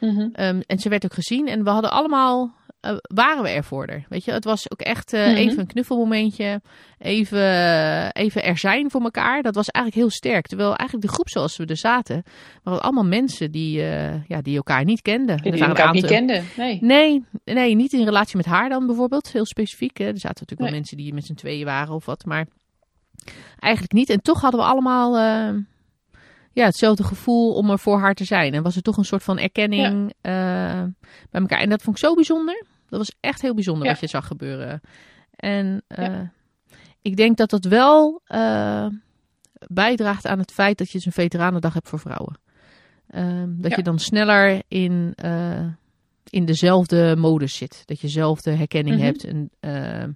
[0.00, 0.28] Mhm.
[0.32, 1.48] Ehm, en ze werd ook gezien.
[1.48, 2.54] En we hadden allemaal,
[2.88, 4.04] eh, waren we er voor haar.
[4.08, 5.34] Weet je, het was ook echt eh, Mhm.
[5.36, 6.60] even een knuffelmomentje.
[6.98, 9.42] Even, even er zijn voor elkaar.
[9.42, 10.46] Dat was eigenlijk heel sterk.
[10.46, 12.22] Terwijl eigenlijk de groep zoals we er zaten,
[12.62, 15.36] waren allemaal mensen die, eh, ja, die elkaar niet kenden.
[15.36, 16.42] Die elkaar niet aantal- kende.
[16.56, 16.78] Nee.
[16.82, 19.32] Nee, nee, niet in relatie met haar dan bijvoorbeeld.
[19.32, 19.96] Heel specifiek.
[19.98, 20.04] Hè.
[20.04, 22.24] Er zaten natuurlijk wel mensen die met z'n tweeën waren of wat.
[22.24, 22.46] Maar
[23.58, 24.10] eigenlijk niet.
[24.10, 25.54] En toch hadden we allemaal eh,
[26.52, 28.54] ja, hetzelfde gevoel om er voor haar te zijn.
[28.54, 30.32] En was er toch een soort van erkenning eh,
[31.30, 31.58] bij elkaar.
[31.60, 32.64] En dat vond ik zo bijzonder.
[32.96, 33.90] Dat was echt heel bijzonder Ja.
[33.92, 34.80] wat je zag gebeuren.
[35.36, 36.32] En eh, Ja.
[37.02, 38.86] ik denk dat dat wel eh,
[39.66, 42.38] bijdraagt aan het feit dat je dus een veteranendag hebt voor vrouwen.
[43.06, 43.76] Ehm, dat Ja.
[43.76, 45.66] je dan sneller in, eh,
[46.30, 47.82] in dezelfde modus zit.
[47.84, 49.04] Dat je dezelfde herkenning Mhm.
[49.04, 49.24] hebt.
[49.24, 50.10] En, ehm,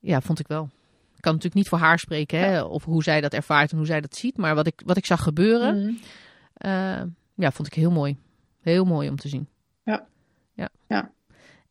[0.00, 0.62] ja, vond ik wel.
[1.16, 3.86] Ik kan natuurlijk niet voor haar spreken, hè, of hoe zij dat ervaart en hoe
[3.86, 4.36] zij dat ziet.
[4.36, 5.98] Maar wat ik, wat ik zag gebeuren,
[6.58, 7.06] Mhm.
[7.34, 8.16] ja, vond ik heel mooi.
[8.60, 9.48] Heel mooi om te zien.
[9.84, 10.06] Ja.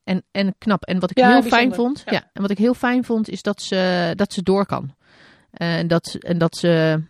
[0.04, 0.84] En, en knap.
[0.84, 1.60] En wat ik Ja, heel bijzonder.
[1.60, 2.12] fijn vond, ja.
[2.12, 2.30] Ja.
[2.34, 4.96] en wat ik heel fijn vond, is dat ze, dat ze door kan.
[5.52, 7.04] En dat, en dat ze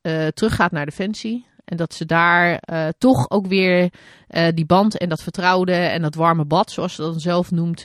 [0.00, 1.46] eh, teruggaat naar Defensie.
[1.64, 3.92] En dat ze daar eh, toch ook weer
[4.26, 7.50] eh, die band en dat vertrouwde en dat warme bad, zoals ze dat dan zelf
[7.50, 7.84] noemt,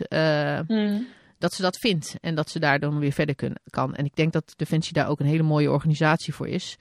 [0.67, 1.01] Mhm.
[1.37, 2.15] dat ze dat vindt.
[2.21, 3.35] En dat ze daar dan weer verder
[3.69, 3.95] kan.
[3.95, 6.77] En ik denk dat Defensie daar ook een hele mooie organisatie voor is.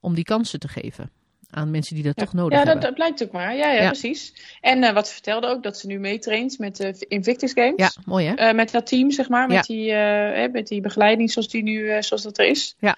[0.00, 1.10] om die kansen te geven
[1.54, 2.84] aan mensen die dat toch nodig ja, dat, hebben.
[2.84, 3.56] dat blijkt ook maar.
[3.56, 4.34] Ja, ja, precies.
[4.60, 7.72] En eh, wat ze vertelde ook, dat ze nu meetraint met de Invictus Games.
[7.76, 8.34] Ja, mooi hè?
[8.34, 9.48] Eh, met dat team, zeg maar.
[9.48, 9.96] Met, die, eh,
[10.36, 12.76] hè, met die begeleiding zoals, die nu, zoals dat er is.
[12.78, 12.96] Ja.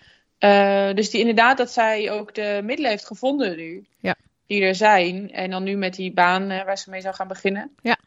[0.92, 3.84] Dus die, inderdaad dat zij ook de middelen heeft gevonden nu.
[4.00, 4.14] Ja.
[4.46, 5.32] Die er zijn.
[5.32, 7.70] En dan nu met die baan waar ze mee zou gaan beginnen.
[7.82, 7.98] Ja.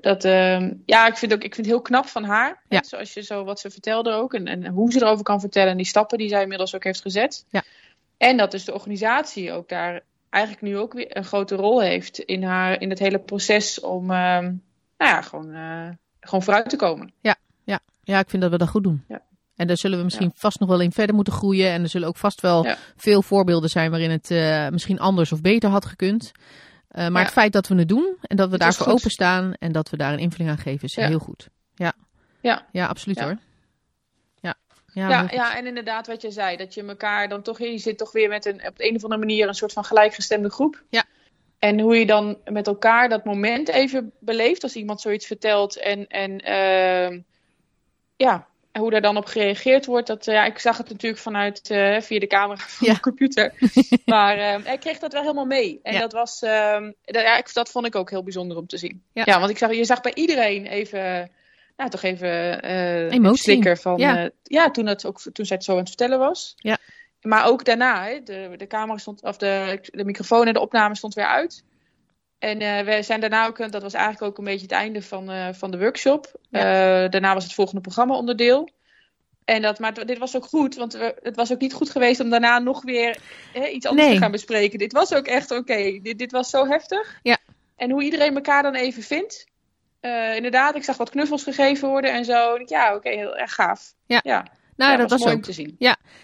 [0.00, 2.62] Dat, ehm, ja, ik vind, ook, ik vind het heel knap van haar.
[2.68, 2.82] Ja.
[2.82, 4.34] Zoals je zo wat ze vertelde ook.
[4.34, 5.70] En, en hoe ze erover kan vertellen.
[5.70, 7.44] En die stappen die zij inmiddels ook heeft gezet.
[7.50, 7.62] Ja.
[8.20, 10.00] En dat dus de organisatie ook daar
[10.30, 14.10] eigenlijk nu ook weer een grote rol heeft in, haar, in het hele proces om
[14.10, 14.44] ehm,
[14.98, 15.88] nou ja, gewoon, eh,
[16.20, 17.12] gewoon vooruit te komen.
[18.04, 19.04] Ja, ik vind dat we dat goed doen.
[19.08, 19.22] Ja.
[19.56, 21.70] En daar zullen we misschien vast nog wel in verder moeten groeien.
[21.70, 22.76] En er zullen ook vast wel Ja.
[22.96, 26.32] veel voorbeelden zijn waarin het eh, misschien anders of beter had gekund.
[26.88, 27.22] Eh, maar Ja.
[27.22, 29.96] het feit dat we het doen en dat we Het daarvoor openstaan en dat we
[29.96, 31.06] daar een invulling aan geven is Ja.
[31.06, 31.48] heel goed.
[31.74, 31.92] Ja,
[32.40, 32.66] Ja.
[32.72, 33.24] ja absoluut Ja.
[33.24, 33.36] hoor.
[34.94, 38.12] Ja, ja, en inderdaad wat je zei, dat je elkaar dan toch, je zit toch
[38.12, 40.82] weer met een, op de een of andere manier een soort van gelijkgestemde groep.
[40.88, 41.04] Ja.
[41.58, 46.06] En hoe je dan met elkaar dat moment even beleeft als iemand zoiets vertelt en,
[46.06, 47.20] en ehm,
[48.16, 50.06] ja, en hoe daar dan op gereageerd wordt.
[50.06, 52.94] Dat, eh, ja, ik zag het natuurlijk vanuit eh, via de camera van Ja.
[52.94, 53.54] de computer.
[54.04, 55.80] maar ehm, ik kreeg dat wel helemaal mee.
[55.82, 56.00] En Ja.
[56.00, 59.02] dat was, ehm, dat, ja, ik, dat vond ik ook heel bijzonder om te zien.
[59.12, 59.22] Ja.
[59.26, 61.30] Ja, want ik zag, je zag bij iedereen even,
[61.80, 64.18] nou toch even eh een slikker van, Ja.
[64.18, 66.52] ja, ja toen, het ook, toen zij het zo aan het vertellen was.
[66.56, 66.78] Ja.
[67.20, 70.96] Maar ook daarna, hè, de, de camera stond, of de, de microfoon en de opname
[70.96, 71.64] stond weer uit.
[72.38, 75.02] En eh, we zijn daarna ook, eh, dat was eigenlijk ook een beetje het einde
[75.02, 76.32] van, eh, van de workshop.
[76.50, 76.60] Eh,
[77.08, 78.68] daarna was het volgende programma onderdeel.
[79.44, 82.20] En dat, maar dit was ook goed, want we, het was ook niet goed geweest
[82.20, 83.18] om daarna nog weer
[83.52, 84.16] hè, iets anders Nee.
[84.16, 84.78] te gaan bespreken.
[84.78, 85.98] Dit was ook echt oké.
[86.02, 87.18] Dit, dit was zo heftig.
[87.22, 87.38] Ja.
[87.76, 89.46] En hoe iedereen elkaar dan even vindt.
[90.00, 92.54] Eh, inderdaad, ik zag wat knuffels gegeven worden en zo.
[92.54, 93.94] En ik, Ja, oké, heel erg gaaf.
[94.06, 94.20] Ja.
[94.22, 94.46] ja.
[94.76, 95.76] Nou, Ja, dat was mooi ook om te zien.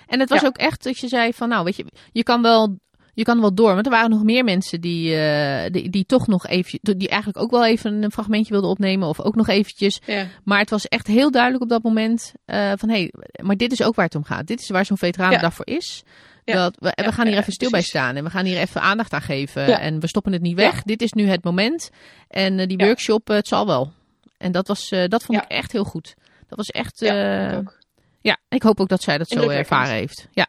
[0.07, 0.47] En het was Ja.
[0.47, 2.79] ook echt dat je zei van, nou, weet je, je kan wel
[3.17, 3.75] je kan wel door.
[3.75, 7.43] Want er waren nog meer mensen die, eh, die, die toch nog even, die eigenlijk
[7.43, 9.09] ook wel even een fragmentje wilden opnemen.
[9.09, 10.01] Of ook nog eventjes.
[10.07, 10.27] Ja.
[10.45, 13.13] Maar het was echt heel duidelijk op dat moment eh, van hé, hey,
[13.43, 14.47] maar dit is ook waar het om gaat.
[14.47, 16.03] Dit is waar zo'n veteranendag voor is.
[16.47, 16.55] Ja.
[16.55, 18.17] Dat we, Ja, gaan hier ja, even stil bij staan.
[18.17, 19.69] En we gaan hier even aandacht aan geven.
[19.69, 19.79] Ja.
[19.79, 20.75] En we stoppen het niet weg.
[20.75, 20.81] Ja.
[20.85, 21.91] Dit is nu het moment.
[22.29, 22.85] En eh, die Ja.
[22.87, 23.93] workshop, eh, het zal wel.
[24.39, 25.45] En dat, was, eh, dat vond Ja.
[25.45, 26.15] ik echt heel goed.
[26.49, 26.99] Dat was echt...
[26.99, 27.85] Ja, ik
[28.21, 30.29] ja, ik hoop ook dat zij dat zo ervaren heeft.
[30.33, 30.49] Ja,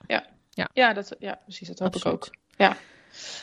[0.74, 1.68] Ja, dat, ja, precies.
[1.68, 2.26] Dat hoop Absoluut.
[2.26, 2.36] ik ook.
[2.58, 2.78] Ja.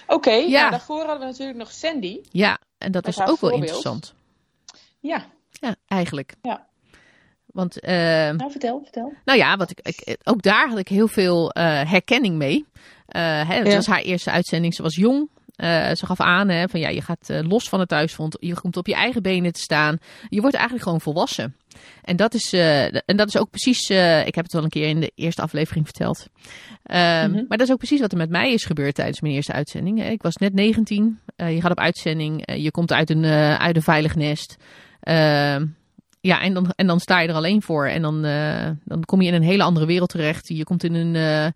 [0.07, 0.47] Oké, Ja.
[0.49, 0.71] ja.
[0.71, 2.21] daarvoor hadden we natuurlijk nog Sandy.
[2.31, 4.15] ja en dat haar ook wel interessant.
[5.01, 6.35] Ja, Ja, eigenlijk.
[6.43, 6.67] Ja.
[7.55, 7.95] Want, eh,
[8.31, 9.13] nou vertel, vertel.
[9.25, 12.65] nou ja, wat ik, ik, ook daar had ik heel veel eh, herkenning mee.
[13.07, 13.75] Eh, hè, het Ja.
[13.75, 14.75] was haar eerste uitzending.
[14.75, 15.29] Ze was jong.
[15.57, 18.37] Eh, ze gaf aan hè, van ja, je gaat los van het thuisfront.
[18.41, 19.99] Je komt op je eigen benen te staan.
[20.29, 21.57] Je wordt eigenlijk gewoon volwassen.
[22.03, 23.89] En dat is, eh, en dat is ook precies.
[23.89, 26.27] eh, ik heb het wel een keer in de eerste aflevering verteld.
[26.83, 27.45] Ehm, Mhm.
[27.49, 29.99] Maar dat is ook precies wat er met mij is gebeurd tijdens mijn eerste uitzending.
[29.99, 30.09] hè.
[30.09, 31.21] Ik was net 19.
[31.37, 32.53] eh, je gaat op uitzending.
[32.57, 34.57] je komt uit een, eh, uit een veilig nest.
[36.25, 37.87] Ja, en dan, en dan sta je er alleen voor.
[37.87, 40.49] En dan, eh, dan kom je in een hele andere wereld terecht.
[40.49, 41.53] Je komt in een, eh,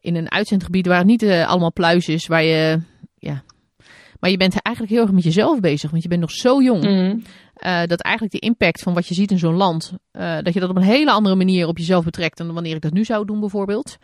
[0.00, 2.26] in een uitzendgebied waar het niet eh, allemaal pluis is.
[2.26, 2.80] Waar je,
[3.18, 3.42] ja.
[4.20, 5.90] Maar je bent eigenlijk heel erg met jezelf bezig.
[5.90, 6.82] Want je bent nog zo jong.
[6.82, 7.18] Mhm.
[7.86, 9.92] dat eigenlijk de impact van wat je ziet in zo'n land.
[10.42, 12.38] dat je dat op een hele andere manier op jezelf betrekt.
[12.38, 13.96] dan wanneer ik dat nu zou doen, bijvoorbeeld.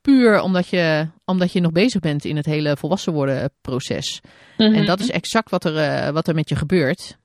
[0.00, 4.20] Puur omdat je, omdat je nog bezig bent in het hele volwassen worden proces.
[4.56, 4.74] Mhm.
[4.74, 7.18] En dat is exact wat er, wat er met je gebeurt.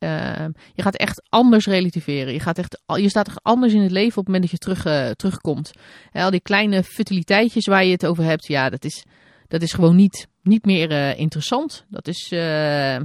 [0.00, 2.32] Eh, je gaat echt anders relativeren.
[2.32, 4.58] Je, gaat echt, je staat echt anders in het leven op het moment dat je
[4.58, 5.70] terug, eh, terugkomt.
[6.12, 9.04] Al die kleine futiliteitjes waar je het over hebt, ja, dat is,
[9.48, 11.84] dat is gewoon niet, niet meer eh, interessant.
[11.88, 12.98] Dat is, eh,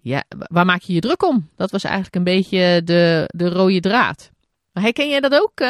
[0.00, 1.48] ja, waar maak je je druk om?
[1.56, 4.30] Dat was eigenlijk een beetje de, de rode draad.
[4.72, 5.60] Maar herken jij dat ook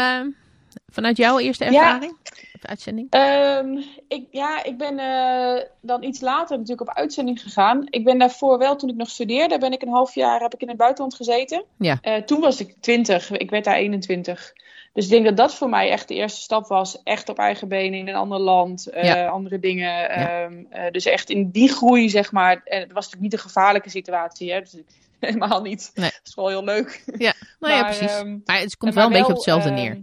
[0.89, 1.71] vanuit jouw eerste Ja.
[1.71, 2.17] ervaring?
[2.55, 3.07] Of uitzending?
[3.11, 7.87] Ehm, ik, ja, ik ben eh, dan iets later natuurlijk op uitzending gegaan.
[7.91, 10.61] Ik ben daarvoor wel, toen ik nog studeerde, ben ik een half jaar heb ik
[10.63, 11.65] in het buitenland gezeten.
[11.79, 11.99] Ja.
[12.01, 14.53] Eh, toen was ik 20, ik werd daar 21.
[14.93, 17.03] Dus ik denk dat dat voor mij echt de eerste stap was.
[17.03, 19.27] Echt op eigen benen in een ander land, eh, Ja.
[19.27, 20.11] andere dingen.
[20.11, 22.61] ehm, eh, dus echt in die groei, zeg maar.
[22.65, 24.61] En het was natuurlijk niet een gevaarlijke situatie, hè?
[24.61, 24.77] Dus
[25.21, 25.91] helemaal niet.
[25.95, 26.11] Nee.
[26.11, 27.03] Dat is wel heel leuk.
[27.19, 28.17] Ja, nou ja, Maar, precies.
[28.19, 30.01] ehm, maar het komt wel een beetje op hetzelfde ehm, neer.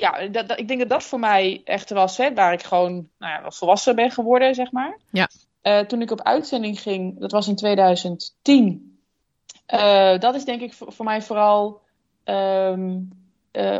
[0.00, 2.92] Ja, dat, dat- ik denk dat dat voor mij echt was, hè, waar ik gewoon
[3.18, 4.98] nou ja, wel volwassen ben geworden, zeg maar.
[5.10, 5.28] Ja.
[5.62, 8.98] Eh, toen ik op uitzending ging, dat was in 2010.
[9.66, 11.80] Eh, dat is denk ik voor, voor mij vooral
[12.24, 12.98] ehm,
[13.50, 13.78] eh,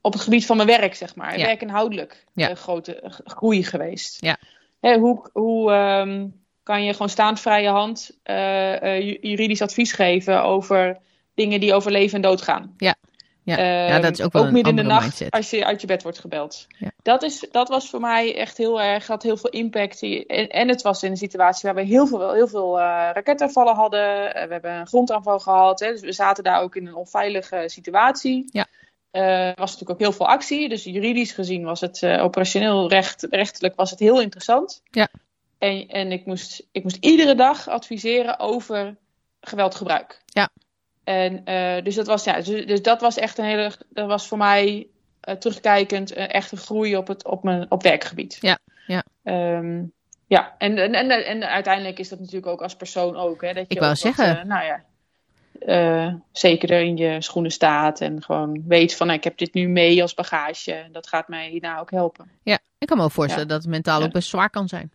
[0.00, 1.38] op het gebied van mijn werk, zeg maar.
[1.38, 1.46] Ja.
[1.46, 2.54] Werkinhoudelijk Ja.
[2.54, 4.24] grote groei geweest.
[4.24, 4.36] Ja.
[4.80, 6.26] Hè, hoe hoe ehm,
[6.62, 10.98] kan je gewoon staand vrije hand ju- juridisch advies geven over
[11.34, 12.74] dingen die over leven en dood gaan?
[12.76, 12.94] Ja.
[13.42, 13.56] Ja.
[13.56, 15.30] Ehm, Ja, dat is ook wel een midden in de nacht mindset.
[15.30, 16.66] als je uit je bed wordt gebeld.
[16.78, 16.90] Ja.
[17.02, 20.02] Dat, is, dat was voor mij echt heel erg, had heel veel impact.
[20.02, 23.74] En, en het was in een situatie waar we heel veel, heel veel eh, raketaanvallen
[23.74, 24.34] hadden.
[24.34, 25.80] Eh, we hebben een grondaanval gehad.
[25.80, 28.48] Hè, dus we zaten daar ook in een onveilige situatie.
[28.50, 28.66] Ja.
[29.10, 30.68] Eh, Er was natuurlijk ook heel veel actie.
[30.68, 34.82] Dus juridisch gezien was het operationeel recht, rechtelijk was het heel interessant.
[34.90, 35.08] Ja.
[35.58, 38.96] En, en ik, moest, ik moest iedere dag adviseren over
[39.40, 40.22] geweldgebruik.
[40.26, 40.48] Ja.
[41.10, 43.72] En eh, dus, dat was, ja, dus, dus dat was echt een hele.
[43.88, 44.86] Dat was voor mij
[45.20, 48.38] eh, terugkijkend eh, echt een groei op, het, op mijn op werkgebied.
[48.40, 49.04] Ja, ja.
[49.22, 49.82] Ehm,
[50.26, 53.42] ja, en, en, en, en uiteindelijk is dat natuurlijk ook als persoon ook.
[53.42, 54.38] Hè, dat je Ik wou wat, zeggen.
[54.38, 59.24] eh, nou ja, zeker er in je schoenen staat en gewoon weet van nou, ik
[59.24, 60.88] heb dit nu mee als bagage.
[60.92, 62.30] Dat gaat mij hierna ook helpen.
[62.42, 63.52] Ja, ik kan me ook voorstellen Ja.
[63.54, 64.06] dat het mentaal Ja.
[64.06, 64.92] ook best zwaar kan zijn.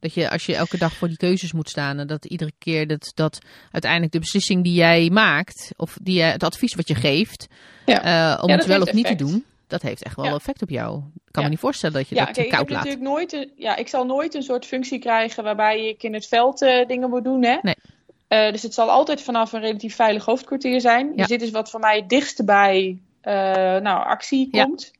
[0.00, 2.86] Dat je als je elke dag voor die keuzes moet staan en dat iedere keer
[2.86, 3.38] dat, dat
[3.70, 7.46] uiteindelijk de beslissing die jij maakt, of die, het advies wat je geeft,
[7.86, 8.02] Ja.
[8.36, 10.34] eh, om Ja, het wel of niet te doen, dat heeft echt wel Ja.
[10.34, 10.96] effect op jou.
[11.14, 12.84] Ik kan me niet voorstellen dat je dat kijk, ik koud laat.
[12.84, 16.26] natuurlijk nooit een, ja, ik zal nooit een soort functie krijgen waarbij ik in het
[16.26, 17.44] veld eh, dingen moet doen.
[17.44, 17.58] Hè?
[17.62, 17.74] Nee.
[18.28, 21.12] Eh, dus het zal altijd vanaf een relatief veilig hoofdkwartier zijn.
[21.16, 22.98] Dus dit is wat voor mij het dichtst bij
[23.82, 24.90] nou, actie komt.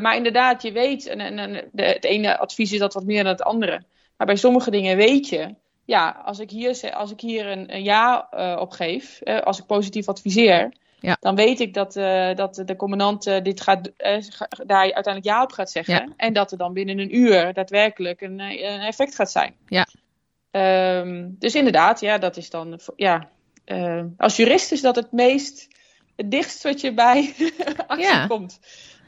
[0.00, 3.22] Maar inderdaad, je weet, en, en, en de, het ene advies is dat wat meer
[3.22, 3.82] dan het andere.
[4.20, 5.54] Maar bij sommige dingen weet je,
[5.84, 9.66] ja, als ik hier, als ik hier een, een ja eh, op geef, als ik
[9.66, 11.16] positief adviseer, Ja.
[11.20, 15.42] dan weet ik dat, eh, dat de commandant eh, dit gaat, ga- daar uiteindelijk ja
[15.42, 15.94] op gaat zeggen.
[15.94, 16.06] Ja.
[16.16, 19.54] En dat er dan binnen een uur daadwerkelijk een, een effect gaat zijn.
[19.68, 19.86] Ja.
[20.50, 23.28] Ehm, dus inderdaad, ja, dat is dan, ja,
[24.16, 25.68] als jurist is dat het meest,
[26.16, 27.34] het dichtst wat je bij
[27.86, 28.26] actie Ja.
[28.26, 28.60] komt.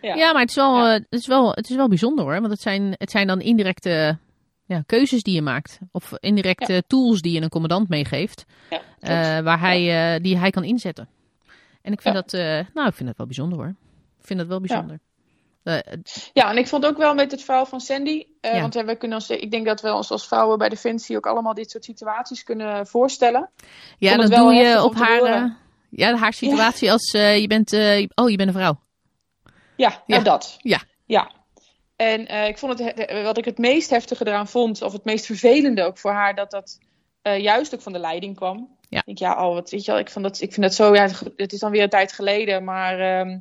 [0.03, 0.15] Ja.
[0.15, 2.41] Ja, maar het is wel, het is wel, het is wel bijzonder hoor.
[2.41, 4.19] Want het zijn, het zijn dan indirecte
[4.65, 5.79] ja, keuzes die je maakt.
[5.93, 8.45] Of indirecte tools die je een commandant meegeeft.
[8.71, 11.09] Ja, eh, waar hij, eh, die hij kan inzetten.
[11.83, 13.75] En ik vind, dat, eh, nou, ik vind dat wel bijzonder hoor.
[14.19, 14.99] Ik vind dat wel bijzonder.
[16.33, 18.27] Ja, en ik vond ook wel met het verhaal van Sandy.
[18.41, 21.55] Want we kunnen ons, ik denk dat we ons als vrouwen bij Defensie ook allemaal
[21.55, 23.51] dit soort situaties kunnen voorstellen.
[23.99, 25.57] ja, wel doe je op haar,
[25.91, 27.73] ja, haar situatie als je bent,
[28.15, 28.81] oh, je bent een vrouw.
[29.77, 30.17] Ja, Ja.
[30.17, 30.57] en dat.
[30.59, 30.83] Ja.
[31.07, 31.31] Ja.
[32.03, 35.05] En eh, ik vond het, he- wat ik het meest heftige eraan vond, of het
[35.05, 36.79] meest vervelende ook voor haar, dat dat
[37.23, 38.77] eh, juist ook van de leiding kwam.
[38.89, 38.99] Ja.
[38.99, 40.95] Ik denk, ja, oh, wat, weet je wel, ik, vond dat, ik vind dat zo,
[40.95, 43.39] ja, het is dan weer een tijd geleden, maar, ehm,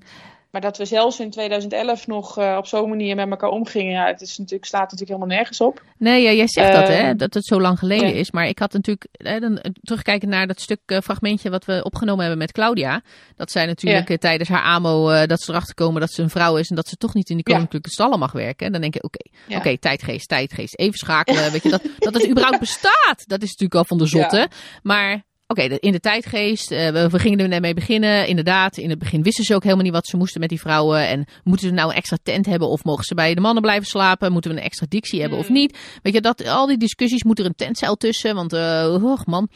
[0.52, 4.06] maar dat we zelfs in 2011 nog eh, op zo'n manier met elkaar omgingen, ja,
[4.06, 5.82] het is natuurlijk, slaat natuurlijk helemaal nergens op.
[5.97, 8.14] Nee, ja, jij zegt dat, hè, Ehm, dat het zo lang geleden ja.
[8.14, 8.32] is.
[8.32, 11.84] Maar ik had natuurlijk, hè, dan, eh, terugkijken naar dat stuk eh, fragmentje wat we
[11.84, 13.02] opgenomen hebben met Claudia.
[13.36, 14.14] Dat zij natuurlijk Ja.
[14.14, 16.76] eh, tijdens haar AMO, eh, dat ze erachter komen dat ze een vrouw is en
[16.76, 18.66] dat ze toch niet in die koninklijke stallen mag werken.
[18.66, 19.20] En dan denk je, oké,
[19.56, 21.52] oké, tijdgeest, tijdgeest, even schakelen.
[21.52, 24.49] weet je, dat, dat het überhaupt bestaat, dat is natuurlijk al van de zotte.
[24.84, 28.28] Maar oké, in de tijdgeest, eh, we, we gingen er net mee beginnen.
[28.28, 31.08] Inderdaad, in het begin wisten ze ook helemaal niet wat ze moesten met die vrouwen.
[31.08, 33.88] En moeten ze nou een extra tent hebben of mogen ze bij de mannen blijven
[33.88, 34.32] slapen?
[34.32, 35.54] Moeten we een extra dictie hebben of Mm.
[35.54, 35.78] niet?
[36.02, 38.36] Weet je, dat, al die discussies, moet er een tentcel tussen?
[38.36, 39.49] Want, och man,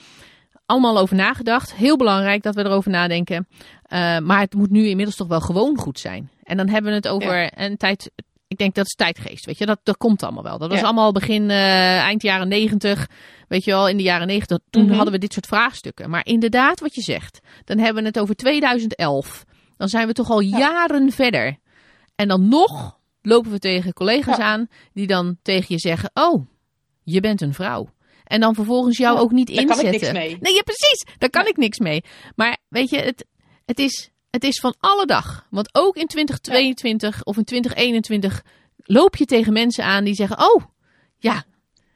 [0.66, 1.74] allemaal over nagedacht.
[1.76, 3.48] Heel belangrijk dat we erover nadenken.
[3.84, 6.30] Eh, maar het moet nu inmiddels toch wel gewoon goed zijn.
[6.43, 8.12] En dan hebben we het over een tijd...
[8.56, 9.66] Ik denk dat is tijdgeest, weet je.
[9.66, 10.58] Dat, dat komt allemaal wel.
[10.58, 10.86] Dat was Ja.
[10.86, 13.08] allemaal begin, eh, eind jaren negentig.
[13.47, 14.60] Weet je wel, in de jaren negentig.
[14.70, 14.93] Toen Mhm.
[14.93, 16.10] hadden we dit soort vraagstukken.
[16.10, 17.39] Maar inderdaad, wat je zegt.
[17.64, 19.45] Dan hebben we het over 2011.
[19.78, 21.58] Dan zijn we toch al jaren verder.
[22.16, 24.43] En dan nog lopen we tegen collega's Ja.
[24.43, 26.45] aan die dan tegen je zeggen: Oh,
[27.03, 27.89] je bent een vrouw.
[28.24, 30.14] En dan vervolgens jou Ja, ook niet daar kan ik inzetten.
[30.14, 30.38] niks mee.
[30.41, 31.06] Nee, ja, precies.
[31.18, 32.03] Daar kan ik niks mee.
[32.36, 33.26] Maar weet je, het,
[33.66, 35.46] het, is, het is van alle dag.
[35.50, 38.44] Want ook in 2022 of in 2021
[38.78, 40.64] loop je tegen mensen aan die zeggen: Oh,
[41.18, 41.44] ja,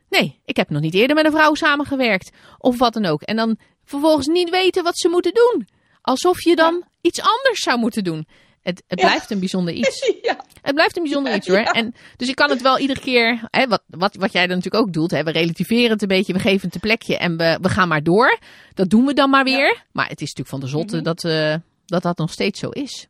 [0.10, 2.32] nee, ik heb nog niet eerder met een vrouw samengewerkt.
[2.58, 3.22] Of wat dan ook.
[3.22, 5.68] En dan vervolgens niet weten wat ze moeten doen.
[6.02, 8.28] Alsof je dan iets anders zou moeten doen.
[8.62, 9.08] Het, het Ja.
[9.08, 10.14] blijft een bijzonder iets.
[10.22, 10.46] ja.
[10.62, 11.58] Het blijft een bijzonder iets hoor.
[11.58, 14.84] En, dus ik kan het wel iedere keer, hè, wat, wat, wat jij dan natuurlijk
[14.84, 17.58] ook doet, hè, we relativeren het een beetje, we geven het een plekje en we,
[17.62, 18.40] we gaan maar door.
[18.74, 19.84] Dat doen we dan maar weer.
[19.92, 21.04] Maar het is natuurlijk van de zotte Mhm.
[21.04, 21.56] dat, eh,
[21.90, 23.08] dat dat nog steeds zo is.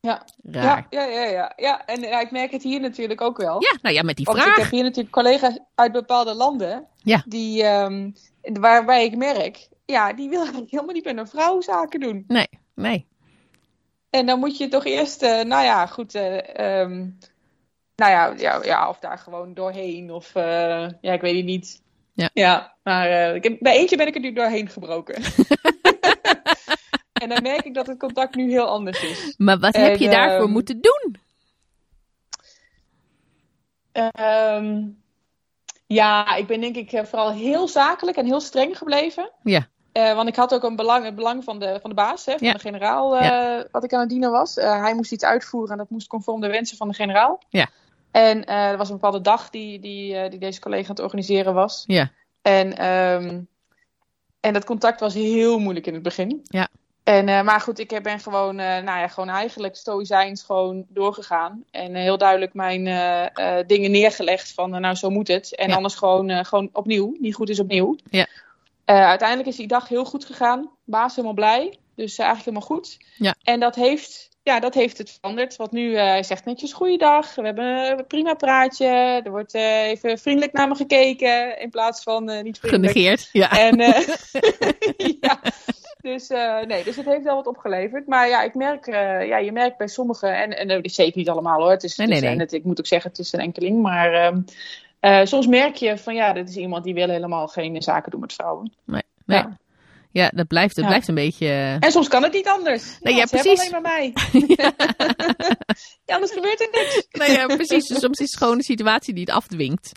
[0.00, 0.26] Ja.
[0.42, 0.86] Raar.
[0.90, 1.52] Ja, ja, ja, ja.
[1.56, 1.86] ja.
[1.86, 3.62] En ja, ik merk het hier natuurlijk ook wel.
[3.62, 4.56] Ja, nou ja, met die Want ik vraag.
[4.56, 6.86] heb hier natuurlijk collega's uit bepaalde landen.
[6.96, 7.22] Ja.
[7.26, 8.10] Die, ehm,
[8.42, 12.24] waarbij ik merk, ja, die wil eigenlijk helemaal niet met een vrouw zaken doen.
[12.26, 13.06] Nee, nee.
[14.10, 17.06] En dan moet je toch eerst, eh, nou ja, goed, ehm,
[17.96, 20.12] nou ja, ja, ja, of daar gewoon doorheen.
[20.12, 21.82] Of, eh, ja, ik weet het niet.
[22.12, 22.30] Ja.
[22.32, 25.22] Ja, maar ik heb, bij eentje ben ik er nu doorheen gebroken.
[27.18, 29.34] en dan merk ik dat het contact nu heel anders is.
[29.36, 31.16] Maar wat En, heb je daarvoor ehm, moeten doen?
[33.92, 34.82] Ehm,
[35.86, 39.30] ja, ik ben denk ik eh, vooral heel zakelijk en heel streng gebleven.
[39.42, 39.68] Ja.
[39.92, 42.38] Eh, want ik had ook een belang, het belang van de, van de baas, hè,
[42.38, 42.52] van Ja.
[42.52, 44.56] de generaal, eh, wat ik aan het dienen was.
[44.56, 47.42] Eh, hij moest iets uitvoeren en dat moest conform de wensen van de generaal.
[47.48, 47.68] Ja.
[48.10, 51.04] En eh, er was een bepaalde dag die, die, eh, die deze collega aan het
[51.04, 51.84] organiseren was.
[51.86, 52.10] Ja.
[52.42, 53.40] En, ehm,
[54.40, 56.40] en dat contact was heel moeilijk in het begin.
[56.42, 56.68] Ja.
[57.08, 61.64] En, eh, maar goed, ik ben gewoon, eh, nou ja, gewoon eigenlijk stoïcijns gewoon doorgegaan.
[61.70, 62.84] En eh, heel duidelijk mijn
[63.66, 65.54] dingen neergelegd van, nou zo moet het.
[65.54, 65.74] En Ja.
[65.74, 67.16] anders gewoon, gewoon opnieuw.
[67.20, 67.96] Niet goed is opnieuw.
[68.10, 68.26] Ja.
[68.84, 70.70] Uiteindelijk is die dag heel goed gegaan.
[70.84, 71.78] Baas helemaal blij.
[71.94, 72.98] Dus eigenlijk helemaal goed.
[73.16, 73.34] Ja.
[73.42, 75.56] En dat heeft, ja, dat heeft het veranderd.
[75.56, 75.92] Want nu
[76.24, 77.34] zegt netjes goeiedag.
[77.34, 78.86] We hebben een prima praatje.
[79.24, 81.60] Er wordt even vriendelijk naar me gekeken.
[81.60, 82.92] In plaats van niet vriendelijk.
[82.92, 83.28] Genegeerd.
[83.32, 83.50] Ja.
[83.50, 83.76] En,
[85.20, 85.40] ja.
[86.00, 88.06] Dus, eh, nee, dus het heeft wel wat opgeleverd.
[88.06, 91.18] Maar ja, ik merk, eh, ja je merkt bij sommigen, en, en dat is zeker
[91.18, 91.70] niet allemaal hoor.
[91.70, 92.30] Het is, Nee, nee, nee.
[92.30, 93.82] En het, ik moet ook zeggen, het is een enkeling.
[93.82, 94.40] Maar ehm,
[95.00, 98.20] eh, soms merk je van ja, dit is iemand die wil helemaal geen zaken doen
[98.20, 98.72] met vrouwen.
[98.84, 99.02] Nee.
[99.26, 99.56] Ja.
[100.10, 100.90] Ja, dat blijft, dat Ja.
[100.90, 101.46] blijft een beetje...
[101.46, 102.98] eh, En soms kan het niet anders.
[103.00, 103.60] Nee, ja, hebben precies.
[103.60, 104.12] alleen maar mij.
[106.08, 107.06] ja, anders gebeurt er niks.
[107.36, 107.86] Ja, precies.
[107.86, 109.92] Dus soms is het gewoon een situatie die het afdwingt.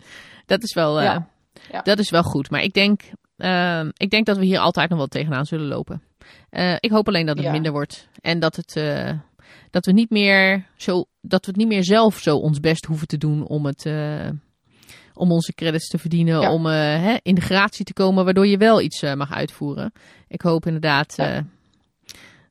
[0.46, 1.28] Dat is wel, eh, Ja.
[1.72, 1.82] Ja.
[1.82, 2.50] Dat is wel goed.
[2.50, 3.02] Maar ik denk,
[3.42, 6.02] ehm, ik denk dat we hier altijd nog wel tegenaan zullen lopen.
[6.50, 7.52] Eh, ik hoop alleen dat het Ja.
[7.52, 8.08] minder wordt.
[8.22, 9.12] En dat, het, eh,
[9.70, 13.08] dat, we niet meer zo, dat we het niet meer zelf zo ons best hoeven
[13.08, 14.30] te doen om, het, eh,
[15.14, 16.42] om onze credits te verdienen.
[16.42, 16.52] Ja.
[16.54, 19.92] Om hè, in de gratie te komen waardoor je wel iets mag uitvoeren.
[20.28, 21.14] Ik hoop inderdaad...
[21.18, 21.46] Ja.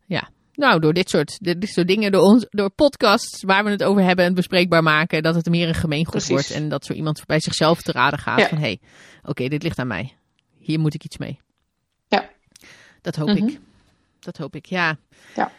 [0.07, 3.83] ja, nou, door dit soort, dit, soort dingen, door, ons, door podcasts waar we het
[3.83, 6.51] over hebben en bespreekbaar maken, dat het meer een gemeengoed wordt.
[6.51, 8.49] En dat zo iemand bij zichzelf te raden gaat Ja.
[8.49, 8.81] van, hé, hey,
[9.23, 10.15] oké, dit ligt aan mij.
[10.61, 11.41] Hier moet ik iets mee.
[12.09, 12.29] Ja.
[13.01, 13.47] Dat hoop Mhm.
[13.49, 13.59] ik.
[14.21, 14.97] Dat hoop ik, ja.
[15.35, 15.51] Ja.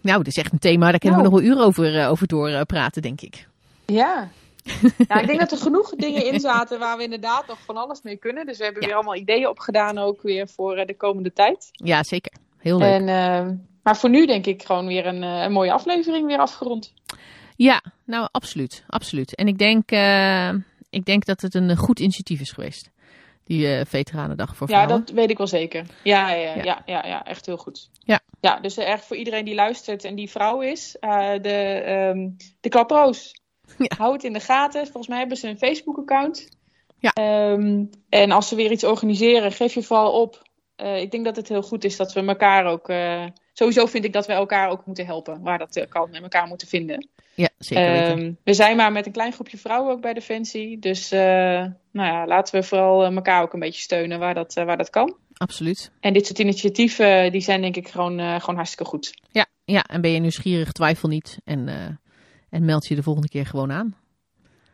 [0.00, 1.30] Nou, dit is echt een thema, daar kunnen Nou.
[1.30, 3.48] we nog wel uren over, eh, over door eh, praten, denk ik.
[3.86, 4.28] Ja.
[5.08, 8.02] ja, ik denk dat er genoeg dingen in zaten waar we inderdaad nog van alles
[8.02, 8.46] mee kunnen.
[8.46, 8.88] Dus we hebben Ja.
[8.88, 11.68] weer allemaal ideeën opgedaan ook weer voor eh, de komende tijd.
[11.72, 12.32] Ja, zeker.
[12.58, 12.92] Heel leuk.
[12.92, 16.92] En maar voor nu denk ik gewoon weer een, een mooie aflevering weer afgerond.
[17.56, 18.84] Ja, nou absoluut.
[18.86, 19.34] absoluut.
[19.34, 20.48] En ik denk, uh,
[20.90, 22.90] ik denk dat het een goed initiatief is geweest.
[23.44, 24.90] Die uh, Veteranendag voor vrouwen.
[24.90, 25.86] Ja, dat weet ik wel zeker.
[26.02, 27.90] Ja, ja, ja, ja, ja, ja echt heel goed.
[27.98, 28.20] Ja.
[28.40, 32.68] Ja, dus echt voor iedereen die luistert en die vrouw is, uh, de, um, de
[32.68, 33.40] klaproos.
[33.78, 33.96] Ja.
[33.96, 34.82] Hou het in de gaten.
[34.82, 36.48] Volgens mij hebben ze een Facebook-account.
[36.98, 37.12] Ja.
[37.52, 40.42] Um, en als ze weer iets organiseren, geef je vooral op.
[40.76, 42.88] Uh, ik denk dat het heel goed is dat we elkaar ook.
[43.52, 46.46] Sowieso vind ik dat we elkaar ook moeten helpen, waar dat uh, kan, en elkaar
[46.46, 47.08] moeten vinden.
[47.34, 48.18] Ja, zeker weten.
[48.18, 50.78] Um, we zijn maar met een klein groepje vrouwen ook bij Defensie.
[50.78, 54.90] Dus nou ja, laten we vooral elkaar ook een beetje steunen waar dat, waar dat
[54.90, 55.16] kan.
[55.34, 55.90] Absoluut.
[56.00, 59.14] En dit soort initiatieven, die zijn denk ik gewoon, gewoon hartstikke goed.
[59.30, 61.38] Ja, ja, en ben je nieuwsgierig, twijfel niet.
[61.44, 61.68] En,
[62.50, 63.96] en meld je de volgende keer gewoon aan.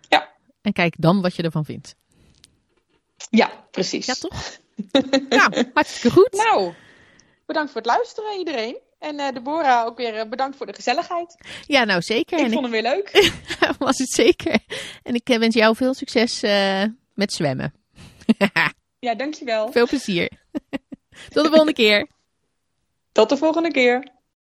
[0.09, 0.29] Ja.
[0.63, 1.95] En kijk dan wat je ervan vindt.
[3.31, 4.07] Ja, precies.
[4.07, 4.59] Ja, toch?
[5.29, 6.33] nou, hartstikke goed.
[6.33, 6.73] Nou,
[7.49, 8.79] bedankt voor het luisteren iedereen.
[8.99, 11.37] En uh, Deborah ook weer uh, bedankt voor de gezelligheid.
[11.66, 12.39] Ja, nou zeker.
[12.39, 13.33] Ik en vond hem weer leuk.
[13.79, 14.59] was het zeker.
[15.03, 16.85] En ik wens jou veel succes uh,
[17.15, 17.75] met zwemmen.
[19.07, 19.73] ja, dankjewel.
[19.73, 20.31] Veel plezier.
[21.35, 22.09] Tot de volgende keer.
[23.12, 24.18] Tot de volgende keer.